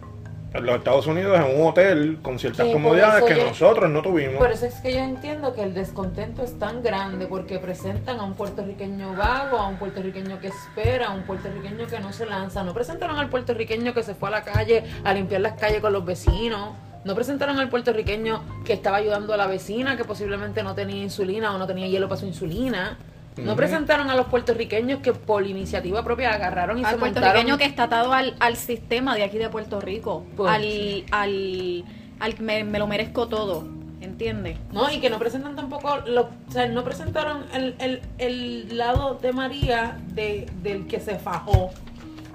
los 0.54 0.76
Estados 0.78 1.06
Unidos 1.08 1.38
en 1.40 1.60
un 1.60 1.68
hotel 1.68 2.18
con 2.22 2.40
ciertas 2.40 2.66
Sí, 2.68 2.74
comodidades 2.74 3.24
que 3.26 3.36
yo- 3.38 3.46
nosotros 3.48 3.90
no 3.90 4.02
tuvimos. 4.02 4.36
Por 4.38 4.52
eso 4.52 4.66
es 4.66 4.76
que 4.76 4.94
yo 4.94 5.00
entiendo 5.00 5.54
que 5.54 5.62
el 5.64 5.74
descontento 5.74 6.42
es 6.44 6.58
tan 6.58 6.82
grande 6.82 7.28
porque 7.28 7.60
presentan 7.60 8.20
a 8.20 8.24
un 8.24 8.34
puertorriqueño 8.34 9.14
vago, 9.16 9.58
a 9.60 9.68
un 9.68 9.78
puertorriqueño 9.78 10.40
que 10.40 10.48
espera, 10.48 11.08
a 11.08 11.12
un 11.14 11.24
puertorriqueño 11.24 11.86
que 11.88 12.00
no 12.00 12.12
se 12.14 12.26
lanza. 12.26 12.64
No 12.64 12.74
presentaron 12.74 13.18
al 13.20 13.30
puertorriqueño 13.30 13.94
que 13.94 14.04
se 14.04 14.16
fue 14.16 14.30
a 14.30 14.32
la 14.32 14.44
calle 14.44 14.84
a 15.04 15.14
limpiar 15.14 15.42
las 15.42 15.54
calles 15.60 15.80
con 15.82 15.94
los 15.94 16.04
vecinos. 16.06 16.70
No 17.04 17.14
presentaron 17.14 17.60
al 17.60 17.70
puertorriqueño 17.70 18.42
que 18.66 18.74
estaba 18.74 18.98
ayudando 18.98 19.34
a 19.34 19.38
la 19.38 19.48
vecina 19.48 19.96
que 19.96 20.04
posiblemente 20.06 20.64
no 20.64 20.74
tenía 20.76 21.04
insulina 21.04 21.54
o 21.54 21.58
no 21.58 21.68
tenía 21.68 21.88
hielo 21.88 22.08
para 22.10 22.20
su 22.20 22.26
insulina. 22.26 22.98
No 23.44 23.56
presentaron 23.56 24.10
a 24.10 24.16
los 24.16 24.28
puertorriqueños 24.28 25.00
que 25.02 25.14
por 25.14 25.46
iniciativa 25.46 26.04
propia 26.04 26.34
agarraron 26.34 26.80
y 26.80 26.84
Al 26.84 26.92
se 26.94 26.98
puertorriqueño 26.98 27.34
montaron. 27.34 27.58
que 27.60 27.66
está 27.66 27.84
atado 27.84 28.14
al, 28.14 28.36
al 28.40 28.56
sistema 28.56 29.16
de 29.16 29.24
aquí 29.24 29.38
de 29.38 29.50
Puerto 29.50 29.80
Rico. 29.80 30.26
Pues, 30.36 30.52
al, 30.52 31.04
al, 31.12 31.84
al 32.20 32.40
me, 32.40 32.64
me 32.64 32.80
lo 32.80 32.88
merezco 32.88 33.28
todo. 33.28 33.68
¿Entiendes? 34.00 34.58
No, 34.72 34.92
y 34.92 35.00
que 35.00 35.10
no 35.10 35.18
presentan 35.20 35.56
tampoco, 35.56 35.98
lo, 36.06 36.22
o 36.48 36.52
sea, 36.52 36.68
no 36.68 36.84
presentaron 36.84 37.46
el, 37.54 37.76
el, 37.80 38.02
el 38.20 38.78
lado 38.78 39.16
de 39.22 39.34
María 39.34 39.98
de, 40.14 40.48
del 40.62 40.86
que 40.88 41.00
se 41.00 41.18
fajó, 41.18 41.72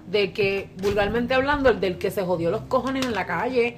de 0.09 0.33
que, 0.33 0.69
vulgarmente 0.83 1.35
hablando, 1.35 1.71
el 1.71 1.81
del 1.81 1.99
que 1.99 2.11
se 2.11 2.23
jodió 2.23 2.51
los 2.51 2.63
cojones 2.63 3.07
en 3.07 3.15
la 3.15 3.27
calle, 3.27 3.77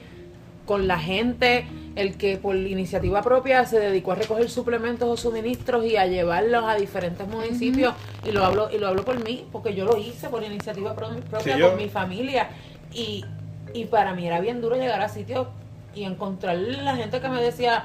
con 0.64 0.88
la 0.88 0.98
gente, 0.98 1.66
el 1.96 2.16
que 2.16 2.36
por 2.38 2.56
iniciativa 2.56 3.22
propia 3.22 3.64
se 3.66 3.78
dedicó 3.78 4.12
a 4.12 4.14
recoger 4.16 4.50
suplementos 4.50 5.08
o 5.08 5.16
suministros 5.16 5.84
y 5.84 5.96
a 5.96 6.06
llevarlos 6.06 6.64
a 6.64 6.74
diferentes 6.74 7.26
municipios, 7.28 7.94
y 8.24 8.32
lo 8.32 8.44
hablo, 8.44 8.68
y 8.72 8.78
lo 8.78 8.88
hablo 8.88 9.04
por 9.04 9.22
mí, 9.22 9.46
porque 9.52 9.74
yo 9.74 9.84
lo 9.84 9.96
hice 9.96 10.28
por 10.28 10.42
iniciativa 10.42 10.94
pro- 10.94 11.10
propia 11.30 11.56
Sí, 11.56 11.62
con 11.62 11.76
mi 11.76 11.88
familia, 11.88 12.48
y, 12.92 13.24
y 13.72 13.84
para 13.84 14.12
mí 14.14 14.26
era 14.26 14.40
bien 14.40 14.60
duro 14.60 14.74
llegar 14.76 15.00
a 15.02 15.08
sitios 15.08 15.46
y 15.94 16.02
encontrar 16.02 16.56
la 16.56 16.96
gente 16.96 17.20
que 17.20 17.28
me 17.28 17.40
decía, 17.40 17.84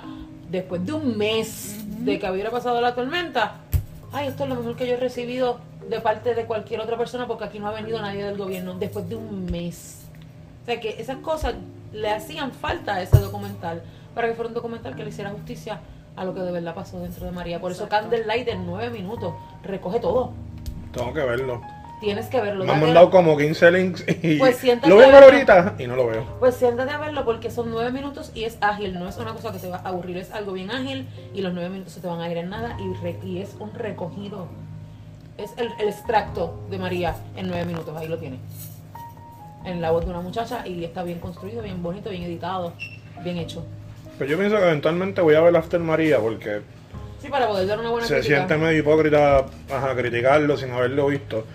después 0.49 0.83
de 0.85 0.93
un 0.93 1.15
mes 1.17 1.75
de 2.03 2.17
que 2.17 2.31
hubiera 2.31 2.49
pasado 2.49 2.81
la 2.81 2.95
tormenta, 2.95 3.57
ay, 4.11 4.27
esto 4.27 4.43
es 4.43 4.49
lo 4.49 4.55
mejor 4.55 4.75
que 4.75 4.87
yo 4.87 4.95
he 4.95 4.97
recibido 4.97 5.59
de 5.87 6.01
parte 6.01 6.33
de 6.33 6.45
cualquier 6.45 6.81
otra 6.81 6.97
persona 6.97 7.27
porque 7.27 7.43
aquí 7.43 7.59
no 7.59 7.67
ha 7.67 7.71
venido 7.71 8.01
nadie 8.01 8.23
del 8.23 8.37
gobierno, 8.37 8.73
después 8.73 9.07
de 9.07 9.15
un 9.15 9.45
mes. 9.45 10.05
O 10.63 10.65
sea 10.65 10.79
que 10.79 10.99
esas 10.99 11.17
cosas 11.17 11.53
le 11.93 12.09
hacían 12.09 12.51
falta 12.51 12.95
a 12.95 13.01
ese 13.03 13.17
documental 13.19 13.81
para 14.15 14.27
que 14.27 14.33
fuera 14.33 14.47
un 14.49 14.53
documental 14.53 14.95
que 14.95 15.03
le 15.03 15.09
hiciera 15.09 15.29
justicia 15.31 15.79
a 16.15 16.25
lo 16.25 16.33
que 16.33 16.41
de 16.41 16.51
verdad 16.51 16.75
pasó 16.75 16.99
dentro 16.99 17.25
de 17.25 17.31
María. 17.31 17.59
Por 17.61 17.71
eso 17.71 17.87
Candlelight 17.87 18.47
en 18.49 18.65
nueve 18.65 18.89
minutos 18.89 19.33
recoge 19.63 19.99
todo. 19.99 20.31
Tengo 20.91 21.13
que 21.13 21.21
verlo. 21.23 21.61
Tienes 22.01 22.27
que 22.27 22.39
verlo. 22.39 22.63
Me 22.63 22.71
han 22.71 22.79
mandado 22.79 23.09
como 23.09 23.35
15 23.37 23.71
links 23.71 24.05
y 24.23 24.37
Pues 24.37 24.55
siéntate 24.55 24.87
lo 24.89 24.95
voy 24.95 25.03
a 25.03 25.11
ver 25.11 25.23
ahorita 25.23 25.75
y 25.77 25.85
no 25.87 25.95
lo 25.97 26.07
veo. 26.07 26.23
Pues 26.39 26.55
siéntate 26.55 26.91
a 26.91 26.97
verlo 26.97 27.25
porque 27.25 27.51
son 27.51 27.71
nueve 27.71 27.91
minutos 27.91 28.31
y 28.33 28.45
es 28.45 28.57
ágil, 28.61 28.97
no 28.97 29.07
es 29.09 29.17
una 29.17 29.33
cosa 29.33 29.51
que 29.51 29.59
te 29.59 29.67
va 29.69 29.77
a 29.83 29.89
aburrir, 29.89 30.15
es 30.17 30.31
algo 30.31 30.53
bien 30.53 30.71
ágil 30.71 31.07
y 31.33 31.41
los 31.41 31.53
nueve 31.53 31.69
minutos 31.69 31.93
se 31.93 31.99
te 31.99 32.07
van 32.07 32.21
a 32.21 32.29
ir 32.31 32.37
en 32.37 32.49
nada 32.49 32.77
y, 32.79 32.93
re- 33.03 33.19
y 33.23 33.39
es 33.39 33.55
un 33.59 33.73
recogido. 33.73 34.47
Es 35.37 35.53
el, 35.57 35.69
el 35.79 35.89
extracto 35.89 36.59
de 36.69 36.77
María 36.79 37.15
en 37.35 37.47
nueve 37.49 37.65
minutos, 37.65 37.95
ahí 37.97 38.07
lo 38.07 38.17
tienes. 38.17 38.39
En 39.65 39.81
la 39.81 39.91
voz 39.91 40.05
de 40.05 40.11
una 40.11 40.21
muchacha 40.21 40.65
y 40.65 40.83
está 40.85 41.03
bien 41.03 41.19
construido, 41.19 41.61
bien 41.61 41.83
bonito, 41.83 42.09
bien 42.09 42.23
editado, 42.23 42.73
bien 43.23 43.37
hecho. 43.37 43.65
Pero 44.19 44.29
yo 44.31 44.37
pienso 44.37 44.57
que 44.57 44.63
eventualmente 44.63 45.21
voy 45.21 45.33
a 45.35 45.41
ver 45.41 45.55
After 45.55 45.79
María 45.79 46.19
porque 46.19 46.59
Sí, 47.21 47.27
para 47.29 47.47
poder 47.47 47.67
dar 47.67 47.79
una 47.79 47.89
buena 47.89 48.07
se 48.07 48.15
crítica. 48.15 48.35
siente 48.35 48.57
medio 48.57 48.79
hipócrita 48.79 49.45
ajá, 49.73 49.95
criticarlo 49.95 50.55
sin 50.57 50.71
haberlo 50.71 51.07
visto. 51.07 51.45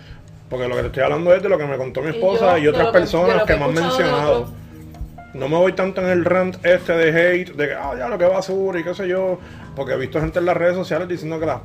Porque 0.49 0.67
lo 0.67 0.75
que 0.75 0.81
te 0.81 0.87
estoy 0.87 1.03
hablando 1.03 1.33
es 1.33 1.41
de 1.41 1.49
lo 1.49 1.57
que 1.57 1.65
me 1.65 1.77
contó 1.77 2.01
mi 2.01 2.07
Y 2.07 2.09
esposa 2.11 2.57
yo, 2.57 2.65
y, 2.65 2.67
otras 2.67 2.87
que- 2.87 2.91
personas 2.99 3.43
que, 3.43 3.53
que 3.53 3.59
me 3.59 3.65
han 3.65 3.73
mencionado. 3.73 4.47
No 5.33 5.49
me 5.49 5.57
voy 5.57 5.73
tanto 5.73 6.01
en 6.01 6.07
el 6.09 6.23
rant 6.23 6.63
este 6.65 6.93
de 6.93 7.09
hate, 7.09 7.49
de 7.55 7.67
que, 7.69 7.73
ah, 7.73 7.93
ya 7.97 8.07
lo 8.07 8.17
que 8.17 8.25
basura 8.25 8.79
y 8.79 8.83
qué 8.83 8.93
sé 8.93 9.07
yo. 9.07 9.39
Porque 9.75 9.93
he 9.93 9.97
visto 9.97 10.19
gente 10.21 10.39
en 10.39 10.45
las 10.45 10.55
redes 10.55 10.75
sociales 10.75 11.07
diciendo 11.07 11.39
que 11.39 11.45
las, 11.47 11.59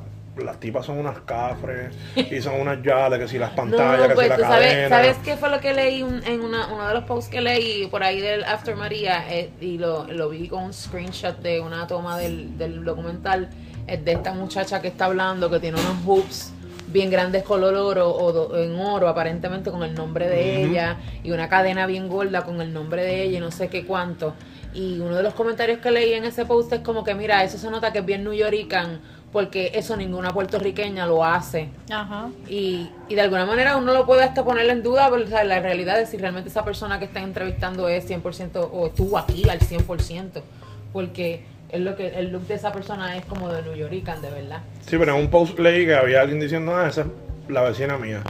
las 0.45 0.59
tipas 0.61 0.87
son 0.87 0.99
unas 0.99 1.21
cafres 1.21 1.95
y 2.17 2.41
son 2.41 2.61
unas 2.61 2.83
yales, 2.83 3.19
que 3.19 3.29
si 3.29 3.39
las 3.39 3.51
pantallas, 3.57 4.01
No, 4.03 4.09
que 4.09 4.15
pues 4.15 4.25
si 4.27 4.31
la 4.31 4.37
tú 4.37 4.43
sabes, 4.43 4.67
cadena. 4.69 4.89
¿sabes 4.89 5.17
qué 5.25 5.37
fue 5.37 5.51
lo 5.51 5.61
que 5.61 5.73
leí 5.75 6.03
un- 6.03 6.23
en 6.25 6.41
una, 6.43 6.67
uno 6.69 6.87
de 6.89 6.95
los 6.95 7.05
posts 7.05 7.31
que 7.31 7.41
leí 7.41 7.87
por 7.87 8.03
ahí 8.03 8.21
del 8.21 8.45
After 8.45 8.77
María? 8.77 9.25
eh, 9.31 9.51
y 9.61 9.79
lo, 9.79 10.05
lo 10.07 10.29
vi 10.29 10.49
con 10.49 10.65
un 10.65 10.73
screenshot 10.73 11.39
de 11.41 11.61
una 11.61 11.87
toma 11.87 12.19
del, 12.19 12.57
del 12.59 12.85
documental 12.85 13.49
es 13.87 14.05
de 14.05 14.13
esta 14.13 14.33
muchacha 14.35 14.81
que 14.81 14.89
está 14.89 15.07
hablando 15.07 15.51
que 15.51 15.59
tiene 15.59 15.79
unos 15.81 15.97
hoops 16.05 16.53
bien 16.89 17.09
grandes 17.11 17.45
color 17.45 17.75
oro 17.75 18.11
o 18.11 18.33
do- 18.33 18.57
en 18.63 18.75
oro 18.81 19.09
aparentemente 19.09 19.71
con 19.71 19.83
el 19.85 19.95
nombre 19.95 20.29
de 20.29 20.65
ella 20.65 20.97
y 21.23 21.31
una 21.31 21.49
cadena 21.49 21.87
bien 21.87 22.09
gorda 22.09 22.43
con 22.43 22.61
el 22.61 22.73
nombre 22.73 23.05
de 23.05 23.23
ella 23.23 23.39
y 23.39 23.41
no 23.41 23.51
sé 23.53 23.69
qué 23.69 23.85
cuánto 23.87 24.35
y 24.75 24.99
uno 25.01 25.17
de 25.17 25.23
los 25.23 25.35
comentarios 25.35 25.79
que 25.79 25.91
leí 25.93 26.13
en 26.15 26.25
ese 26.25 26.45
post 26.47 26.73
es 26.73 26.81
como 26.81 27.03
que 27.05 27.15
mira 27.15 27.43
eso 27.45 27.59
se 27.59 27.71
nota 27.71 27.93
que 27.93 28.01
es 28.01 28.05
bien 28.05 28.23
New 28.25 28.33
Yorican 28.33 29.01
porque 29.33 29.73
eso 29.75 29.97
ninguna 29.97 30.31
puertorriqueña 30.31 31.07
lo 31.07 31.25
hace 31.25 31.69
Ajá. 31.91 32.31
y, 32.49 32.91
y 33.09 33.15
de 33.15 33.21
alguna 33.21 33.47
manera 33.47 33.77
uno 33.77 33.95
lo 33.95 34.05
puede 34.05 34.25
hasta 34.25 34.45
poner 34.45 34.69
en 34.69 34.83
duda, 34.83 35.09
pero 35.11 35.25
o 35.25 35.27
sea, 35.27 35.45
la 35.45 35.61
realidad 35.61 36.01
es 36.01 36.11
si 36.11 36.17
realmente 36.17 36.51
esa 36.51 36.65
persona 36.65 36.99
que 36.99 37.05
está 37.05 37.21
entrevistando 37.21 37.89
es 37.89 38.09
100% 38.09 38.69
o 38.73 38.87
estuvo 38.89 39.19
aquí 39.19 39.49
al 39.49 39.61
100%, 39.61 40.43
porque 40.93 41.43
es 41.71 41.81
lo 41.81 41.95
que 41.97 42.09
el 42.09 42.31
look 42.31 42.47
de 42.47 42.55
esa 42.55 42.73
persona 42.73 43.17
es 43.17 43.25
como 43.25 43.49
de 43.53 43.63
New 43.63 43.75
Yorican, 43.75 44.21
de 44.21 44.31
verdad. 44.31 44.61
Sí, 44.81 44.97
pero 44.99 45.15
en 45.15 45.23
un 45.23 45.31
post 45.31 45.59
leí 45.59 45.87
que 45.87 45.95
había 45.95 46.21
alguien 46.21 46.41
diciendo, 46.41 46.75
ah, 46.75 46.89
esa 46.89 47.03
es 47.03 47.07
la 47.49 47.63
vecina 47.63 47.97
mía. 47.97 48.23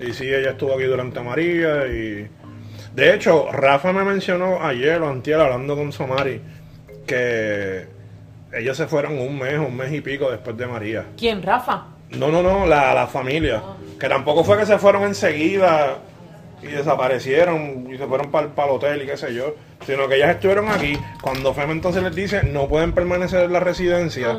Y 0.00 0.12
sí, 0.12 0.26
ella 0.28 0.50
estuvo 0.50 0.74
aquí 0.74 0.84
durante 0.84 1.20
María 1.20 1.86
y... 1.86 2.28
De 2.94 3.14
hecho, 3.14 3.50
Rafa 3.52 3.92
me 3.92 4.04
mencionó 4.04 4.64
ayer 4.64 5.02
o 5.02 5.10
antier 5.10 5.38
hablando 5.38 5.76
con 5.76 5.92
Somari 5.92 6.40
que 7.06 7.86
ellos 8.52 8.76
se 8.76 8.86
fueron 8.86 9.18
un 9.18 9.38
mes, 9.38 9.58
un 9.58 9.76
mes 9.76 9.92
y 9.92 10.00
pico 10.00 10.30
después 10.30 10.56
de 10.56 10.66
María. 10.66 11.04
¿Quién, 11.16 11.42
Rafa? 11.42 11.84
No, 12.10 12.28
no, 12.28 12.42
no, 12.42 12.66
la, 12.66 12.94
la 12.94 13.06
familia. 13.06 13.62
Que 13.98 14.08
tampoco 14.08 14.44
fue 14.44 14.56
que 14.58 14.66
se 14.66 14.78
fueron 14.78 15.02
enseguida 15.04 15.98
y 16.62 16.66
desaparecieron 16.68 17.86
y 17.92 17.98
se 17.98 18.06
fueron 18.06 18.30
para 18.30 18.46
el 18.46 18.70
hotel 18.74 19.02
y 19.02 19.06
qué 19.06 19.16
sé 19.16 19.34
yo. 19.34 19.54
Sino 19.84 20.08
que 20.08 20.16
ellas 20.16 20.30
estuvieron 20.30 20.68
aquí. 20.68 20.98
Cuando 21.20 21.52
FEMA 21.52 21.72
entonces 21.72 22.02
les 22.02 22.14
dice 22.14 22.42
no 22.44 22.68
pueden 22.68 22.92
permanecer 22.92 23.44
en 23.44 23.52
la 23.52 23.60
residencia, 23.60 24.38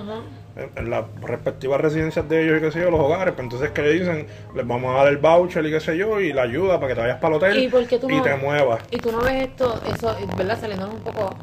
en, 0.56 0.70
en 0.76 0.90
las 0.90 1.06
respectivas 1.22 1.80
residencias 1.80 2.28
de 2.28 2.44
ellos 2.44 2.58
y 2.58 2.62
qué 2.62 2.72
sé 2.72 2.80
yo, 2.82 2.90
los 2.90 3.00
hogares. 3.00 3.34
Pues 3.36 3.44
entonces 3.44 3.70
que 3.72 3.82
le 3.84 3.92
dicen, 3.94 4.28
les 4.56 4.66
vamos 4.68 4.92
a 4.96 5.00
dar 5.04 5.08
el 5.10 5.18
voucher 5.18 5.66
y 5.66 5.72
qué 5.72 5.80
sé 5.80 5.96
yo 5.98 6.20
y 6.20 6.34
la 6.34 6.44
ayuda 6.44 6.76
para 6.80 6.88
que 6.90 6.96
te 6.96 7.02
vayas 7.02 7.18
para 7.20 7.36
el 7.36 7.44
hotel 7.44 7.58
¿Y 7.64 7.70
tú 7.70 8.10
no- 8.10 8.22
te 8.24 8.36
muevas. 8.36 8.82
Y 8.90 8.98
tú 8.98 9.12
no 9.12 9.20
ves 9.22 9.44
esto, 9.44 9.80
eso, 9.94 10.16
¿verdad? 10.38 10.60
Saliéndonos 10.60 10.96
un 10.96 11.02
poco... 11.02 11.36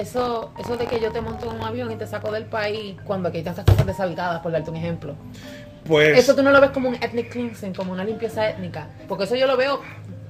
Eso, 0.00 0.52
eso 0.58 0.76
de 0.76 0.86
que 0.86 1.00
yo 1.00 1.10
te 1.12 1.20
monto 1.20 1.50
en 1.50 1.56
un 1.56 1.62
avión 1.64 1.90
y 1.90 1.96
te 1.96 2.06
saco 2.06 2.30
del 2.30 2.44
país 2.44 2.96
cuando 3.04 3.28
aquí 3.28 3.38
hay 3.38 3.44
tantas 3.44 3.64
cosas 3.64 3.86
deshabitadas, 3.86 4.40
por 4.42 4.52
darte 4.52 4.70
un 4.70 4.76
ejemplo. 4.76 5.14
Pues 5.86 6.18
Eso 6.18 6.34
tú 6.34 6.42
no 6.42 6.50
lo 6.50 6.60
ves 6.60 6.70
como 6.70 6.88
un 6.88 6.96
ethnic 6.96 7.30
cleansing, 7.30 7.72
como 7.74 7.92
una 7.92 8.04
limpieza 8.04 8.48
étnica. 8.50 8.88
Porque 9.08 9.24
eso 9.24 9.36
yo 9.36 9.46
lo 9.46 9.56
veo, 9.56 9.80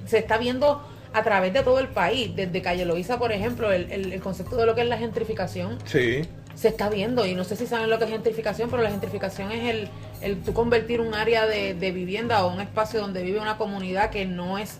se 0.05 0.19
está 0.19 0.37
viendo 0.37 0.81
a 1.13 1.23
través 1.23 1.51
de 1.53 1.63
todo 1.63 1.79
el 1.79 1.87
país. 1.87 2.35
Desde 2.35 2.61
Calle 2.61 2.85
Loíza, 2.85 3.17
por 3.17 3.31
ejemplo, 3.31 3.71
el, 3.71 3.91
el- 3.91 4.13
el 4.13 4.21
concepto 4.21 4.55
de 4.55 4.65
lo 4.67 4.75
que 4.75 4.81
es 4.81 4.87
la 4.87 4.97
gentrificación 4.97 5.79
sí. 5.85 6.21
se 6.53 6.67
está 6.67 6.89
viendo. 6.89 7.25
Y 7.25 7.33
no 7.33 7.43
sé 7.43 7.55
si 7.55 7.65
saben 7.65 7.89
lo 7.89 7.97
que 7.97 8.03
es 8.05 8.11
gentrificación, 8.11 8.69
pero 8.69 8.83
la 8.83 8.91
gentrificación 8.91 9.51
es 9.51 9.63
el, 9.73 9.89
el 10.21 10.41
tú 10.43 10.53
convertir 10.53 11.01
un 11.01 11.15
área 11.15 11.47
de, 11.47 11.73
de 11.73 11.91
vivienda 11.91 12.45
o 12.45 12.53
un 12.53 12.61
espacio 12.61 12.99
donde 13.01 13.23
vive 13.23 13.39
una 13.39 13.57
comunidad 13.57 14.11
que 14.11 14.25
no 14.25 14.59
es 14.59 14.79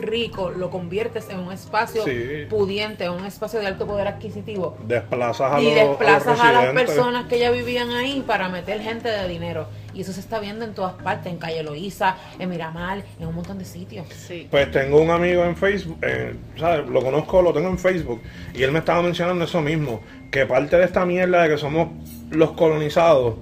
rico 0.00 0.50
lo 0.50 0.70
conviertes 0.70 1.28
en 1.30 1.38
un 1.40 1.52
espacio 1.52 2.04
Sí. 2.04 2.46
pudiente, 2.48 3.04
en 3.04 3.12
un 3.12 3.24
espacio 3.26 3.60
de 3.60 3.66
alto 3.66 3.86
poder 3.86 4.08
adquisitivo. 4.08 4.76
Desplazas 4.86 5.52
a 5.52 5.60
Y 5.60 5.64
los, 5.64 5.72
a 5.72 5.76
los 5.84 5.88
desplazas 5.98 6.40
a 6.40 6.52
las 6.52 6.74
personas 6.74 7.26
que 7.26 7.38
ya 7.38 7.50
vivían 7.50 7.90
ahí 7.90 8.22
para 8.26 8.48
meter 8.48 8.80
gente 8.80 9.08
de 9.08 9.28
dinero. 9.28 9.66
Y 9.92 10.02
eso 10.02 10.12
se 10.12 10.20
está 10.20 10.38
viendo 10.38 10.64
en 10.64 10.72
todas 10.74 10.92
partes, 10.94 11.32
en 11.32 11.38
Calle 11.38 11.62
Loíza, 11.64 12.16
en 12.38 12.48
Miramar, 12.48 13.02
en 13.18 13.26
un 13.26 13.34
montón 13.34 13.58
de 13.58 13.64
sitios. 13.64 14.06
Sí. 14.08 14.46
Pues 14.50 14.70
tengo 14.70 15.00
un 15.00 15.10
amigo 15.10 15.44
en 15.44 15.56
Facebook, 15.56 15.98
eh, 16.02 16.34
¿sabes? 16.56 16.86
Lo 16.88 17.02
conozco, 17.02 17.42
lo 17.42 17.52
tengo 17.52 17.68
en 17.68 17.78
Facebook, 17.78 18.20
y 18.54 18.62
él 18.62 18.70
me 18.70 18.78
estaba 18.78 19.02
mencionando 19.02 19.44
eso 19.44 19.60
mismo, 19.60 20.00
que 20.30 20.46
parte 20.46 20.76
de 20.76 20.84
esta 20.84 21.04
mierda 21.04 21.42
de 21.42 21.48
que 21.50 21.58
somos 21.58 21.88
los 22.30 22.52
colonizados 22.52 23.34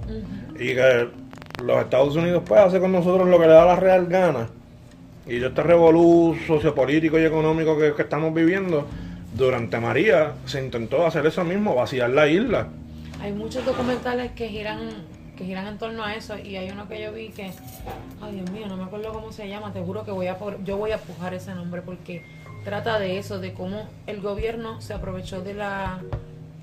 y 0.59 0.75
que 0.75 1.09
los 1.63 1.83
Estados 1.83 2.17
Unidos 2.17 2.43
puede 2.47 2.63
hacer 2.63 2.81
con 2.81 2.93
nosotros 2.93 3.29
lo 3.29 3.39
que 3.39 3.47
le 3.47 3.53
da 3.53 3.67
la 3.67 3.77
real 3.77 4.07
gana. 4.07 4.49
Y 5.29 5.41
yo 5.41 5.49
este 5.49 5.63
revolú 5.63 6.37
sociopolítico 6.47 7.19
y 7.19 7.25
económico 7.25 7.79
que, 7.79 7.95
que 7.95 8.03
estamos 8.03 8.33
viviendo, 8.33 8.87
durante 9.35 9.79
María 9.79 10.33
se 10.47 10.63
intentó 10.65 11.07
hacer 11.07 11.27
eso 11.27 11.45
mismo, 11.45 11.75
vaciar 11.75 12.11
la 12.11 12.27
isla. 12.27 12.69
Hay 13.21 13.33
muchos 13.33 13.65
documentales 13.65 14.33
que 14.33 14.49
giran 14.49 14.79
que 15.37 15.45
giran 15.45 15.69
en 15.69 15.79
torno 15.79 16.03
a 16.03 16.17
eso 16.17 16.37
y 16.37 16.57
hay 16.57 16.69
uno 16.71 16.89
que 16.89 17.01
yo 17.01 17.13
vi 17.13 17.29
que 17.29 17.53
ay 18.21 18.35
Dios 18.35 18.51
mío 18.51 18.67
no 18.67 18.77
me 18.77 18.83
acuerdo 18.83 19.13
cómo 19.13 19.31
se 19.31 19.49
llama 19.49 19.73
te 19.73 19.81
juro 19.81 20.05
que 20.05 20.11
voy 20.11 20.27
a 20.27 20.37
por- 20.37 20.65
yo 20.65 20.77
voy 20.77 20.91
a 20.91 20.99
pujar 20.99 21.33
ese 21.33 21.55
nombre 21.55 21.81
porque 21.81 22.25
trata 22.65 22.99
de 22.99 23.19
eso 23.19 23.39
de 23.39 23.53
cómo 23.53 23.89
el 24.09 24.21
gobierno 24.21 24.81
se 24.81 24.95
aprovechó 24.95 25.41
de 25.41 25.55
la 25.55 26.01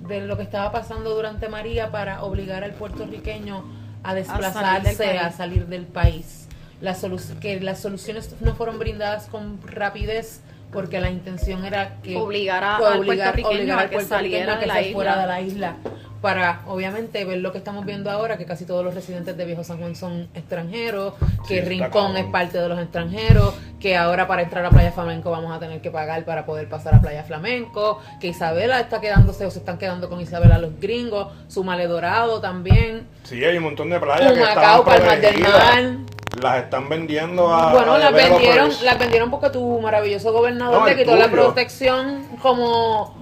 de 0.05 0.19
lo 0.27 0.35
que 0.35 0.43
estaba 0.43 0.73
pasando 0.73 1.15
durante 1.15 1.47
María 1.47 1.89
para 1.89 2.21
obligar 2.23 2.65
al 2.65 2.73
puertorriqueño 2.73 3.63
a 4.03 4.13
desplazarse 4.13 4.97
país. 5.05 5.21
a 5.21 5.31
salir 5.31 5.67
del 5.67 5.85
país 5.85 6.44
la 6.81 6.93
solu- 6.95 7.39
que 7.39 7.59
las 7.61 7.79
soluciones 7.79 8.35
no 8.41 8.55
fueron 8.55 8.79
brindadas 8.79 9.27
con 9.27 9.59
rapidez 9.65 10.41
porque 10.71 10.99
la 10.99 11.09
intención 11.09 11.63
era 11.63 12.01
que 12.01 12.17
Obligar 12.17 12.63
a- 12.63 12.77
que 12.79 12.85
al 12.85 12.99
obligar- 12.99 13.05
puertorriqueño 13.33 13.55
obligar 13.75 13.79
a 13.79 13.89
que 13.89 14.01
saliera 14.01 14.53
a 14.53 14.59
que 14.59 14.61
de 14.61 14.67
la 14.67 14.81
isla. 14.81 14.93
fuera 14.93 15.17
de 15.21 15.27
la 15.27 15.41
isla 15.41 15.75
para 16.21 16.61
obviamente 16.65 17.23
ver 17.23 17.37
lo 17.37 17.51
que 17.51 17.59
estamos 17.59 17.85
viendo 17.85 18.09
ahora 18.09 18.35
que 18.35 18.45
casi 18.45 18.65
todos 18.65 18.83
los 18.83 18.95
residentes 18.95 19.37
de 19.37 19.45
Viejo 19.45 19.63
San 19.63 19.77
Juan 19.77 19.95
son 19.95 20.27
extranjeros 20.33 21.13
que 21.47 21.59
Sí, 21.61 21.61
Rincón 21.61 22.17
es 22.17 22.25
parte 22.25 22.57
de 22.57 22.67
los 22.67 22.79
extranjeros 22.79 23.53
que 23.79 23.95
ahora 23.95 24.27
para 24.27 24.41
entrar 24.41 24.65
a 24.65 24.69
Playa 24.71 24.91
Flamenco 24.91 25.29
vamos 25.29 25.55
a 25.55 25.59
tener 25.59 25.81
que 25.81 25.91
pagar 25.91 26.25
para 26.25 26.45
poder 26.47 26.67
pasar 26.67 26.95
a 26.95 27.01
Playa 27.01 27.23
Flamenco 27.23 28.01
que 28.19 28.27
Isabela 28.27 28.79
está 28.79 28.99
quedándose 28.99 29.45
o 29.45 29.51
se 29.51 29.59
están 29.59 29.77
quedando 29.77 30.09
con 30.09 30.19
Isabela 30.19 30.57
los 30.57 30.79
gringos 30.79 31.27
su 31.47 31.63
Male 31.63 31.85
Dorado 31.87 32.41
también 32.41 33.03
Sí, 33.23 33.43
hay 33.45 33.57
un 33.57 33.63
montón 33.63 33.91
de 33.91 33.99
playas 33.99 34.31
que 34.33 34.39
Humacao, 34.39 34.79
estaban 34.79 34.83
Palmas 34.85 35.21
del. 35.21 35.39
Mar 35.41 36.14
Las 36.41 36.63
están 36.63 36.89
vendiendo 36.89 37.53
a 37.53 37.71
bueno, 37.71 37.93
a 37.93 37.97
las 37.97 38.13
vendieron, 38.13 38.69
las 38.83 38.99
vendieron 38.99 39.31
porque 39.31 39.49
tu 39.49 39.79
maravilloso 39.81 40.31
gobernador 40.33 40.81
No, 40.81 40.85
le 40.87 40.95
quitó 40.95 41.15
la 41.15 41.29
protección 41.29 42.25
como 42.41 43.19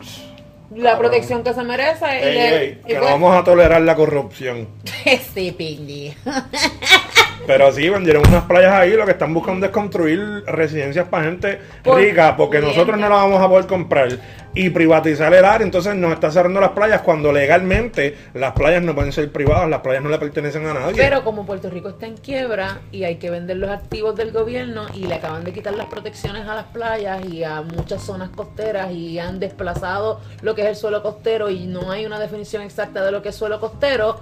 la 0.76 0.92
Cabrón. 0.92 1.00
protección 1.12 1.44
que 1.44 1.54
se 1.54 1.64
merece 1.64 2.06
y 2.06 2.24
Ey, 2.24 2.34
le- 2.34 2.58
ey, 2.64 2.82
y 2.84 2.88
que 2.88 2.94
no 2.96 3.00
pues- 3.02 3.12
vamos 3.12 3.36
a 3.36 3.44
tolerar 3.44 3.82
la 3.82 3.96
corrupción. 3.96 4.68
sí, 5.34 5.52
Pindi. 5.52 6.14
Pero 7.46 7.72
sí, 7.72 7.90
vendieron 7.90 8.24
unas 8.28 8.44
playas 8.46 8.72
ahí, 8.74 8.94
lo 8.94 9.06
que 9.06 9.12
están 9.12 9.34
buscando 9.34 9.66
es 9.66 9.72
construir 9.72 10.44
residencias 10.46 11.08
para 11.10 11.26
gente 11.26 11.60
Por- 11.84 11.98
rica, 12.00 12.36
porque 12.38 12.60
nosotros 12.60 12.98
no 12.98 13.10
la 13.10 13.16
vamos 13.16 13.42
a 13.42 13.50
poder 13.50 13.68
comprar. 13.68 14.10
Y 14.56 14.70
privatizar 14.70 15.34
el 15.34 15.44
área, 15.46 15.66
entonces 15.66 15.96
nos 15.96 16.14
está 16.14 16.30
cerrando 16.30 16.62
las 16.62 16.70
playas 16.72 17.02
cuando 17.02 17.32
legalmente 17.32 18.16
las 18.36 18.52
playas 18.54 18.84
no 18.84 18.94
pueden 18.94 19.12
ser 19.12 19.32
privadas, 19.32 19.68
las 19.68 19.82
playas 19.82 20.04
no 20.04 20.10
le 20.10 20.20
pertenecen 20.20 20.66
a 20.68 20.76
nadie. 20.76 20.94
Pero 20.96 21.24
como 21.24 21.44
Puerto 21.46 21.72
Rico 21.72 21.90
está 21.90 22.06
en 22.06 22.18
quiebra 22.18 22.82
y 22.92 23.04
hay 23.04 23.16
que 23.16 23.32
vender 23.32 23.58
los 23.58 23.72
activos 23.72 24.16
del 24.16 24.32
gobierno 24.32 24.86
y 24.94 25.08
le 25.08 25.16
acaban 25.16 25.44
de 25.44 25.54
quitar 25.54 25.74
las 25.74 25.88
protecciones 25.88 26.48
a 26.48 26.54
las 26.54 26.66
playas 26.66 27.26
y 27.26 27.44
a 27.44 27.62
muchas 27.62 28.04
zonas 28.04 28.30
costeras 28.30 28.92
y 28.92 29.18
han 29.18 29.40
desplazado 29.40 30.22
lo 30.44 30.54
que 30.54 30.62
es 30.62 30.68
el 30.68 30.76
suelo 30.76 31.02
costero 31.02 31.50
y 31.50 31.66
no 31.66 31.90
hay 31.92 32.06
una 32.06 32.20
definición 32.20 32.62
exacta 32.62 33.04
de 33.04 33.12
lo 33.12 33.24
que 33.24 33.30
es 33.30 33.36
suelo 33.36 33.60
costero, 33.60 34.20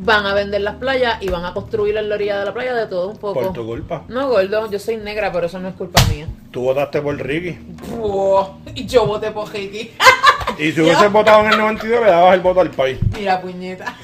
van 0.00 0.26
a 0.26 0.34
vender 0.34 0.60
las 0.60 0.76
playas 0.76 1.20
y 1.20 1.28
van 1.28 1.44
a 1.44 1.52
construir 1.52 1.96
en 1.96 2.08
la 2.08 2.14
orilla 2.14 2.38
de 2.38 2.44
la 2.44 2.54
playa 2.54 2.74
de 2.74 2.86
todo 2.86 3.08
un 3.08 3.16
poco. 3.16 3.40
por 3.40 3.52
tu 3.52 3.66
culpa. 3.66 4.04
No, 4.08 4.28
gordo, 4.28 4.70
yo 4.70 4.78
soy 4.78 4.96
negra, 4.96 5.32
pero 5.32 5.46
eso 5.46 5.58
no 5.58 5.68
es 5.68 5.74
culpa 5.74 6.00
mía. 6.08 6.26
Tú 6.50 6.62
votaste 6.62 7.00
por 7.02 7.16
Ricky. 7.16 7.58
y 8.74 8.86
yo 8.86 9.06
voté 9.06 9.30
por 9.30 9.52
Ricky. 9.52 9.92
Y 10.58 10.72
si 10.72 10.80
hubieses 10.82 11.10
votado 11.12 11.44
en 11.44 11.52
el 11.52 11.58
92, 11.58 12.00
le 12.04 12.10
dabas 12.10 12.34
el 12.34 12.40
voto 12.40 12.60
al 12.60 12.70
país. 12.70 12.98
Mira, 13.16 13.40
puñeta. 13.40 13.96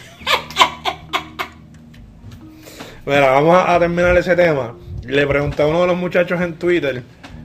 Mira, 3.06 3.30
vamos 3.32 3.54
a, 3.56 3.74
a 3.74 3.78
terminar 3.78 4.16
ese 4.16 4.34
tema. 4.34 4.74
Le 5.06 5.26
pregunté 5.26 5.62
a 5.62 5.66
uno 5.66 5.82
de 5.82 5.86
los 5.88 5.96
muchachos 5.96 6.40
en 6.40 6.54
Twitter 6.58 7.02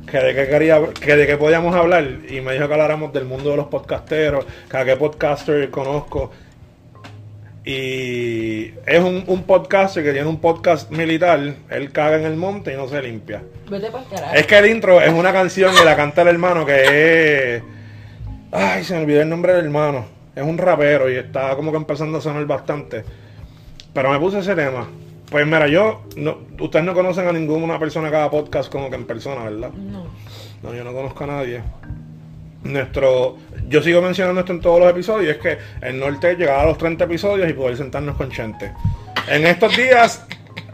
que 0.09 0.17
de 0.17 0.33
qué 0.33 0.47
quería, 0.47 0.81
que 0.99 1.15
de 1.15 1.27
qué 1.27 1.37
podíamos 1.37 1.75
hablar 1.75 2.03
y 2.29 2.41
me 2.41 2.53
dijo 2.53 2.67
que 2.67 2.73
habláramos 2.73 3.13
del 3.13 3.25
mundo 3.25 3.51
de 3.51 3.57
los 3.57 3.67
podcasteros, 3.67 4.45
que 4.69 4.77
a 4.77 4.85
qué 4.85 4.95
podcaster 4.95 5.69
conozco. 5.69 6.31
Y 7.71 8.73
es 8.87 8.99
un, 8.99 9.23
un 9.27 9.43
podcaster 9.43 10.03
que 10.03 10.11
tiene 10.11 10.27
un 10.27 10.39
podcast 10.39 10.89
militar, 10.89 11.39
él 11.69 11.91
caga 11.91 12.17
en 12.17 12.25
el 12.25 12.35
monte 12.35 12.73
y 12.73 12.75
no 12.75 12.87
se 12.87 12.99
limpia. 12.99 13.43
Vete 13.69 13.91
para 13.91 14.03
el 14.05 14.09
carajo. 14.09 14.33
Es 14.33 14.47
que 14.47 14.57
el 14.57 14.65
intro 14.71 14.99
es 14.99 15.13
una 15.13 15.31
canción 15.31 15.71
y 15.79 15.85
la 15.85 15.95
canta 15.95 16.23
el 16.23 16.29
hermano 16.29 16.65
que 16.65 17.57
es... 17.57 17.63
Ay, 18.51 18.83
se 18.83 18.95
me 18.95 19.01
olvidó 19.01 19.21
el 19.21 19.29
nombre 19.29 19.53
del 19.53 19.65
hermano. 19.65 20.07
Es 20.35 20.41
un 20.41 20.57
rapero 20.57 21.11
y 21.11 21.17
está 21.17 21.55
como 21.55 21.69
que 21.69 21.77
empezando 21.77 22.17
a 22.17 22.21
sonar 22.21 22.43
bastante. 22.47 23.03
Pero 23.93 24.11
me 24.11 24.17
puse 24.17 24.39
ese 24.39 24.55
tema. 24.55 24.89
Pues 25.29 25.45
mira, 25.45 25.67
yo... 25.67 26.05
No, 26.15 26.39
ustedes 26.59 26.83
no 26.83 26.95
conocen 26.95 27.27
a 27.27 27.33
ninguna 27.33 27.77
persona 27.77 28.09
que 28.09 28.15
haga 28.15 28.31
podcast 28.31 28.71
como 28.71 28.89
que 28.89 28.95
en 28.95 29.05
persona, 29.05 29.43
¿verdad? 29.43 29.69
No. 29.73 30.07
No, 30.63 30.73
yo 30.73 30.83
no 30.83 30.91
conozco 30.91 31.23
a 31.23 31.27
nadie. 31.27 31.61
Nuestro... 32.63 33.37
Yo 33.67 33.81
sigo 33.81 34.01
mencionando 34.01 34.41
esto 34.41 34.53
en 34.53 34.61
todos 34.61 34.79
los 34.79 34.89
episodios. 34.89 35.35
Es 35.35 35.41
que 35.41 35.57
el 35.81 35.99
norte 35.99 36.31
es 36.31 36.37
llegar 36.37 36.59
a 36.59 36.65
los 36.65 36.77
30 36.77 37.03
episodios 37.05 37.49
y 37.49 37.53
poder 37.53 37.77
sentarnos 37.77 38.15
con 38.15 38.31
Chente. 38.31 38.71
En 39.27 39.45
estos 39.45 39.75
días 39.77 40.25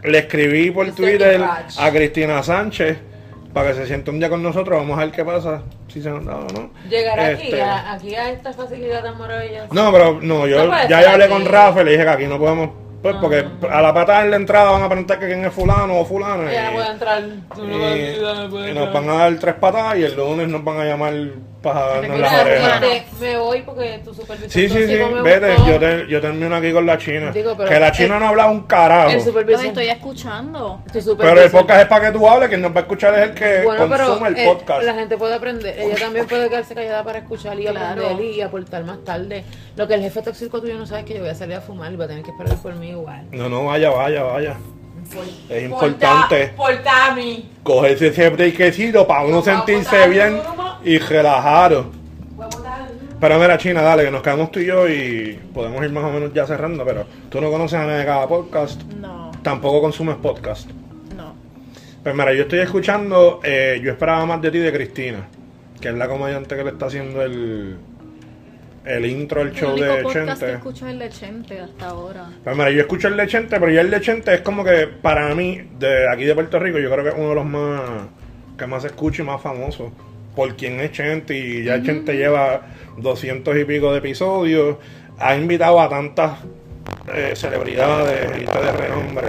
le 0.02 0.18
escribí 0.18 0.70
por 0.70 0.90
Twitter 0.92 1.40
a 1.42 1.90
Cristina 1.90 2.42
Sánchez 2.42 2.98
para 3.52 3.68
que 3.70 3.74
se 3.74 3.86
siente 3.86 4.10
un 4.10 4.18
día 4.18 4.28
con 4.28 4.42
nosotros. 4.42 4.78
Vamos 4.78 4.98
a 4.98 5.02
ver 5.04 5.10
qué 5.14 5.24
pasa. 5.24 5.62
Si 5.88 6.02
se 6.02 6.10
nos 6.10 6.24
da 6.24 6.36
o 6.36 6.46
no. 6.52 6.70
Llegar 6.90 7.18
aquí, 7.20 7.44
Este, 7.44 7.62
a, 7.62 7.92
aquí 7.92 8.14
a 8.14 8.30
esta 8.30 8.52
facilidad 8.52 9.02
tan 9.02 9.16
maravillosa. 9.18 9.68
No, 9.72 9.92
pero 9.92 10.18
no, 10.20 10.46
yo 10.46 10.70
ya 10.88 10.88
yo 11.02 11.10
hablé 11.10 11.24
aquí. 11.24 11.32
con 11.32 11.44
Rafa 11.46 11.82
y 11.82 11.84
le 11.86 11.90
dije 11.92 12.02
que 12.04 12.10
aquí 12.10 12.26
no 12.26 12.38
podemos. 12.38 12.70
Pues 13.02 13.14
No, 13.14 13.20
porque 13.20 13.42
no, 13.42 13.68
no. 13.68 13.74
a 13.74 13.80
la 13.82 13.94
patada 13.94 14.24
en 14.24 14.30
la 14.30 14.36
entrada 14.36 14.70
van 14.72 14.82
a 14.82 14.88
preguntar 14.88 15.18
que 15.18 15.26
quién 15.26 15.44
es 15.44 15.52
fulano 15.52 15.98
o 16.00 16.04
fulana. 16.04 16.50
Ella 16.50 16.62
y- 16.62 16.66
no 16.66 16.72
puede 16.74 16.90
entrar. 16.90 17.22
Y, 18.70 18.74
nos 18.74 18.92
van 18.92 19.08
a 19.10 19.14
dar 19.14 19.38
tres 19.38 19.54
patadas 19.54 19.98
y 19.98 20.04
el 20.04 20.16
lunes 20.16 20.48
nos 20.48 20.62
van 20.64 20.80
a 20.80 20.84
llamar 20.84 21.14
las 21.74 22.40
orejas. 22.42 22.82
me 23.20 23.36
voy 23.38 23.62
porque 23.62 24.00
tu 24.04 24.14
supervisor 24.14 24.50
Sí, 24.50 24.68
sí, 24.68 24.86
sí, 24.86 24.96
me 24.96 25.22
vete, 25.22 25.52
buscó. 25.54 25.68
yo, 25.70 25.78
te, 25.78 26.06
yo 26.08 26.20
termino 26.20 26.54
aquí 26.56 26.72
con 26.72 26.86
la 26.86 26.98
China. 26.98 27.30
Digo, 27.32 27.54
pero 27.56 27.68
que 27.68 27.80
la 27.80 27.88
el- 27.88 27.92
China 27.92 28.18
no 28.18 28.28
habla 28.28 28.46
un 28.46 28.62
carajo. 28.62 29.08
El 29.10 29.16
Los 29.16 29.24
supervisor. 29.24 29.66
estoy 29.66 29.88
escuchando. 29.88 30.82
tu 30.92 31.16
Pero 31.16 31.40
el 31.42 31.50
podcast 31.50 31.80
es 31.82 31.86
para 31.88 32.06
que 32.06 32.18
tú 32.18 32.28
hables, 32.28 32.48
quien 32.48 32.62
nos 32.62 32.72
va 32.72 32.76
a 32.78 32.80
escuchar 32.82 33.14
es 33.14 33.20
el 33.28 33.34
que 33.34 33.62
Bueno, 33.64 33.86
pero 33.90 34.06
consume 34.06 34.28
el 34.28 34.36
eh, 34.38 34.44
podcast. 34.46 34.82
la 34.82 34.94
gente 34.94 35.16
puede 35.16 35.34
aprender. 35.34 35.78
Ella 35.78 35.96
también 35.96 36.26
puede 36.26 36.48
quedarse 36.48 36.74
callada 36.74 37.02
para 37.04 37.18
escuchar 37.18 37.58
y 37.60 37.66
Claro. 37.66 38.02
aprender 38.06 38.24
y 38.26 38.40
aportar 38.40 38.84
más 38.84 39.02
tarde. 39.04 39.44
Lo 39.76 39.86
que 39.88 39.94
el 39.94 40.00
jefe 40.02 40.22
tóxico 40.22 40.60
tuyo 40.60 40.76
no 40.76 40.86
sabe 40.86 41.00
es 41.00 41.06
que 41.06 41.14
yo 41.14 41.20
voy 41.20 41.30
a 41.30 41.34
salir 41.34 41.56
a 41.56 41.60
fumar 41.60 41.92
y 41.92 41.96
va 41.96 42.04
a 42.04 42.08
tener 42.08 42.22
que 42.22 42.30
esperar 42.30 42.56
por 42.62 42.74
mí 42.76 42.90
igual. 42.90 43.26
No, 43.32 43.48
no, 43.48 43.64
vaya, 43.66 43.90
vaya, 43.90 44.22
vaya. 44.22 44.56
Es 45.48 45.62
importante. 45.64 46.48
Por, 46.56 46.66
ta- 46.66 46.82
por 46.82 46.82
Tami. 46.82 47.50
Cogerse 47.62 48.08
ese 48.08 48.28
breakcito 48.30 49.06
para 49.06 49.24
uno 49.24 49.42
sentirse 49.42 50.08
bien 50.08 50.38
y 50.84 50.98
botar- 52.36 52.88
Pero 53.20 53.38
mira, 53.38 53.56
China, 53.58 53.82
dale, 53.82 54.04
que 54.04 54.10
nos 54.10 54.22
quedamos 54.22 54.50
tú 54.52 54.60
y 54.60 54.66
yo 54.66 54.88
y 54.88 55.38
podemos 55.54 55.82
ir 55.84 55.90
más 55.90 56.04
o 56.04 56.10
menos 56.10 56.32
ya 56.34 56.46
cerrando, 56.46 56.84
pero 56.84 57.04
tú 57.30 57.40
no 57.40 57.50
conoces 57.50 57.78
a 57.78 57.86
nadie 57.86 57.98
de 58.00 58.04
cada 58.04 58.28
podcast, 58.28 58.82
No, 59.00 59.32
tampoco 59.42 59.80
consumes 59.80 60.16
podcast. 60.16 60.68
no. 61.16 61.34
Pues 62.02 62.14
mira, 62.14 62.32
yo 62.34 62.42
estoy 62.42 62.60
escuchando, 62.60 63.40
eh, 63.42 63.80
yo 63.82 63.90
esperaba 63.92 64.24
más 64.26 64.40
de 64.42 64.50
ti 64.50 64.58
de 64.58 64.72
Cristina, 64.72 65.26
que 65.80 65.88
es 65.88 65.94
la 65.94 66.06
comediante 66.08 66.54
que 66.56 66.62
le 66.64 66.70
está 66.70 66.86
haciendo 66.86 67.22
el, 67.22 67.76
el 68.86 69.04
intro 69.06 69.40
al 69.40 69.48
El 69.48 69.54
show 69.54 69.72
único 69.72 69.84
de 69.84 70.02
podcast 70.02 70.42
que 70.42 70.52
escucho 70.52 70.86
es 70.86 70.92
el 70.92 70.98
de 70.98 71.08
Chente 71.10 71.60
hasta 71.60 71.88
ahora. 71.88 72.30
Pues 72.44 72.56
mira, 72.56 72.70
yo 72.70 72.80
escucho 72.80 73.08
el 73.08 73.16
de 73.16 73.26
Chente, 73.26 73.58
pero 73.58 73.72
ya 73.72 73.80
el 73.80 73.90
de 73.90 74.00
Chente 74.00 74.34
es 74.34 74.40
como 74.42 74.64
que 74.64 74.86
para 74.86 75.34
mí, 75.34 75.60
de 75.78 76.08
aquí 76.08 76.24
de 76.24 76.34
Puerto 76.34 76.58
Rico, 76.58 76.78
yo 76.78 76.90
creo 76.90 77.04
que 77.04 77.10
es 77.10 77.16
uno 77.16 77.30
de 77.30 77.34
los 77.34 77.46
más 77.46 77.80
que 78.56 78.66
más 78.66 78.82
se 78.82 78.88
escucha 78.88 79.22
y 79.22 79.26
más 79.26 79.40
famoso. 79.42 79.92
Por 80.34 80.54
quien 80.54 80.80
es 80.80 80.92
Chente 80.92 81.36
y 81.36 81.64
ya 81.64 81.82
Chente 81.82 82.14
lleva 82.14 82.66
doscientos 82.96 83.56
y 83.56 83.64
pico 83.64 83.92
de 83.92 83.98
episodios. 83.98 84.76
Ha 85.18 85.34
invitado 85.34 85.80
a 85.80 85.88
tantas 85.88 86.38
eh, 87.12 87.32
celebridades, 87.34 88.30
gente 88.32 88.58
de 88.58 88.72
renombre. 88.72 89.28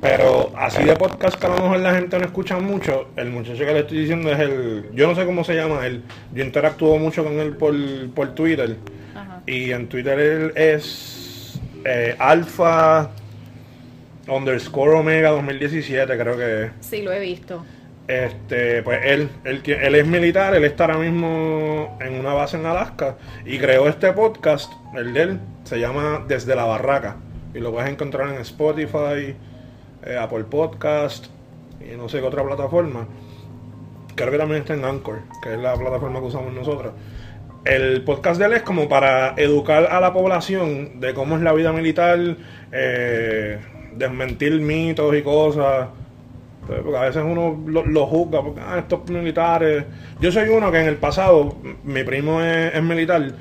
Pero 0.00 0.52
así 0.56 0.82
de 0.82 0.96
podcast 0.96 1.38
que 1.38 1.46
a 1.46 1.50
lo 1.50 1.56
mejor 1.56 1.80
la 1.80 1.94
gente 1.94 2.18
no 2.18 2.24
escucha 2.24 2.58
mucho, 2.58 3.08
el 3.16 3.30
muchacho 3.30 3.58
que 3.58 3.72
le 3.72 3.80
estoy 3.80 3.98
diciendo 3.98 4.32
es 4.32 4.38
el... 4.38 4.90
Yo 4.94 5.06
no 5.06 5.14
sé 5.14 5.26
cómo 5.26 5.44
se 5.44 5.54
llama 5.54 5.86
él. 5.86 6.02
Yo 6.32 6.42
interactúo 6.42 6.98
mucho 6.98 7.22
con 7.22 7.38
él 7.38 7.54
por, 7.56 7.74
por 8.14 8.34
Twitter. 8.34 8.76
Ajá. 9.14 9.42
Y 9.46 9.72
en 9.72 9.88
Twitter 9.88 10.18
él 10.18 10.52
es 10.56 11.60
eh, 11.84 12.16
alfa 12.18 13.10
underscore 14.26 14.92
omega 14.92 15.30
2017 15.30 16.16
creo 16.16 16.36
que. 16.36 16.70
Sí, 16.80 17.02
lo 17.02 17.12
he 17.12 17.20
visto. 17.20 17.64
Este, 18.06 18.82
pues 18.82 19.00
él, 19.04 19.28
él, 19.44 19.62
él 19.64 19.94
es 19.94 20.06
militar, 20.06 20.54
él 20.54 20.64
está 20.64 20.84
ahora 20.84 20.98
mismo 20.98 21.96
en 22.00 22.14
una 22.14 22.32
base 22.32 22.56
en 22.56 22.66
Alaska 22.66 23.16
y 23.44 23.58
creó 23.58 23.88
este 23.88 24.12
podcast, 24.12 24.72
el 24.96 25.12
de 25.12 25.22
él, 25.22 25.40
se 25.64 25.78
llama 25.78 26.24
Desde 26.26 26.56
la 26.56 26.64
Barraca. 26.64 27.16
Y 27.54 27.58
lo 27.58 27.72
puedes 27.72 27.88
encontrar 27.88 28.28
en 28.28 28.40
Spotify, 28.40 29.36
eh, 30.04 30.16
Apple 30.16 30.44
Podcast 30.44 31.26
y 31.80 31.96
no 31.96 32.08
sé 32.08 32.20
qué 32.20 32.26
otra 32.26 32.44
plataforma. 32.44 33.06
Creo 34.14 34.30
que 34.30 34.38
también 34.38 34.62
está 34.62 34.74
en 34.74 34.84
Anchor, 34.84 35.20
que 35.42 35.54
es 35.54 35.58
la 35.58 35.74
plataforma 35.74 36.20
que 36.20 36.26
usamos 36.26 36.52
nosotros. 36.52 36.92
El 37.64 38.02
podcast 38.04 38.40
de 38.40 38.46
él 38.46 38.52
es 38.54 38.62
como 38.62 38.88
para 38.88 39.34
educar 39.36 39.86
a 39.90 40.00
la 40.00 40.12
población 40.12 41.00
de 41.00 41.12
cómo 41.12 41.36
es 41.36 41.42
la 41.42 41.52
vida 41.52 41.72
militar, 41.72 42.36
eh, 42.72 43.58
desmentir 43.94 44.60
mitos 44.60 45.14
y 45.14 45.22
cosas. 45.22 45.88
Porque 46.66 46.96
a 46.96 47.02
veces 47.02 47.22
uno 47.24 47.64
lo, 47.66 48.06
juzga, 48.06 48.42
porque 48.42 48.60
ah, 48.60 48.78
estos 48.78 49.08
militares. 49.10 49.84
Yo 50.20 50.30
soy 50.30 50.48
uno 50.48 50.70
que 50.70 50.80
en 50.80 50.86
el 50.86 50.96
pasado, 50.96 51.56
mi 51.82 52.04
primo 52.04 52.40
es, 52.40 52.74
es 52.74 52.82
militar, 52.82 53.32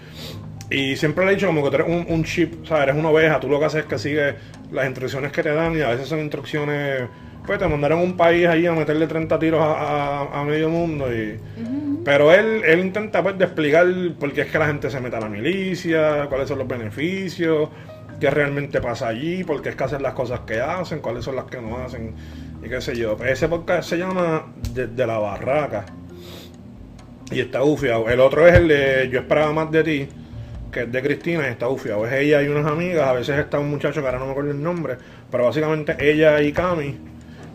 y 0.72 0.96
siempre 0.96 1.26
le 1.26 1.32
he 1.32 1.36
dicho 1.36 1.48
como 1.48 1.64
que 1.64 1.70
tú 1.70 1.76
eres 1.76 1.88
un, 1.88 2.06
un 2.14 2.24
chip, 2.24 2.64
o 2.64 2.66
sea, 2.66 2.84
eres 2.84 2.96
una 2.96 3.10
oveja, 3.10 3.40
tú 3.40 3.50
lo 3.50 3.60
que 3.60 3.66
haces 3.66 3.82
es 3.82 3.86
que 3.88 3.98
sigues 3.98 4.36
las 4.72 4.86
instrucciones 4.86 5.32
que 5.32 5.44
te 5.44 5.54
dan, 5.54 5.76
y 5.78 5.82
a 5.82 5.90
veces 5.90 6.08
son 6.08 6.20
instrucciones. 6.20 7.04
Pues 7.46 7.58
te 7.58 7.68
mandaron 7.68 8.00
a 8.00 8.04
un 8.04 8.16
país 8.16 8.46
ahí 8.48 8.68
a 8.68 8.74
meterle 8.74 9.08
30 9.08 9.40
tiros 9.40 9.62
a, 9.62 10.22
a- 10.22 10.42
a 10.42 10.44
medio 10.44 10.70
mundo 10.70 11.12
y. 11.12 11.40
Pero 12.06 12.32
él, 12.34 12.62
él 12.66 12.80
intenta 12.80 13.22
pues 13.24 13.38
de 13.38 13.46
explicar 13.46 13.86
por 14.20 14.32
qué 14.34 14.42
es 14.42 14.48
que 14.52 14.60
la 14.60 14.68
gente 14.68 14.90
se 14.90 15.00
mete 15.02 15.16
a 15.18 15.20
la 15.20 15.30
milicia, 15.30 16.28
cuáles 16.30 16.48
son 16.48 16.60
los 16.60 16.68
beneficios, 16.68 17.70
qué 18.20 18.30
realmente 18.30 18.80
pasa 18.82 19.08
allí, 19.10 19.44
por 19.44 19.62
qué 19.62 19.70
es 19.70 19.76
que 19.76 19.84
hacen 19.84 20.02
las 20.04 20.14
cosas 20.14 20.42
que 20.42 20.62
hacen, 20.62 21.00
cuáles 21.00 21.26
son 21.26 21.36
las 21.36 21.46
que 21.46 21.60
no 21.62 21.78
hacen, 21.78 22.14
y 22.64 22.70
qué 22.70 22.80
sé 22.82 22.96
yo. 22.96 23.18
Ese 23.26 23.48
podcast 23.48 23.90
se 23.90 23.98
llama 23.98 24.46
Desde 24.74 25.06
la 25.08 25.18
Barraca. 25.18 25.86
Y 27.32 27.40
está 27.42 27.62
bufiado. 27.62 28.10
El 28.10 28.20
otro 28.22 28.48
es 28.48 28.56
el 28.56 28.68
de 28.68 29.10
Yo 29.12 29.20
esperaba 29.20 29.52
más 29.54 29.70
de 29.72 29.84
ti, 29.84 30.10
que 30.72 30.82
es 30.84 30.92
de 30.92 31.02
Cristina 31.02 31.48
y 31.48 31.52
está 31.52 31.68
bufiado. 31.68 32.06
Es 32.06 32.14
ella 32.14 32.42
y 32.42 32.48
unas 32.48 32.66
amigas, 32.66 33.08
a 33.08 33.14
veces 33.14 33.38
está 33.40 33.60
un 33.60 33.70
muchacho 33.70 34.02
que 34.02 34.08
ahora 34.08 34.20
no 34.20 34.26
me 34.26 34.32
acuerdo 34.32 34.52
el 34.52 34.62
nombre, 34.62 34.98
pero 35.32 35.46
básicamente 35.46 35.96
ella 36.00 36.42
y 36.42 36.52
Cami. 36.52 36.98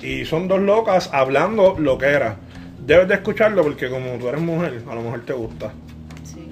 Y 0.02 0.24
son 0.24 0.48
dos 0.48 0.60
locas 0.60 1.10
hablando 1.12 1.76
lo 1.78 1.96
que 1.96 2.06
era. 2.06 2.36
Debes 2.84 3.08
de 3.08 3.14
escucharlo 3.14 3.62
porque 3.62 3.88
como 3.88 4.18
tú 4.18 4.28
eres 4.28 4.40
mujer, 4.40 4.82
a 4.88 4.94
lo 4.94 5.02
mejor 5.02 5.20
te 5.24 5.32
gusta. 5.32 5.72
Sí. 6.22 6.50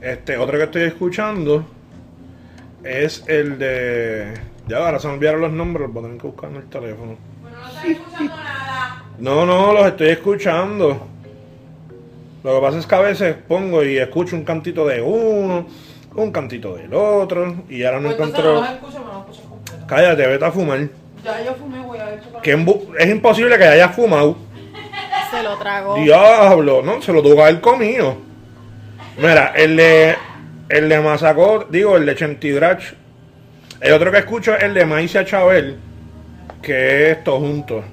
Este, 0.00 0.38
otro 0.38 0.56
que 0.56 0.64
estoy 0.64 0.82
escuchando 0.82 1.66
es 2.82 3.24
el 3.26 3.58
de. 3.58 4.34
Ya 4.68 4.78
ahora 4.78 4.98
se 4.98 5.08
me 5.08 5.14
olvidaron 5.14 5.40
los 5.42 5.52
nombres, 5.52 5.86
los 5.86 5.92
voy 5.92 6.02
a 6.02 6.06
tener 6.06 6.20
que 6.20 6.26
buscar 6.26 6.50
en 6.50 6.56
el 6.56 6.64
teléfono. 6.64 7.16
Bueno, 7.42 7.56
no 7.58 7.68
estoy 7.68 7.92
escuchando 7.92 8.36
nada. 8.36 9.04
No, 9.18 9.46
no, 9.46 9.72
los 9.72 9.86
estoy 9.86 10.08
escuchando. 10.08 11.06
Lo 12.42 12.54
que 12.54 12.60
pasa 12.60 12.78
es 12.78 12.86
que 12.86 12.94
a 12.94 13.00
veces 13.00 13.36
pongo 13.48 13.82
y 13.82 13.98
escucho 13.98 14.36
un 14.36 14.44
cantito 14.44 14.86
de 14.86 15.02
uno, 15.02 15.66
un 16.16 16.32
cantito 16.32 16.76
del 16.76 16.92
otro, 16.94 17.54
y 17.68 17.84
ahora 17.84 18.00
no 18.00 18.08
Pues 18.08 18.18
no 18.18 18.24
escucho, 18.26 18.64
escucho 18.64 19.48
completo. 19.48 19.86
Cállate, 19.86 20.26
vete 20.26 20.44
a 20.44 20.50
fumar. 20.50 20.88
Ya 21.24 21.42
yo 21.44 21.54
fumé, 21.54 21.80
voy 21.80 21.98
a 21.98 22.04
ver. 22.06 22.20
Que 22.42 22.52
es 22.98 23.08
imposible 23.08 23.58
que 23.58 23.64
hayas 23.64 23.94
fumado. 23.94 24.36
Se 25.30 25.42
lo 25.42 25.56
tragó. 25.58 25.96
Diablo, 25.96 26.82
no, 26.82 27.02
se 27.02 27.12
lo 27.12 27.22
tuvo 27.22 27.36
que 27.36 27.42
haber 27.42 27.60
comido. 27.60 28.16
Mira, 29.18 29.52
el 29.56 29.76
de. 29.76 30.16
El 30.68 30.88
de 30.88 31.66
digo, 31.70 31.96
el 31.96 32.06
de 32.06 32.14
Chentidrach. 32.14 32.82
El 33.80 33.92
otro 33.92 34.10
que 34.10 34.18
escucho 34.18 34.54
es 34.56 34.62
el 34.62 34.74
de 34.74 34.84
Maicia 34.84 35.24
Chabel, 35.24 35.78
que 36.62 37.10
es 37.10 37.24
todo 37.24 37.40
junto. 37.40 37.84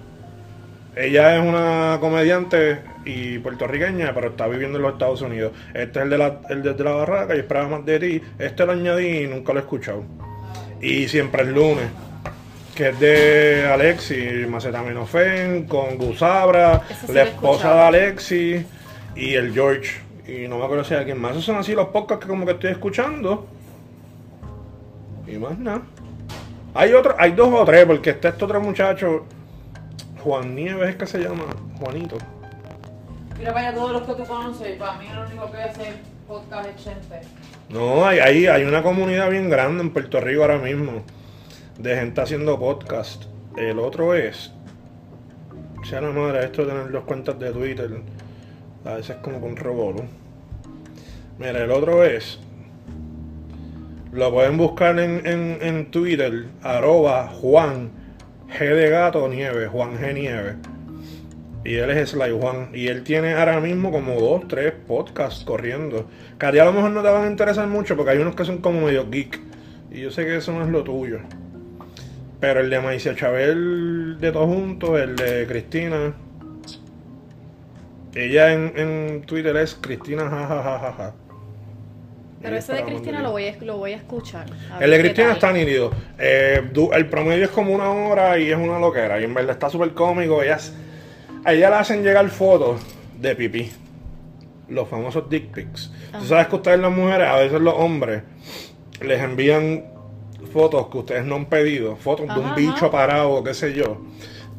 Ella 0.95 1.35
es 1.35 1.41
una 1.43 1.97
comediante 1.99 2.79
y 3.05 3.39
puertorriqueña, 3.39 4.13
pero 4.13 4.29
está 4.29 4.47
viviendo 4.47 4.77
en 4.77 4.83
los 4.83 4.93
Estados 4.93 5.21
Unidos. 5.21 5.53
Este 5.73 5.99
es 5.99 6.03
el 6.03 6.09
de 6.09 6.17
la, 6.17 6.41
el 6.49 6.63
de 6.63 6.83
la 6.83 6.91
barraca 6.91 7.35
y 7.35 7.39
esperaba 7.39 7.67
más 7.67 7.85
de 7.85 7.99
ti. 7.99 8.21
Este 8.39 8.65
lo 8.65 8.71
añadí 8.71 9.23
y 9.23 9.27
nunca 9.27 9.53
lo 9.53 9.59
he 9.59 9.61
escuchado. 9.63 10.03
Y 10.81 11.07
siempre 11.07 11.43
el 11.43 11.53
lunes, 11.53 11.85
que 12.75 12.89
es 12.89 12.99
de 12.99 13.67
Alexi 13.71 14.45
Macetaminofen 14.49 15.65
con 15.65 15.97
Gusabra, 15.97 16.81
sí 17.05 17.13
la 17.13 17.23
esposa 17.23 17.73
de 17.73 17.81
Alexi 17.81 18.65
y 19.15 19.33
el 19.33 19.53
George. 19.53 20.01
Y 20.27 20.47
no 20.47 20.57
me 20.57 20.65
acuerdo 20.65 20.83
si 20.83 20.93
hay 20.93 21.01
alguien 21.01 21.19
más. 21.19 21.31
Esos 21.31 21.45
son 21.45 21.57
así 21.57 21.73
los 21.73 21.87
podcasts 21.89 22.25
que 22.25 22.29
como 22.29 22.45
que 22.45 22.53
estoy 22.53 22.71
escuchando. 22.71 23.47
Y 25.27 25.37
más 25.37 25.57
nada. 25.57 25.81
Hay 26.73 26.93
otro, 26.93 27.15
hay 27.19 27.31
dos 27.33 27.49
o 27.53 27.63
tres, 27.65 27.85
porque 27.85 28.09
está 28.11 28.29
este 28.29 28.45
otro 28.45 28.59
muchacho, 28.59 29.25
Juan 30.23 30.55
Nieves 30.55 30.89
es 30.89 30.95
que 30.95 31.05
se 31.05 31.19
llama, 31.19 31.45
Juanito. 31.79 32.17
Para 33.51 33.73
todos 33.73 33.91
los 33.91 34.01
que 34.03 34.13
tú 34.13 34.25
conoces. 34.25 34.77
Para 34.77 34.97
mí 34.97 35.05
lo 35.13 35.25
único 35.25 35.51
que 35.51 35.63
el 35.63 35.95
podcast 36.27 36.69
es 36.69 36.83
Chente. 36.83 37.21
No, 37.69 38.05
hay, 38.05 38.19
hay, 38.19 38.47
hay 38.47 38.63
una 38.63 38.81
comunidad 38.81 39.29
bien 39.29 39.49
grande 39.49 39.83
en 39.83 39.89
Puerto 39.91 40.19
Rico 40.21 40.43
ahora 40.43 40.57
mismo 40.57 41.03
de 41.77 41.95
gente 41.95 42.21
haciendo 42.21 42.57
podcast. 42.59 43.25
El 43.57 43.79
otro 43.79 44.13
es, 44.13 44.51
sea 45.83 46.01
la 46.01 46.11
madre, 46.11 46.45
esto 46.45 46.63
de 46.65 46.71
tener 46.71 46.91
dos 46.91 47.03
cuentas 47.03 47.37
de 47.39 47.51
Twitter, 47.51 48.01
a 48.85 48.93
veces 48.95 49.17
como 49.21 49.39
con 49.39 49.55
revolú. 49.55 50.03
Mira, 51.37 51.63
el 51.63 51.71
otro 51.71 52.03
es, 52.03 52.39
lo 54.11 54.31
pueden 54.31 54.57
buscar 54.57 54.99
en, 54.99 55.25
en, 55.25 55.57
en 55.61 55.91
Twitter, 55.91 56.45
arroba 56.61 57.27
Juan 57.27 57.91
G 58.57 58.59
de 58.59 58.89
gato 58.89 59.27
Nieve, 59.27 59.67
Juan 59.67 59.97
G 59.97 60.13
Nieve. 60.13 60.55
Y 61.65 61.75
él 61.75 61.89
es 61.91 62.09
Sly 62.09 62.31
Juan. 62.39 62.69
Y 62.73 62.87
él 62.87 63.03
tiene 63.03 63.33
ahora 63.33 63.59
mismo 63.59 63.91
como 63.91 64.19
dos, 64.19 64.47
tres 64.47 64.73
podcasts 64.87 65.43
corriendo. 65.45 66.07
Que 66.39 66.45
a 66.45 66.51
ti 66.51 66.59
a 66.59 66.65
lo 66.65 66.73
mejor 66.73 66.91
no 66.91 67.01
te 67.01 67.09
van 67.09 67.23
a 67.23 67.29
interesar 67.29 67.67
mucho 67.67 67.95
porque 67.95 68.11
hay 68.11 68.17
unos 68.17 68.35
que 68.35 68.45
son 68.45 68.57
como 68.57 68.81
medio 68.81 69.09
geek. 69.09 69.39
Y 69.91 70.01
yo 70.01 70.11
sé 70.11 70.25
que 70.25 70.37
eso 70.37 70.51
no 70.51 70.63
es 70.63 70.69
lo 70.69 70.83
tuyo. 70.83 71.19
Pero 72.39 72.59
el 72.59 72.69
de 72.69 72.79
Maicia 72.81 73.15
Chabel 73.15 74.17
de 74.19 74.31
todos 74.31 74.47
juntos, 74.47 74.99
el 74.99 75.15
de 75.15 75.47
Cristina. 75.47 76.13
Ella 78.15 78.53
en, 78.53 78.73
en 78.75 79.21
Twitter 79.21 79.55
es 79.57 79.75
Cristina 79.75 80.29
jajajaja. 80.29 81.15
Pero 82.43 82.57
ese 82.57 82.73
de 82.73 82.83
Cristina 82.83 83.21
lo 83.21 83.31
voy 83.31 83.47
a, 83.47 83.55
lo 83.63 83.77
voy 83.77 83.93
a 83.93 83.95
escuchar. 83.95 84.47
a 84.69 84.83
El 84.83 84.91
de 84.91 84.99
Cristina 84.99 85.31
está 85.31 85.53
nítido. 85.53 85.91
Eh, 86.19 86.61
el 86.93 87.05
promedio 87.07 87.45
es 87.45 87.51
como 87.51 87.73
una 87.73 87.89
hora 87.89 88.37
y 88.37 88.51
es 88.51 88.57
una 88.57 88.77
loquera. 88.79 89.21
Y 89.21 89.23
en 89.23 89.33
verdad 89.33 89.51
está 89.51 89.69
súper 89.69 89.93
cómico. 89.93 90.43
Ellas, 90.43 90.73
a 91.45 91.53
ella 91.53 91.69
le 91.69 91.75
hacen 91.75 92.03
llegar 92.03 92.27
fotos 92.29 92.81
de 93.19 93.35
pipí. 93.35 93.71
Los 94.69 94.87
famosos 94.87 95.29
dick 95.29 95.53
pics. 95.53 95.91
Tú 96.19 96.25
sabes 96.25 96.47
que 96.47 96.55
ustedes 96.55 96.79
las 96.79 96.91
mujeres, 96.91 97.27
a 97.27 97.35
veces 97.35 97.59
los 97.59 97.73
hombres, 97.75 98.23
les 99.01 99.21
envían 99.21 99.85
fotos 100.51 100.87
que 100.87 100.97
ustedes 100.99 101.25
no 101.25 101.35
han 101.35 101.45
pedido. 101.45 101.95
Fotos 101.95 102.27
de 102.27 102.39
un 102.39 102.55
bicho 102.55 102.89
parado, 102.89 103.43
qué 103.43 103.53
sé 103.53 103.73
yo. 103.73 104.01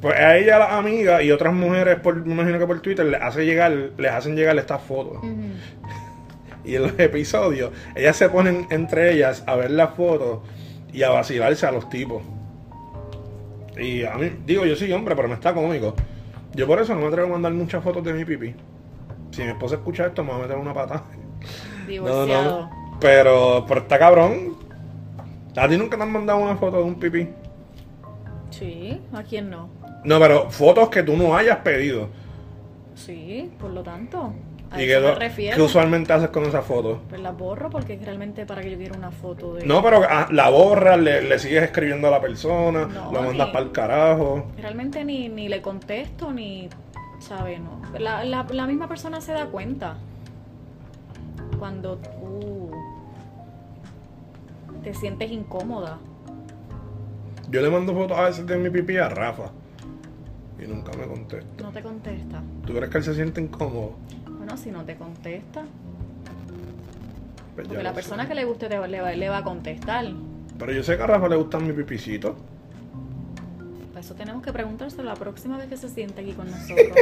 Pues 0.00 0.14
a 0.18 0.36
ella, 0.36 0.58
las 0.58 0.72
amigas 0.72 1.22
y 1.22 1.30
otras 1.30 1.54
mujeres, 1.54 1.98
por, 2.00 2.26
me 2.26 2.34
imagino 2.34 2.58
que 2.58 2.66
por 2.66 2.80
Twitter, 2.80 3.06
les, 3.06 3.22
hace 3.22 3.46
llegar, 3.46 3.72
les 3.96 4.12
hacen 4.12 4.36
llegar 4.36 4.56
estas 4.58 4.82
fotos. 4.82 5.18
Y 6.66 6.76
en 6.76 6.82
los 6.84 6.98
episodios, 6.98 7.72
ellas 7.94 8.16
se 8.16 8.26
ponen 8.30 8.66
entre 8.70 9.12
ellas 9.12 9.44
a 9.46 9.54
ver 9.54 9.70
las 9.70 9.94
fotos 9.94 10.38
y 10.94 11.02
a 11.02 11.10
vacilarse 11.10 11.66
a 11.66 11.70
los 11.70 11.90
tipos. 11.90 12.22
Y 13.76 14.04
a 14.04 14.14
mí, 14.14 14.30
digo, 14.46 14.64
yo 14.64 14.74
soy 14.74 14.90
hombre, 14.94 15.14
pero 15.14 15.28
me 15.28 15.34
está 15.34 15.52
cómico. 15.52 15.94
Yo 16.54 16.66
por 16.66 16.80
eso 16.80 16.94
no 16.94 17.00
me 17.00 17.06
atrevo 17.08 17.28
a 17.28 17.32
mandar 17.32 17.52
muchas 17.52 17.82
fotos 17.82 18.04
de 18.04 18.12
mi 18.12 18.24
pipí. 18.24 18.54
Si 19.30 19.42
mi 19.42 19.48
esposa 19.48 19.76
escucha 19.76 20.06
esto, 20.06 20.22
me 20.22 20.30
va 20.30 20.36
a 20.36 20.40
meter 20.42 20.56
una 20.56 20.72
pata. 20.72 21.02
No, 21.02 21.86
Divorciado. 21.88 22.60
no. 22.62 22.98
Pero, 23.00 23.64
pero 23.66 23.80
está 23.80 23.98
cabrón. 23.98 24.56
¿A 25.56 25.68
ti 25.68 25.76
nunca 25.76 25.96
te 25.96 26.02
han 26.02 26.12
mandado 26.12 26.38
una 26.38 26.56
foto 26.56 26.78
de 26.78 26.82
un 26.84 26.94
pipí? 26.94 27.28
Sí, 28.50 29.00
¿a 29.12 29.22
quién 29.22 29.50
no? 29.50 29.68
No, 30.04 30.20
pero 30.20 30.50
fotos 30.50 30.88
que 30.88 31.02
tú 31.02 31.16
no 31.16 31.36
hayas 31.36 31.58
pedido. 31.58 32.08
Sí, 32.94 33.50
por 33.58 33.70
lo 33.70 33.82
tanto. 33.82 34.32
A 34.74 34.82
¿Y 34.82 34.84
eso 34.90 34.94
qué, 35.00 35.06
me 35.06 35.12
do- 35.12 35.18
refiero. 35.18 35.56
qué 35.56 35.62
usualmente 35.62 36.12
haces 36.12 36.28
con 36.30 36.44
esas 36.44 36.64
fotos? 36.64 36.98
Pues 37.08 37.20
las 37.20 37.36
borro 37.36 37.70
porque 37.70 37.94
es 37.94 38.04
realmente 38.04 38.44
para 38.46 38.62
que 38.62 38.70
yo 38.72 38.76
quiera 38.76 38.96
una 38.98 39.10
foto 39.10 39.54
de. 39.54 39.64
No, 39.66 39.82
pero 39.82 40.02
ah, 40.08 40.28
la 40.30 40.50
borras, 40.50 40.98
le, 40.98 41.22
le 41.22 41.38
sigues 41.38 41.62
escribiendo 41.62 42.08
a 42.08 42.10
la 42.10 42.20
persona, 42.20 42.86
No, 42.86 43.12
lo 43.12 43.22
mandas 43.22 43.48
para 43.48 43.64
el 43.64 43.72
carajo. 43.72 44.46
Realmente 44.60 45.04
ni, 45.04 45.28
ni 45.28 45.48
le 45.48 45.62
contesto 45.62 46.32
ni. 46.32 46.68
¿Sabe? 47.20 47.58
No. 47.58 47.80
La, 47.98 48.24
la, 48.24 48.44
la 48.50 48.66
misma 48.66 48.88
persona 48.88 49.20
se 49.20 49.32
da 49.32 49.46
cuenta. 49.46 49.96
Cuando 51.58 51.96
tú. 51.96 52.70
Te 54.82 54.92
sientes 54.92 55.30
incómoda. 55.30 55.98
Yo 57.50 57.60
le 57.62 57.70
mando 57.70 57.94
fotos 57.94 58.18
a 58.18 58.22
veces 58.24 58.46
de 58.46 58.56
mi 58.58 58.68
pipí 58.70 58.96
a 58.98 59.08
Rafa 59.08 59.50
y 60.62 60.66
nunca 60.66 60.92
me 60.96 61.06
contesta. 61.06 61.62
No 61.62 61.70
te 61.70 61.82
contesta. 61.82 62.42
¿Tú 62.66 62.74
crees 62.74 62.90
que 62.90 62.98
él 62.98 63.04
se 63.04 63.14
siente 63.14 63.40
incómodo? 63.40 63.92
Bueno, 64.44 64.58
si 64.58 64.70
no 64.70 64.84
te 64.84 64.94
contesta. 64.96 65.62
Pues 67.54 67.66
Porque 67.66 67.82
la 67.82 67.94
persona 67.94 68.24
sé. 68.24 68.28
que 68.28 68.34
le 68.34 68.44
guste 68.44 68.68
te 68.68 68.88
le, 68.88 69.00
va, 69.00 69.12
le 69.12 69.28
va 69.30 69.38
a 69.38 69.42
contestar. 69.42 70.04
Pero 70.58 70.70
yo 70.70 70.82
sé 70.82 70.98
que 70.98 71.02
a 71.02 71.06
Rafa 71.06 71.28
le 71.28 71.36
gustan 71.36 71.66
mi 71.66 71.72
pipicito. 71.72 72.36
Pues 73.94 74.04
Eso 74.04 74.14
tenemos 74.14 74.42
que 74.42 74.52
preguntárselo 74.52 75.04
la 75.04 75.14
próxima 75.14 75.56
vez 75.56 75.68
que 75.68 75.78
se 75.78 75.88
siente 75.88 76.20
aquí 76.20 76.34
con 76.34 76.50
nosotros. 76.50 76.88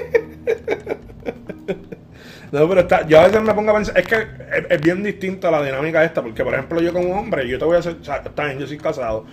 No, 2.53 2.69
pero 2.69 2.83
está, 2.83 3.07
yo 3.07 3.19
a 3.19 3.27
veces 3.27 3.43
me 3.43 3.55
pongo 3.55 3.71
a 3.71 3.75
pensar, 3.77 3.99
es 3.99 4.07
que 4.07 4.15
es, 4.15 4.67
es 4.69 4.81
bien 4.83 5.03
distinto 5.03 5.49
a 5.49 5.51
la 5.51 5.63
dinámica 5.63 6.05
esta, 6.05 6.23
porque 6.23 6.45
por 6.45 6.53
ejemplo 6.53 6.83
yo 6.83 6.93
como 6.93 7.19
hombre, 7.19 7.49
yo 7.49 7.59
te 7.59 7.65
voy 7.65 7.77
a 7.77 7.79
hacer, 7.79 7.97
o 7.99 8.05
sea, 8.05 8.23
yo 8.59 8.67
soy 8.67 8.77
casado, 8.77 9.25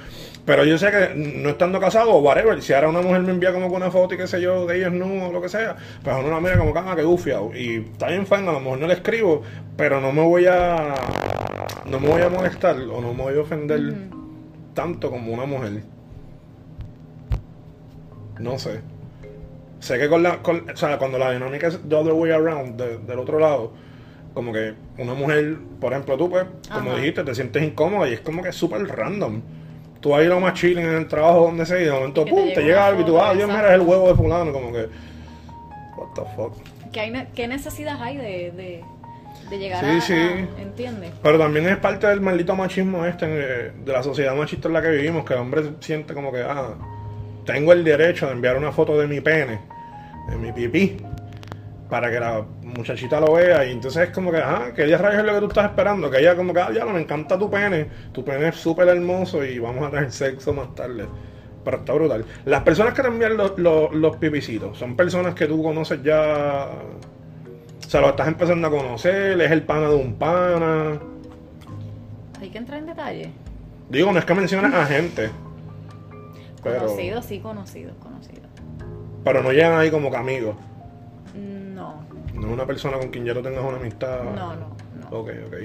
pero 0.50 0.66
yo 0.66 0.80
sé 0.80 0.90
que 0.90 1.14
no 1.16 1.50
estando 1.50 1.80
casado 1.80 2.10
o 2.10 2.22
whatever, 2.22 2.60
si 2.64 2.74
ahora 2.74 2.90
una 2.90 3.04
mujer 3.04 3.22
me 3.22 3.30
envía 3.30 3.54
como 3.54 3.68
con 3.68 3.76
una 3.84 3.92
foto 3.92 4.16
y 4.16 4.18
qué 4.18 4.26
sé 4.26 4.42
yo, 4.42 4.66
de 4.66 4.78
ellos 4.80 4.92
no 4.92 5.28
o 5.28 5.32
lo 5.32 5.40
que 5.44 5.48
sea, 5.48 5.76
pues 6.04 6.16
uno 6.20 6.32
la 6.32 6.40
mira 6.40 6.58
como 6.58 6.74
que, 6.74 6.80
ah, 6.80 6.96
que 6.96 7.04
gufiado, 7.04 7.52
y 7.56 7.86
está 7.92 8.08
bien 8.08 8.26
fan, 8.26 8.50
a 8.50 8.54
lo 8.54 8.60
mejor 8.60 8.80
no 8.80 8.88
le 8.88 8.96
escribo, 8.96 9.44
pero 9.78 10.02
no 10.02 10.12
me 10.12 10.24
voy 10.24 10.48
a, 10.48 10.96
no 11.86 12.00
me 12.00 12.08
voy 12.10 12.24
a 12.24 12.30
molestar 12.30 12.78
o 12.80 13.00
no 13.00 13.14
me 13.14 13.22
voy 13.26 13.38
a 13.38 13.42
ofender 13.42 13.94
tanto 14.74 15.12
como 15.12 15.32
una 15.34 15.46
mujer. 15.46 15.84
No 18.40 18.58
sé. 18.58 18.80
Sé 19.80 20.00
que 20.00 20.10
con 20.10 20.24
la, 20.24 20.42
con- 20.42 20.68
o 20.68 20.76
sea, 20.76 20.98
cuando 20.98 21.20
la 21.20 21.32
dinámica 21.32 21.68
es 21.68 21.80
the 21.88 21.96
other 21.96 22.14
way 22.14 22.32
around, 22.32 22.76
de- 22.76 22.98
del 22.98 23.20
otro 23.20 23.38
lado, 23.38 23.72
como 24.34 24.52
que 24.52 24.74
una 24.98 25.14
mujer, 25.14 25.58
por 25.80 25.94
ejemplo, 25.94 26.18
tú, 26.18 26.28
pues, 26.28 26.46
como 26.74 26.90
Ajá. 26.90 27.00
dijiste, 27.00 27.24
te 27.24 27.36
sientes 27.36 27.62
incómoda 27.62 28.10
y 28.10 28.14
es 28.14 28.22
como 28.22 28.42
que 28.42 28.50
es 28.50 28.56
súper 28.56 28.82
random. 28.88 29.42
Tú 30.00 30.16
ahí 30.16 30.28
lo 30.28 30.40
más 30.40 30.54
chilling 30.54 30.86
en 30.86 30.96
el 30.96 31.08
trabajo, 31.08 31.42
donde 31.46 31.66
sea, 31.66 31.80
y 31.80 31.86
de 31.86 31.92
momento, 31.92 32.24
te 32.24 32.30
pum, 32.32 32.40
te 32.54 32.62
una 32.62 32.62
llega 32.62 32.88
algo 32.88 33.02
y 33.02 33.06
tú, 33.06 33.20
ah, 33.20 33.34
Dios, 33.34 33.48
mira, 33.50 33.68
es 33.70 33.74
el 33.76 33.82
huevo 33.82 34.08
de 34.08 34.16
fulano, 34.16 34.54
como 34.54 34.72
que, 34.72 34.88
what 35.98 36.08
the 36.16 36.22
fuck. 36.36 36.54
¿Qué, 36.94 37.00
hay, 37.02 37.28
qué 37.36 37.48
necesidad 37.48 38.02
hay 38.02 38.18
de, 38.18 38.52
de, 38.52 38.84
de 39.50 39.58
llegar 39.60 39.84
Sí, 39.84 39.92
a, 39.98 40.02
sí. 40.02 40.14
a- 40.14 40.62
¿Entiendes? 40.62 41.12
Pero 41.22 41.38
también 41.38 41.68
es 41.68 41.78
parte 41.78 42.08
del 42.08 42.22
maldito 42.22 42.56
machismo 42.56 43.06
este, 43.06 43.28
de 43.28 43.92
la 43.92 44.02
sociedad 44.02 44.34
machista 44.36 44.68
en 44.70 44.74
la 44.76 44.82
que 44.82 44.90
vivimos, 44.90 45.26
que 45.26 45.34
el 45.34 45.40
hombre 45.40 45.64
siente 45.82 46.14
como 46.14 46.32
que, 46.32 46.42
ah, 46.42 46.76
tengo 47.46 47.74
el 47.74 47.84
derecho 47.84 48.28
de 48.28 48.32
enviar 48.34 48.56
una 48.58 48.72
foto 48.72 48.98
de 48.98 49.06
mi 49.08 49.20
pene, 49.22 49.60
de 50.30 50.36
mi 50.38 50.52
pipí, 50.54 50.98
para 51.90 52.12
que 52.12 52.20
la 52.20 52.46
muchachita 52.62 53.20
lo 53.20 53.34
vea. 53.34 53.66
Y 53.66 53.72
entonces 53.72 54.10
es 54.10 54.14
como 54.14 54.32
que, 54.32 54.38
ah, 54.38 54.72
que 54.76 54.86
ella 54.86 54.98
rayos 54.98 55.22
es 55.22 55.26
lo 55.26 55.34
que 55.34 55.40
tú 55.40 55.48
estás 55.48 55.66
esperando, 55.66 56.10
que 56.10 56.20
ella 56.20 56.36
como 56.36 56.54
que, 56.54 56.62
ah, 56.62 56.72
ya, 56.72 56.86
me 56.86 57.02
encanta 57.02 57.38
tu 57.38 57.50
pene, 57.50 57.88
tu 58.12 58.24
pene 58.24 58.50
es 58.50 58.56
súper 58.56 58.88
hermoso 58.88 59.44
y 59.44 59.60
vamos 59.60 59.88
a 59.88 59.90
tener 59.90 60.12
sexo 60.12 60.54
más 60.54 60.74
tarde. 60.76 61.06
Pero 61.64 61.78
está 61.78 61.94
brutal. 61.94 62.26
Las 62.46 62.64
personas 62.64 62.94
que 62.94 63.02
te 63.02 63.08
envían 63.08 63.36
los, 63.36 63.58
los, 63.58 63.94
los 63.94 64.16
pipicitos, 64.18 64.78
son 64.78 64.96
personas 64.96 65.34
que 65.34 65.46
tú 65.48 65.62
conoces 65.62 66.02
ya... 66.04 66.68
O 67.86 67.90
sea, 67.90 68.02
lo 68.02 68.10
estás 68.10 68.28
empezando 68.28 68.68
a 68.68 68.70
conocer, 68.70 69.42
es 69.42 69.52
el 69.52 69.64
pana 69.64 69.90
de 69.90 69.96
un 69.96 70.14
pana. 70.14 71.00
Hay 72.40 72.50
que 72.50 72.58
entrar 72.60 72.80
en 72.80 72.86
detalle. 72.86 73.32
Digo, 73.90 74.12
no 74.12 74.20
es 74.20 74.26
que 74.26 74.34
menciones 74.36 74.72
a 74.74 74.86
gente. 74.86 75.32
Pero, 76.62 76.86
Conocidos, 76.86 77.26
sí, 77.26 77.40
conocidos, 77.40 77.96
conocidos. 77.98 78.48
pero 79.24 79.42
no 79.42 79.52
llegan 79.52 79.80
ahí 79.80 79.90
como 79.90 80.12
que 80.12 80.18
amigos. 80.18 80.56
No, 82.40 82.48
No 82.48 82.48
es 82.48 82.54
una 82.54 82.66
persona 82.66 82.98
con 82.98 83.10
quien 83.10 83.26
ya 83.26 83.34
tú 83.34 83.42
tengas 83.42 83.64
una 83.64 83.78
amistad. 83.78 84.24
no, 84.24 84.56
no. 84.56 84.56
no. 84.56 85.18
Ok, 85.18 85.30
ok. 85.48 85.56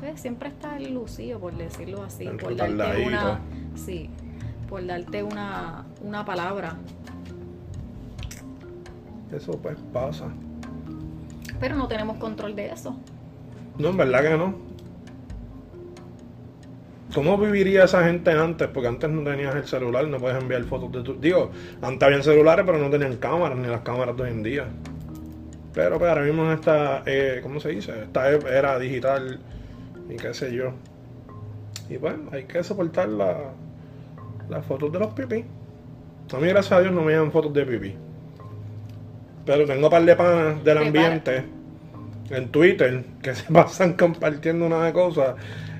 Pues 0.00 0.20
siempre 0.20 0.48
está 0.48 0.76
el 0.76 0.94
lucido, 0.94 1.40
por 1.40 1.56
decirlo 1.56 2.02
así. 2.02 2.26
El 2.26 2.36
por 2.36 2.54
darte 2.54 3.06
una. 3.06 3.40
Sí, 3.74 4.10
por 4.68 4.86
darte 4.86 5.22
una, 5.22 5.84
una 6.02 6.24
palabra. 6.24 6.76
Eso 9.32 9.52
pues 9.52 9.76
pasa. 9.92 10.28
Pero 11.60 11.74
no 11.74 11.88
tenemos 11.88 12.18
control 12.18 12.54
de 12.54 12.70
eso. 12.70 12.96
No, 13.76 13.88
en 13.88 13.96
verdad 13.96 14.22
que 14.22 14.36
no. 14.36 14.68
¿Cómo 17.14 17.36
viviría 17.38 17.84
esa 17.84 18.04
gente 18.04 18.30
antes? 18.30 18.68
Porque 18.68 18.88
antes 18.88 19.10
no 19.10 19.28
tenías 19.28 19.54
el 19.56 19.66
celular, 19.66 20.06
no 20.06 20.18
puedes 20.18 20.40
enviar 20.40 20.62
fotos 20.64 20.92
de 20.92 21.02
tu... 21.02 21.18
Digo, 21.18 21.50
antes 21.82 22.06
habían 22.06 22.22
celulares, 22.22 22.64
pero 22.66 22.78
no 22.78 22.90
tenían 22.90 23.16
cámaras, 23.16 23.58
ni 23.58 23.66
las 23.66 23.80
cámaras 23.80 24.16
de 24.16 24.22
hoy 24.22 24.30
en 24.30 24.42
día. 24.42 24.68
Pero 25.78 25.96
pues 25.96 26.08
ahora 26.08 26.22
mismo 26.22 26.44
en 26.44 26.58
esta, 26.58 27.04
eh, 27.06 27.38
¿cómo 27.40 27.60
se 27.60 27.68
dice? 27.68 27.92
Esta 28.02 28.30
era 28.30 28.80
digital 28.80 29.38
y 30.10 30.16
qué 30.16 30.34
sé 30.34 30.52
yo. 30.52 30.72
Y 31.88 31.98
pues 31.98 32.14
hay 32.32 32.46
que 32.46 32.64
soportar 32.64 33.08
la, 33.08 33.52
las 34.48 34.66
fotos 34.66 34.90
de 34.90 34.98
los 34.98 35.14
pipí. 35.14 35.44
A 36.34 36.36
mí, 36.38 36.48
gracias 36.48 36.72
a 36.72 36.80
Dios, 36.80 36.92
no 36.92 37.02
me 37.02 37.12
llegan 37.12 37.30
fotos 37.30 37.52
de 37.52 37.64
pipí. 37.64 37.94
Pero 39.46 39.66
tengo 39.66 39.86
un 39.86 39.90
par 39.92 40.04
de 40.04 40.16
panas 40.16 40.64
del 40.64 40.78
ambiente 40.78 41.44
en 42.30 42.48
Twitter 42.48 43.04
que 43.22 43.34
se 43.36 43.52
pasan 43.52 43.92
compartiendo 43.92 44.66
una 44.66 44.84
de 44.84 44.92
cosas 44.92 45.36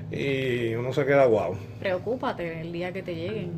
y 0.09 0.75
uno 0.75 0.93
se 0.93 1.05
queda 1.05 1.25
guau. 1.25 1.57
Preocúpate 1.77 2.61
el 2.61 2.71
día 2.71 2.93
que 2.93 3.03
te 3.03 3.13
lleguen. 3.13 3.51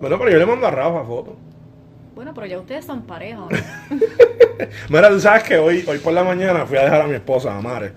Bueno, 0.00 0.16
pero 0.18 0.30
yo 0.30 0.38
le 0.38 0.46
mando 0.46 0.66
a 0.66 0.70
Rafa 0.70 1.04
fotos. 1.04 1.34
Bueno, 2.14 2.32
pero 2.34 2.46
ya 2.46 2.58
ustedes 2.58 2.84
son 2.84 3.02
pareja, 3.02 3.42
¿o 3.42 3.50
¿no? 3.50 3.56
Mira, 4.88 5.08
tú 5.08 5.20
sabes 5.20 5.42
que 5.42 5.56
hoy, 5.56 5.84
hoy 5.86 5.98
por 5.98 6.12
la 6.12 6.22
mañana 6.22 6.64
fui 6.64 6.78
a 6.78 6.84
dejar 6.84 7.02
a 7.02 7.06
mi 7.06 7.14
esposa, 7.14 7.56
a 7.56 7.60
Mare. 7.60 7.92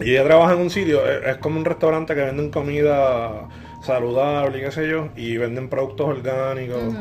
Y 0.00 0.10
ella 0.10 0.24
trabaja 0.24 0.54
en 0.54 0.60
un 0.60 0.70
sitio, 0.70 1.06
es, 1.08 1.26
es 1.26 1.36
como 1.38 1.58
un 1.58 1.64
restaurante 1.64 2.14
que 2.14 2.20
venden 2.20 2.50
comida 2.50 3.48
saludable 3.82 4.58
y 4.58 4.60
qué 4.60 4.70
sé 4.70 4.88
yo, 4.88 5.08
y 5.16 5.36
venden 5.36 5.68
productos 5.68 6.06
orgánicos. 6.08 6.94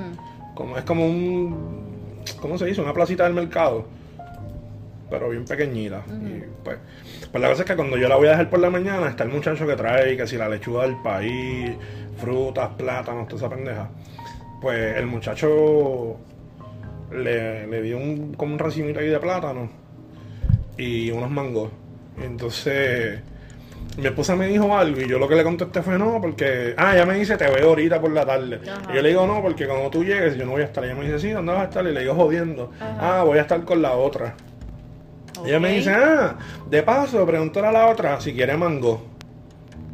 Como, 0.55 0.77
es 0.77 0.83
como 0.83 1.05
un, 1.05 2.23
¿cómo 2.41 2.57
se 2.57 2.65
dice? 2.65 2.81
Una 2.81 2.93
placita 2.93 3.25
del 3.25 3.33
mercado, 3.33 3.85
pero 5.09 5.29
bien 5.29 5.45
pequeñita. 5.45 6.03
Y 6.07 6.43
pues, 6.63 6.77
pues 7.31 7.41
la 7.41 7.49
cosa 7.49 7.63
es 7.63 7.67
que 7.67 7.75
cuando 7.75 7.97
yo 7.97 8.07
la 8.07 8.15
voy 8.15 8.27
a 8.27 8.31
dejar 8.31 8.49
por 8.49 8.59
la 8.59 8.69
mañana, 8.69 9.09
está 9.09 9.23
el 9.23 9.29
muchacho 9.29 9.67
que 9.67 9.75
trae, 9.75 10.17
que 10.17 10.25
si 10.25 10.37
la 10.37 10.49
lechuga 10.49 10.83
del 10.83 10.95
país, 11.01 11.71
frutas, 12.17 12.69
plátanos, 12.77 13.27
toda 13.27 13.45
esa 13.45 13.55
pendeja. 13.55 13.89
Pues 14.61 14.97
el 14.97 15.05
muchacho 15.05 16.17
le, 17.11 17.67
le 17.67 17.81
dio 17.81 17.97
un, 17.97 18.33
como 18.33 18.53
un 18.53 18.59
racimito 18.59 18.99
ahí 18.99 19.07
de 19.07 19.19
plátano 19.19 19.69
y 20.77 21.11
unos 21.11 21.29
mangos. 21.29 21.69
Entonces, 22.21 23.19
mi 23.97 24.05
esposa 24.05 24.35
me 24.35 24.47
dijo 24.47 24.75
algo 24.75 25.01
y 25.01 25.07
yo 25.07 25.19
lo 25.19 25.27
que 25.27 25.35
le 25.35 25.43
contesté 25.43 25.81
fue 25.81 25.97
no, 25.97 26.19
porque, 26.21 26.73
ah, 26.77 26.93
ella 26.95 27.05
me 27.05 27.15
dice, 27.15 27.37
te 27.37 27.49
veo 27.49 27.69
ahorita 27.69 28.01
por 28.01 28.11
la 28.11 28.25
tarde. 28.25 28.61
Ajá. 28.67 28.91
Y 28.91 28.95
yo 28.95 29.01
le 29.01 29.09
digo 29.09 29.27
no, 29.27 29.41
porque 29.41 29.67
cuando 29.67 29.89
tú 29.89 30.03
llegues 30.03 30.35
yo 30.37 30.45
no 30.45 30.51
voy 30.51 30.61
a 30.61 30.65
estar. 30.65 30.83
Ella 30.83 30.95
me 30.95 31.05
dice, 31.05 31.19
sí, 31.19 31.29
¿dónde 31.31 31.53
vas 31.53 31.61
a 31.61 31.65
estar? 31.65 31.85
Y 31.85 31.91
le 31.93 32.01
digo 32.01 32.15
jodiendo, 32.15 32.71
Ajá. 32.79 33.19
ah, 33.19 33.23
voy 33.23 33.37
a 33.37 33.41
estar 33.41 33.63
con 33.63 33.81
la 33.81 33.93
otra. 33.93 34.35
Ella 35.45 35.59
me 35.59 35.69
dice, 35.73 35.91
ah, 35.93 36.35
de 36.69 36.81
paso, 36.81 37.25
pregúntale 37.25 37.67
a 37.67 37.71
la 37.71 37.87
otra 37.87 38.19
si 38.19 38.33
quiere 38.33 38.57
mango. 38.57 39.06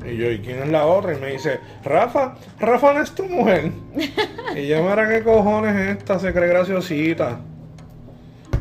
Y 0.06 0.18
yo, 0.18 0.32
¿y 0.32 0.40
quién 0.40 0.62
es 0.62 0.70
la 0.70 0.86
otra? 0.86 1.14
Y 1.14 1.20
me 1.20 1.32
dice, 1.32 1.60
Rafa, 1.84 2.36
Rafa 2.60 2.94
no 2.94 3.02
es 3.02 3.12
tu 3.14 3.26
mujer. 3.26 3.72
y 4.56 4.68
yo, 4.68 4.84
mira 4.84 5.08
qué 5.08 5.24
cojones 5.24 5.76
es 5.76 5.98
esta, 5.98 6.20
se 6.20 6.34
cree 6.34 6.48
graciosita. 6.48 7.40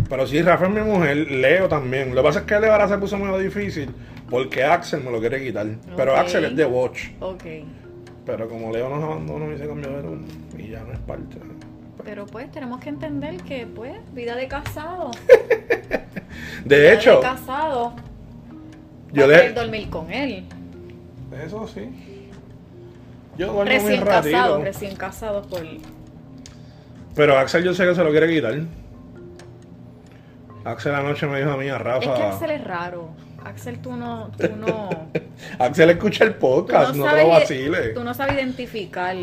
Pero 0.09 0.27
sí, 0.27 0.43
Rafa 0.43 0.67
es 0.67 0.71
mi 0.71 0.81
mujer, 0.83 1.17
Leo 1.17 1.69
también. 1.69 2.15
Lo 2.15 2.23
que 2.23 2.29
pasa 2.29 2.41
es 2.41 2.45
que 2.45 2.61
Leo 2.61 2.73
ahora 2.73 2.89
se 2.89 2.99
puso 2.99 3.17
muy 3.19 3.43
difícil 3.43 3.91
porque 4.29 4.65
Axel 4.65 5.03
me 5.03 5.11
lo 5.11 5.21
quiere 5.21 5.45
quitar. 5.45 5.67
Pero. 5.97 6.17
Axel 6.17 6.45
es 6.47 6.57
de 6.57 6.65
Watch. 6.65 7.09
Ok. 7.21 7.45
Pero 8.25 8.49
como 8.49 8.73
Leo 8.73 8.89
nos 8.89 9.03
abandonó 9.03 9.53
y 9.53 9.59
se 9.59 9.67
cambió 9.67 9.91
de 9.91 10.03
rumbo 10.03 10.27
y 10.57 10.69
ya 10.69 10.81
no 10.81 10.93
es 10.93 10.99
parte. 11.01 11.37
Pero 12.05 12.27
pues 12.27 12.51
tenemos 12.51 12.81
que 12.81 12.89
entender 12.89 13.37
que, 13.43 13.67
pues, 13.67 13.95
vida 14.15 14.35
de 14.37 14.49
casado. 14.49 15.11
De 16.65 16.79
vida 16.79 16.93
hecho, 16.95 17.17
de 17.17 17.23
casado. 17.23 17.95
yo 19.13 19.27
le... 19.27 19.53
dormir 19.53 19.91
con 19.91 20.11
él. 20.11 20.45
Eso 21.45 21.67
sí. 21.69 21.89
Yo 23.39 23.53
duermo 23.53 23.65
muy 23.65 23.73
Recién 23.81 24.07
ratito. 24.07 24.33
casados, 24.33 24.63
recién 24.63 24.97
casados 24.97 25.47
por. 25.47 25.63
Pero 27.15 27.39
Axel 27.39 27.65
yo 27.65 27.73
sé 27.75 27.87
que 27.87 27.95
se 27.95 28.05
lo 28.05 28.11
quiere 28.11 28.29
quitar. 28.29 28.55
Axel 30.65 30.95
anoche 30.95 31.27
me 31.27 31.39
dijo 31.39 31.51
a 31.51 31.57
mí, 31.57 31.69
a 31.69 31.77
Es 31.77 31.83
Rafa. 31.83 32.15
que 32.15 32.23
Axel 32.23 32.51
es 32.51 32.65
raro. 32.65 33.09
Axel, 33.45 33.79
tú 33.81 33.93
no. 33.97 34.31
Tú 34.39 34.51
no, 34.57 34.89
Axel 35.59 35.91
escucha 35.91 36.25
el 36.25 36.35
podcast, 36.35 36.95
no, 36.95 37.05
te 37.05 37.11
lo 37.11 37.17
sabes, 37.17 37.29
vacile. 37.29 37.89
tú 37.89 38.05
no 38.05 38.15
sabes 38.15 38.35
identificar. 38.35 39.17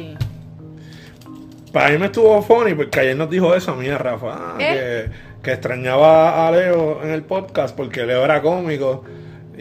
Para 1.72 1.90
mí 1.92 1.98
me 2.00 2.08
estuvo 2.08 2.42
funny 2.42 2.74
porque 2.74 3.00
ayer 3.00 3.16
nos 3.16 3.30
dijo 3.30 3.54
eso 3.56 3.72
a 3.72 3.76
mí, 3.76 3.88
a 3.88 3.98
Rafa. 3.98 4.28
ah, 4.34 4.56
¿Eh? 4.60 5.10
que, 5.38 5.42
que 5.44 5.52
extrañaba 5.54 6.48
a 6.48 6.52
Leo 6.52 7.02
en 7.04 7.12
el 7.12 7.22
podcast 7.24 7.76
porque 7.76 8.06
Leo 8.06 8.26
era 8.26 8.42
cómico. 8.42 9.04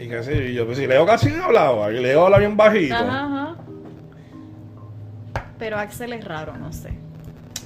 Y 0.01 0.07
que 0.07 0.23
sí, 0.23 0.31
y 0.31 0.53
yo, 0.53 0.65
pues 0.65 0.77
si 0.77 0.87
Leo 0.87 1.05
casi 1.05 1.29
no 1.29 1.43
hablaba, 1.45 1.91
y 1.91 1.99
Leo 1.99 2.25
habla 2.25 2.37
bien 2.37 2.55
bajito. 2.55 2.95
Ajá, 2.95 3.25
ajá. 3.25 3.55
Pero 5.57 5.77
Axel 5.77 6.13
es 6.13 6.23
raro, 6.23 6.55
no 6.57 6.71
sé. 6.71 6.89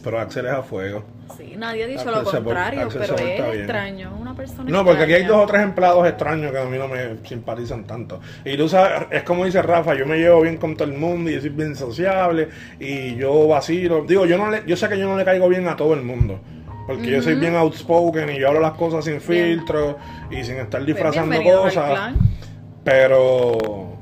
Pero 0.04 0.20
Axel 0.20 0.48
es 0.48 0.52
a 0.52 0.64
fuego. 0.64 1.04
Sí, 1.38 1.54
nadie 1.58 1.84
ha 1.84 1.88
dicho 1.88 2.02
Axel 2.02 2.16
lo 2.16 2.24
por- 2.24 2.44
contrario, 2.44 2.90
pero 2.92 3.16
es 3.16 3.24
bien. 3.24 3.46
extraño, 3.60 4.18
una 4.20 4.34
persona 4.36 4.70
No, 4.70 4.84
porque 4.84 5.04
aquí 5.04 5.14
hay 5.14 5.26
dos 5.26 5.44
o 5.44 5.46
tres 5.46 5.62
empleados 5.62 6.08
extraños 6.08 6.52
que 6.52 6.58
a 6.58 6.66
mí 6.66 6.78
no 6.78 6.88
me 6.88 7.18
simpatizan 7.24 7.86
tanto. 7.86 8.20
Y 8.44 8.58
tú 8.58 8.68
sabes, 8.68 9.04
es 9.12 9.24
como 9.24 9.46
dice 9.46 9.62
Rafa, 9.62 9.94
yo 9.94 10.06
me 10.08 10.18
llevo 10.18 10.42
bien 10.42 10.58
con 10.58 10.76
todo 10.76 10.88
el 10.92 10.98
mundo 10.98 11.30
y 11.30 11.40
soy 11.40 11.50
bien 11.50 11.76
sociable 11.76 12.50
y 12.80 13.16
yo 13.16 13.48
vacilo. 13.48 14.04
Digo, 14.06 14.26
yo 14.26 14.38
no 14.38 14.50
le, 14.50 14.64
yo 14.66 14.76
sé 14.76 14.90
que 14.90 14.98
yo 14.98 15.08
no 15.08 15.18
le 15.18 15.24
caigo 15.24 15.48
bien 15.48 15.68
a 15.68 15.76
todo 15.76 15.94
el 15.94 16.02
mundo. 16.02 16.40
Porque 16.86 17.10
yo 17.10 17.22
soy 17.22 17.36
bien 17.36 17.56
outspoken 17.56 18.30
y 18.30 18.40
yo 18.40 18.50
hablo 18.50 18.60
las 18.60 18.74
cosas 18.74 19.06
sin 19.06 19.20
Bien. 19.20 19.58
filtro 19.58 19.98
y 20.30 20.44
sin 20.44 20.56
estar 20.58 20.82
Pues 20.82 20.88
disfrazando 20.88 21.42
cosas. 21.44 22.14
Pero, 22.84 23.96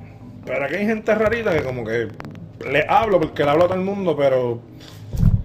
pero 0.44 0.66
aquí 0.66 0.76
hay 0.76 0.86
gente 0.86 1.14
rarita 1.14 1.54
que 1.54 1.64
como 1.64 1.86
que 1.86 2.08
le 2.70 2.86
hablo 2.88 3.20
porque 3.20 3.44
le 3.44 3.52
hablo 3.52 3.66
a 3.66 3.68
todo 3.68 3.78
el 3.78 3.86
mundo, 3.86 4.16
pero 4.18 4.60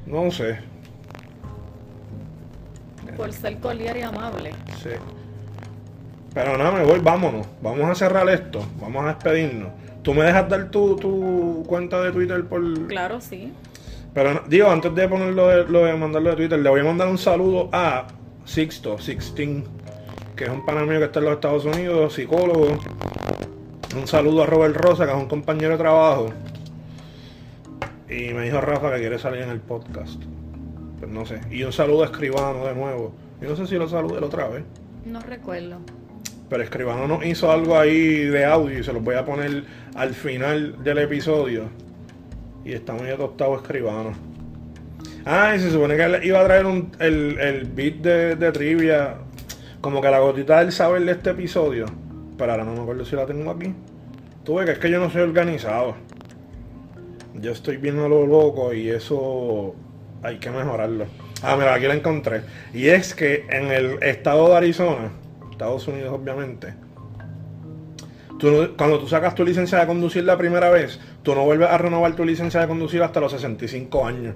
No 0.07 0.31
sé. 0.31 0.59
Por 3.17 3.33
ser 3.33 3.59
cordial 3.59 3.97
y 3.97 4.03
amable. 4.03 4.51
Sí. 4.83 4.91
Pero 6.35 6.57
nada, 6.59 6.71
me 6.71 6.85
voy, 6.85 7.01
vámonos. 7.01 7.47
Vamos 7.63 7.91
a 7.91 7.95
cerrar 7.95 8.29
esto. 8.29 8.65
Vamos 8.81 9.05
a 9.05 9.09
despedirnos. 9.09 9.71
¿Tú 10.03 10.15
me 10.15 10.23
dejas 10.23 10.49
dar 10.49 10.71
tu, 10.71 10.97
tu 10.97 11.65
cuenta 11.67 12.01
de 12.03 12.13
Twitter 12.13 12.45
por...? 12.45 12.87
Claro, 12.87 13.21
sí. 13.21 13.53
Pero 14.17 14.43
digo, 14.49 14.71
antes 14.71 14.95
de 14.95 15.07
ponerlo 15.09 15.47
de, 15.49 15.65
lo 15.67 15.85
de 15.85 15.95
mandarlo 15.95 16.31
de 16.31 16.37
Twitter, 16.37 16.59
le 16.59 16.71
voy 16.71 16.81
a 16.81 16.85
mandar 16.85 17.07
un 17.07 17.19
saludo 17.19 17.69
a 17.71 18.07
Sixto, 18.47 18.97
Sixteen, 18.97 19.63
que 20.35 20.45
es 20.45 20.51
un 20.51 20.65
pana 20.65 20.87
mío 20.87 21.01
que 21.01 21.05
está 21.05 21.19
en 21.19 21.27
los 21.27 21.35
Estados 21.35 21.67
Unidos, 21.67 22.15
psicólogo. 22.15 22.79
Un 23.95 24.07
saludo 24.07 24.45
a 24.45 24.47
Robert 24.47 24.75
Rosa, 24.75 25.05
que 25.05 25.13
es 25.13 25.19
un 25.19 25.29
compañero 25.29 25.73
de 25.73 25.77
trabajo. 25.77 26.33
Y 28.09 28.33
me 28.33 28.45
dijo 28.45 28.59
Rafa 28.63 28.95
que 28.95 29.01
quiere 29.01 29.19
salir 29.19 29.43
en 29.43 29.51
el 29.51 29.61
podcast. 29.61 30.23
Pues 30.99 31.11
no 31.11 31.27
sé. 31.27 31.43
Y 31.51 31.65
un 31.65 31.73
saludo 31.75 32.05
a 32.05 32.07
Escribano 32.07 32.65
de 32.65 32.75
nuevo. 32.75 33.15
Yo 33.43 33.51
no 33.51 33.57
sé 33.57 33.67
si 33.67 33.75
lo 33.75 33.87
saludé 33.87 34.19
la 34.19 34.29
otra 34.29 34.49
vez. 34.49 34.65
No 35.05 35.21
recuerdo. 35.21 35.81
Pero 36.49 36.63
Escribano 36.63 37.07
nos 37.07 37.23
hizo 37.27 37.53
algo 37.53 37.79
ahí 37.79 38.25
de 38.25 38.47
audio 38.47 38.79
y 38.79 38.83
se 38.83 38.95
los 38.95 39.05
voy 39.05 39.17
a 39.17 39.27
poner 39.27 39.65
al 39.95 40.15
final 40.15 40.83
del 40.83 40.97
episodio. 41.01 41.65
Y 42.67 42.73
está 42.73 42.95
muy 42.95 43.09
atostado 43.11 43.55
Escribano. 43.55 44.13
Ah, 45.25 45.55
y 45.55 45.61
se 45.61 45.71
supone 45.71 45.97
que 45.97 46.03
él 46.03 46.21
iba 46.25 46.41
a 46.41 46.45
traer 46.45 46.67
el, 46.99 47.39
el 47.39 47.65
beat 47.67 47.95
de, 47.99 48.35
de 48.35 48.51
trivia. 48.51 49.19
Como 49.81 50.01
que 50.01 50.11
la 50.11 50.19
gotita 50.19 50.59
del 50.59 50.73
saber 50.73 51.05
de 51.05 51.13
este 51.13 51.31
episodio. 51.31 51.87
Pero 52.37 52.51
ahora 52.51 52.65
no 52.65 52.73
me 52.73 52.81
acuerdo 52.81 53.05
si 53.05 53.15
la 53.15 53.25
tengo 53.25 53.53
aquí. 53.53 53.73
Tuve 54.43 54.65
que 54.65 54.73
es 54.73 54.79
que 54.81 54.91
yo 54.91 54.99
no 54.99 55.11
soy 55.11 55.23
organizado. 55.23 55.95
Yo 57.35 57.53
estoy 57.53 57.77
bien 57.77 58.01
a 58.01 58.09
lo 58.09 58.27
loco 58.27 58.75
y 58.75 58.89
eso 58.91 59.77
hay 60.25 60.39
que 60.39 60.51
mejorarlo. 60.51 61.07
Ah, 61.45 61.55
mira, 61.57 61.73
aquí 61.73 61.87
la 61.87 61.95
encontré. 61.95 62.41
Y 62.75 62.89
es 62.89 63.15
que 63.15 63.47
en 63.49 63.71
el 63.71 64.03
estado 64.03 64.49
de 64.49 64.57
Arizona, 64.57 65.13
Estados 65.53 65.87
Unidos 65.87 66.19
obviamente, 66.21 66.75
cuando 68.77 68.99
tú 68.99 69.09
sacas 69.09 69.35
tu 69.35 69.45
licencia 69.45 69.79
de 69.79 69.87
conducir 69.87 70.25
la 70.25 70.37
primera 70.37 70.71
vez, 70.71 71.01
tú 71.23 71.35
no 71.35 71.45
vuelves 71.45 71.69
a 71.69 71.79
renovar 71.79 72.15
tu 72.15 72.25
licencia 72.25 72.61
de 72.61 72.69
conducir 72.69 73.03
hasta 73.03 73.21
los 73.21 73.33
65 73.33 74.07
años. 74.07 74.35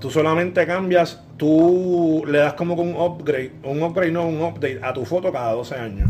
Tú 0.00 0.10
solamente 0.10 0.64
cambias, 0.66 1.22
tú 1.36 2.24
le 2.26 2.38
das 2.38 2.54
como 2.54 2.74
un 2.74 2.94
upgrade, 2.94 3.52
un 3.64 3.82
upgrade 3.82 4.12
no, 4.12 4.26
un 4.26 4.42
update 4.42 4.80
a 4.82 4.92
tu 4.92 5.04
foto 5.04 5.32
cada 5.32 5.52
12 5.52 5.74
años. 5.74 6.08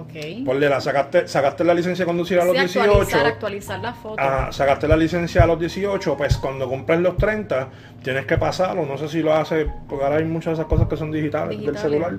Ok. 0.00 0.44
Ponle 0.46 0.68
la, 0.68 0.80
sacaste, 0.80 1.28
sacaste 1.28 1.64
la 1.64 1.74
licencia 1.74 2.04
de 2.04 2.06
conducir 2.06 2.38
a 2.40 2.44
los 2.44 2.54
Sí, 2.54 2.60
18. 2.60 2.80
actualizar, 2.90 3.26
actualizar 3.26 3.80
la 3.80 3.92
foto. 3.94 4.20
Ajá, 4.20 4.52
sacaste 4.52 4.88
la 4.88 4.96
licencia 4.96 5.42
a 5.44 5.46
los 5.46 5.58
18, 5.60 6.16
pues 6.16 6.36
cuando 6.38 6.68
cumples 6.68 7.00
los 7.00 7.16
30, 7.16 7.68
tienes 8.02 8.26
que 8.26 8.36
pasarlo. 8.38 8.86
No 8.86 8.96
sé 8.98 9.08
si 9.08 9.22
lo 9.22 9.34
hace, 9.34 9.66
porque 9.88 10.04
ahora 10.04 10.16
hay 10.16 10.24
muchas 10.24 10.52
de 10.52 10.54
esas 10.62 10.66
cosas 10.66 10.88
que 10.88 10.96
son 10.96 11.10
digitales, 11.10 11.50
Digitales. 11.58 11.82
del 11.82 11.90
celular. 11.90 12.18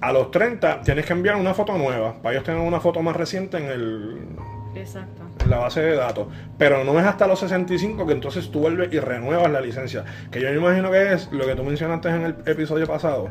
A 0.00 0.12
los 0.12 0.30
30 0.30 0.80
tienes 0.82 1.06
que 1.06 1.12
enviar 1.12 1.36
una 1.36 1.54
foto 1.54 1.76
nueva, 1.78 2.14
para 2.22 2.34
ellos 2.34 2.44
tener 2.44 2.60
una 2.60 2.80
foto 2.80 3.02
más 3.02 3.16
reciente 3.16 3.56
en, 3.58 3.64
el, 3.64 4.18
Exacto. 4.74 5.22
en 5.42 5.50
la 5.50 5.58
base 5.58 5.80
de 5.80 5.96
datos. 5.96 6.26
Pero 6.58 6.84
no 6.84 6.98
es 7.00 7.06
hasta 7.06 7.26
los 7.26 7.38
65 7.40 8.06
que 8.06 8.12
entonces 8.12 8.50
tú 8.50 8.60
vuelves 8.60 8.92
y 8.92 8.98
renuevas 9.00 9.50
la 9.50 9.60
licencia. 9.60 10.04
Que 10.30 10.40
yo 10.40 10.50
me 10.50 10.56
imagino 10.56 10.90
que 10.90 11.12
es 11.14 11.30
lo 11.32 11.46
que 11.46 11.54
tú 11.54 11.62
mencionaste 11.64 12.08
en 12.08 12.22
el 12.22 12.34
episodio 12.46 12.86
pasado. 12.86 13.28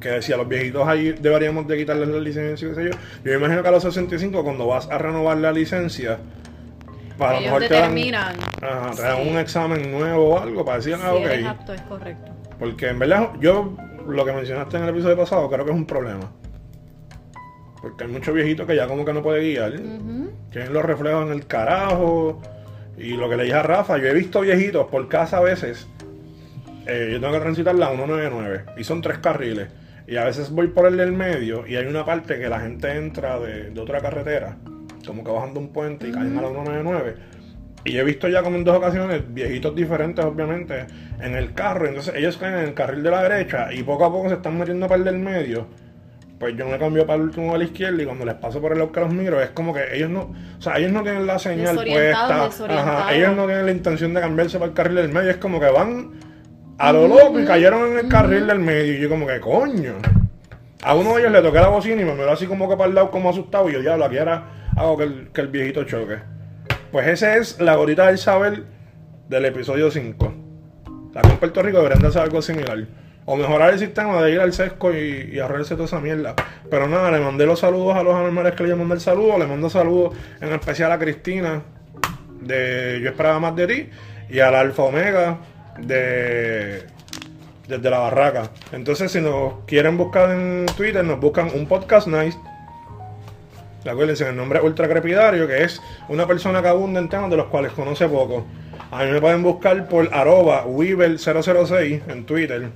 Que 0.00 0.10
decía, 0.10 0.36
los 0.36 0.46
viejitos 0.48 0.86
ahí 0.86 1.12
deberíamos 1.12 1.66
de 1.66 1.76
quitarles 1.78 2.08
la 2.08 2.20
licencia, 2.20 2.68
qué 2.68 2.74
sé 2.74 2.84
yo. 2.84 2.90
Yo 2.90 3.30
me 3.32 3.34
imagino 3.36 3.62
que 3.62 3.68
a 3.68 3.72
los 3.72 3.82
65, 3.82 4.44
cuando 4.44 4.66
vas 4.66 4.88
a 4.90 4.98
renovar 4.98 5.38
la 5.38 5.52
licencia, 5.52 6.18
para 7.16 7.32
lo 7.32 7.38
Ellos 7.38 7.52
mejor 7.52 7.68
te 7.68 7.74
dan, 7.74 8.14
ajá, 8.62 8.90
te 8.94 9.02
dan 9.02 9.22
si- 9.22 9.28
un 9.30 9.38
examen 9.38 9.90
nuevo 9.90 10.34
o 10.34 10.38
algo 10.40 10.64
para 10.64 10.76
decir, 10.78 10.96
si 10.96 11.02
ah, 11.02 11.14
ok. 11.14 11.24
eres 11.24 11.46
apto, 11.46 11.72
es 11.72 11.80
correcto. 11.82 12.30
Porque 12.58 12.88
en 12.88 12.98
verdad, 12.98 13.30
yo 13.40 13.74
lo 14.06 14.24
que 14.24 14.32
mencionaste 14.32 14.76
en 14.76 14.82
el 14.84 14.90
episodio 14.90 15.16
pasado 15.16 15.48
creo 15.50 15.64
que 15.64 15.70
es 15.70 15.76
un 15.76 15.86
problema. 15.86 16.30
Porque 17.80 18.04
hay 18.04 18.10
muchos 18.10 18.34
viejitos 18.34 18.66
que 18.66 18.76
ya 18.76 18.86
como 18.86 19.04
que 19.04 19.12
no 19.12 19.22
puede 19.22 19.40
guiar. 19.40 19.72
Ujú. 19.74 20.30
Tienen 20.50 20.72
los 20.72 20.84
reflejos 20.84 21.26
en 21.26 21.32
el 21.32 21.46
carajo. 21.46 22.40
Y 22.98 23.10
lo 23.16 23.28
que 23.28 23.36
le 23.36 23.44
dije 23.44 23.56
a 23.56 23.62
Rafa, 23.62 23.98
yo 23.98 24.06
he 24.08 24.14
visto 24.14 24.40
viejitos 24.40 24.86
por 24.88 25.08
casa 25.08 25.38
a 25.38 25.40
veces. 25.40 25.86
eh, 26.86 27.08
yo 27.12 27.20
tengo 27.20 27.32
que 27.32 27.40
transitar 27.40 27.74
la 27.74 27.88
199 27.88 28.64
y 28.76 28.84
son 28.84 29.02
tres 29.02 29.18
carriles. 29.18 29.68
Y 30.08 30.16
a 30.16 30.24
veces 30.24 30.50
voy 30.50 30.68
por 30.68 30.86
el 30.86 30.96
del 30.96 31.12
medio 31.12 31.66
y 31.66 31.76
hay 31.76 31.86
una 31.86 32.04
parte 32.04 32.38
que 32.38 32.48
la 32.48 32.60
gente 32.60 32.96
entra 32.96 33.40
de, 33.40 33.70
de 33.70 33.80
otra 33.80 34.00
carretera, 34.00 34.56
como 35.06 35.24
que 35.24 35.30
bajando 35.30 35.58
un 35.58 35.72
puente 35.72 36.08
y 36.08 36.12
caen 36.12 36.38
a 36.38 36.42
la 36.42 36.48
199. 36.48 37.14
Y 37.86 37.98
he 37.98 38.04
visto 38.04 38.28
ya 38.28 38.42
como 38.42 38.56
en 38.56 38.64
dos 38.64 38.76
ocasiones 38.76 39.22
viejitos 39.28 39.74
diferentes, 39.74 40.24
obviamente, 40.24 40.86
en 41.20 41.36
el 41.36 41.54
carro. 41.54 41.86
Entonces 41.86 42.14
ellos 42.16 42.36
caen 42.36 42.54
en 42.54 42.64
el 42.64 42.74
carril 42.74 43.02
de 43.02 43.10
la 43.10 43.22
derecha 43.22 43.72
y 43.72 43.82
poco 43.84 44.04
a 44.04 44.12
poco 44.12 44.28
se 44.28 44.34
están 44.34 44.58
metiendo 44.58 44.88
para 44.88 44.98
el 44.98 45.04
del 45.04 45.18
medio. 45.18 45.68
Pues 46.38 46.54
yo 46.56 46.66
me 46.66 46.78
cambio 46.78 47.06
para 47.06 47.16
el 47.16 47.22
último 47.22 47.52
de 47.52 47.58
la 47.58 47.64
izquierda 47.64 48.02
y 48.02 48.04
cuando 48.04 48.26
les 48.26 48.34
paso 48.34 48.60
por 48.60 48.72
el 48.72 48.78
lado 48.78 48.92
que 48.92 49.00
los 49.00 49.12
miro 49.12 49.40
es 49.40 49.50
como 49.50 49.72
que 49.72 49.96
ellos 49.96 50.10
no, 50.10 50.34
o 50.58 50.60
sea, 50.60 50.76
ellos 50.76 50.92
no 50.92 51.02
tienen 51.02 51.26
la 51.26 51.38
señal 51.38 51.76
puesta. 51.76 52.44
Ajá, 52.44 53.14
ellos 53.14 53.34
no 53.34 53.46
tienen 53.46 53.64
la 53.64 53.72
intención 53.72 54.12
de 54.12 54.20
cambiarse 54.20 54.58
para 54.58 54.68
el 54.68 54.74
carril 54.74 54.96
del 54.96 55.08
medio, 55.08 55.30
es 55.30 55.38
como 55.38 55.58
que 55.58 55.70
van 55.70 56.10
a 56.78 56.92
lo 56.92 57.08
loco 57.08 57.40
y 57.40 57.44
cayeron 57.44 57.92
en 57.92 57.98
el 57.98 58.08
carril 58.08 58.46
del 58.46 58.58
medio 58.58 58.94
y 58.94 59.00
yo 59.00 59.08
como 59.08 59.26
que 59.26 59.40
coño. 59.40 59.94
A 60.82 60.94
uno 60.94 61.14
de 61.14 61.22
ellos 61.22 61.32
le 61.32 61.42
toqué 61.42 61.58
la 61.58 61.68
bocina 61.68 62.02
y 62.02 62.04
me 62.04 62.14
miró 62.14 62.30
así 62.30 62.46
como 62.46 62.68
que 62.68 62.76
para 62.76 62.88
el 62.88 62.94
lado 62.94 63.10
como 63.10 63.30
asustado 63.30 63.68
y 63.68 63.72
yo 63.72 63.80
diablo, 63.80 64.04
aquí 64.04 64.18
ahora 64.18 64.44
hago 64.76 64.96
que 64.96 65.04
el, 65.04 65.28
que 65.32 65.40
el 65.40 65.48
viejito 65.48 65.84
choque. 65.84 66.18
Pues 66.92 67.08
esa 67.08 67.36
es 67.36 67.60
la 67.60 67.74
gorita 67.76 68.06
del 68.06 68.18
saber 68.18 68.64
del 69.28 69.44
episodio 69.46 69.90
5. 69.90 70.34
Aquí 71.14 71.30
en 71.30 71.38
Puerto 71.38 71.62
Rico 71.62 71.78
deberían 71.78 72.02
de 72.02 72.08
hacer 72.08 72.22
algo 72.22 72.42
similar. 72.42 72.86
O 73.24 73.36
mejorar 73.36 73.72
el 73.72 73.78
sistema 73.78 74.22
de 74.22 74.32
ir 74.32 74.40
al 74.40 74.52
sesco 74.52 74.92
y, 74.92 75.30
y 75.32 75.38
ahorrarse 75.40 75.74
toda 75.74 75.86
esa 75.86 75.98
mierda. 75.98 76.34
Pero 76.70 76.86
nada, 76.86 77.10
le 77.10 77.18
mandé 77.18 77.44
los 77.44 77.58
saludos 77.58 77.96
a 77.96 78.02
los 78.02 78.14
anormales 78.14 78.54
que 78.54 78.62
le 78.62 78.76
mandé 78.76 78.94
el 78.94 79.00
saludo. 79.00 79.38
Le 79.38 79.46
mando 79.46 79.68
saludos 79.68 80.14
en 80.40 80.52
especial 80.52 80.92
a 80.92 80.98
Cristina 80.98 81.62
de 82.40 83.00
Yo 83.02 83.08
esperaba 83.08 83.40
más 83.40 83.56
de 83.56 83.66
ti. 83.66 83.90
Y 84.28 84.38
a 84.38 84.50
la 84.50 84.60
Alfa 84.60 84.82
Omega 84.82 85.38
de 85.78 86.86
desde 87.68 87.90
la 87.90 87.98
barraca. 87.98 88.50
Entonces, 88.72 89.10
si 89.10 89.20
nos 89.20 89.64
quieren 89.66 89.96
buscar 89.96 90.30
en 90.30 90.66
Twitter, 90.76 91.04
nos 91.04 91.20
buscan 91.20 91.50
un 91.54 91.66
podcast 91.66 92.06
nice. 92.06 92.38
Acuérdense, 93.88 94.28
el 94.28 94.36
nombre 94.36 94.58
es 94.58 94.64
Ultra 94.64 94.88
Crepidario, 94.88 95.46
que 95.46 95.62
es 95.62 95.80
una 96.08 96.26
persona 96.26 96.60
que 96.60 96.68
abunda 96.68 97.00
en 97.00 97.08
temas 97.08 97.30
de 97.30 97.36
los 97.36 97.46
cuales 97.46 97.72
conoce 97.72 98.08
poco. 98.08 98.44
A 98.90 99.04
mí 99.04 99.10
me 99.10 99.20
pueden 99.20 99.42
buscar 99.42 99.88
por 99.88 100.12
arroba 100.12 100.66
Weaver006 100.66 102.02
en 102.08 102.26
Twitter. 102.26 102.62
E 102.62 102.70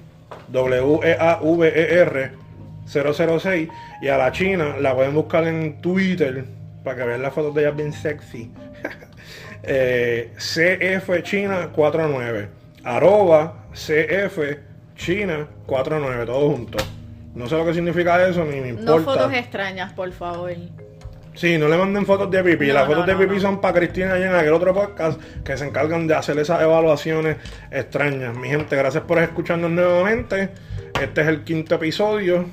W-E-A-V-E-R 0.48 2.32
006. 2.86 3.68
Y 4.02 4.08
a 4.08 4.18
la 4.18 4.32
China 4.32 4.76
la 4.80 4.94
pueden 4.94 5.14
buscar 5.14 5.46
en 5.46 5.80
Twitter 5.80 6.44
para 6.84 6.96
que 6.96 7.04
vean 7.04 7.22
las 7.22 7.32
fotos 7.32 7.54
de 7.54 7.62
ella 7.62 7.70
bien 7.72 7.92
sexy. 7.92 8.50
Eh, 9.62 10.32
CF 10.38 11.22
China 11.22 11.68
49. 11.74 12.59
Arroba 12.84 13.66
CF 13.72 14.38
China 14.96 15.46
49, 15.66 16.26
todo 16.26 16.50
junto. 16.50 16.78
No 17.34 17.48
sé 17.48 17.56
lo 17.56 17.64
que 17.64 17.74
significa 17.74 18.26
eso, 18.26 18.44
ni 18.44 18.60
me 18.60 18.68
importa. 18.70 18.90
No 18.90 18.98
fotos 19.00 19.32
extrañas, 19.32 19.92
por 19.92 20.10
favor. 20.12 20.52
Sí, 21.34 21.56
no 21.58 21.68
le 21.68 21.76
manden 21.76 22.04
fotos 22.04 22.30
de 22.30 22.42
pipí. 22.42 22.68
No, 22.68 22.74
Las 22.74 22.88
no, 22.88 22.94
fotos 22.96 23.06
de 23.06 23.16
pipí 23.16 23.40
son 23.40 23.60
para 23.60 23.74
Cristina 23.74 24.18
y 24.18 24.24
en 24.24 24.34
aquel 24.34 24.52
otro 24.52 24.74
podcast 24.74 25.20
que 25.44 25.56
se 25.56 25.66
encargan 25.66 26.06
de 26.06 26.14
hacer 26.14 26.38
esas 26.38 26.60
evaluaciones 26.60 27.36
extrañas. 27.70 28.36
Mi 28.36 28.48
gente, 28.48 28.76
gracias 28.76 29.04
por 29.04 29.18
escucharnos 29.18 29.70
nuevamente. 29.70 30.50
Este 31.00 31.20
es 31.20 31.28
el 31.28 31.44
quinto 31.44 31.76
episodio. 31.76 32.46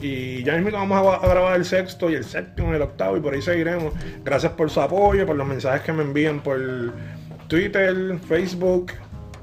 Y 0.00 0.42
ya 0.44 0.56
mismo 0.56 0.78
vamos 0.78 1.22
a 1.22 1.26
grabar 1.26 1.56
el 1.56 1.64
sexto 1.66 2.08
y 2.08 2.14
el 2.14 2.24
séptimo 2.24 2.72
y 2.72 2.76
el 2.76 2.82
octavo 2.82 3.16
y 3.18 3.20
por 3.20 3.34
ahí 3.34 3.42
seguiremos. 3.42 3.92
Gracias 4.24 4.52
por 4.52 4.70
su 4.70 4.80
apoyo, 4.80 5.26
por 5.26 5.36
los 5.36 5.46
mensajes 5.46 5.82
que 5.82 5.92
me 5.92 6.02
envían 6.02 6.40
por 6.40 6.58
Twitter, 7.48 8.18
Facebook. 8.26 8.92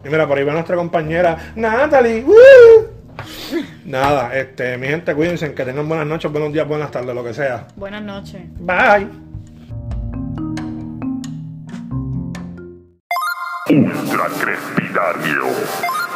Y 0.08 0.10
mira, 0.10 0.26
por 0.26 0.38
ahí 0.38 0.46
va 0.46 0.54
nuestra 0.54 0.78
compañera 0.78 1.52
Natalie. 1.56 2.24
¡Woo! 2.24 2.88
Nada, 3.84 4.34
este, 4.38 4.78
mi 4.78 4.88
gente, 4.88 5.14
cuídense, 5.14 5.54
que 5.54 5.66
tengan 5.66 5.88
buenas 5.88 6.08
noches, 6.08 6.32
buenos 6.32 6.54
días, 6.54 6.66
buenas 6.66 6.92
tardes, 6.92 7.14
lo 7.14 7.24
que 7.24 7.34
sea. 7.34 7.68
Buenas 7.76 8.04
noches. 8.04 8.42
Bye. 8.60 9.10
Ultra 13.70 14.28
Crepidario. 14.40 16.07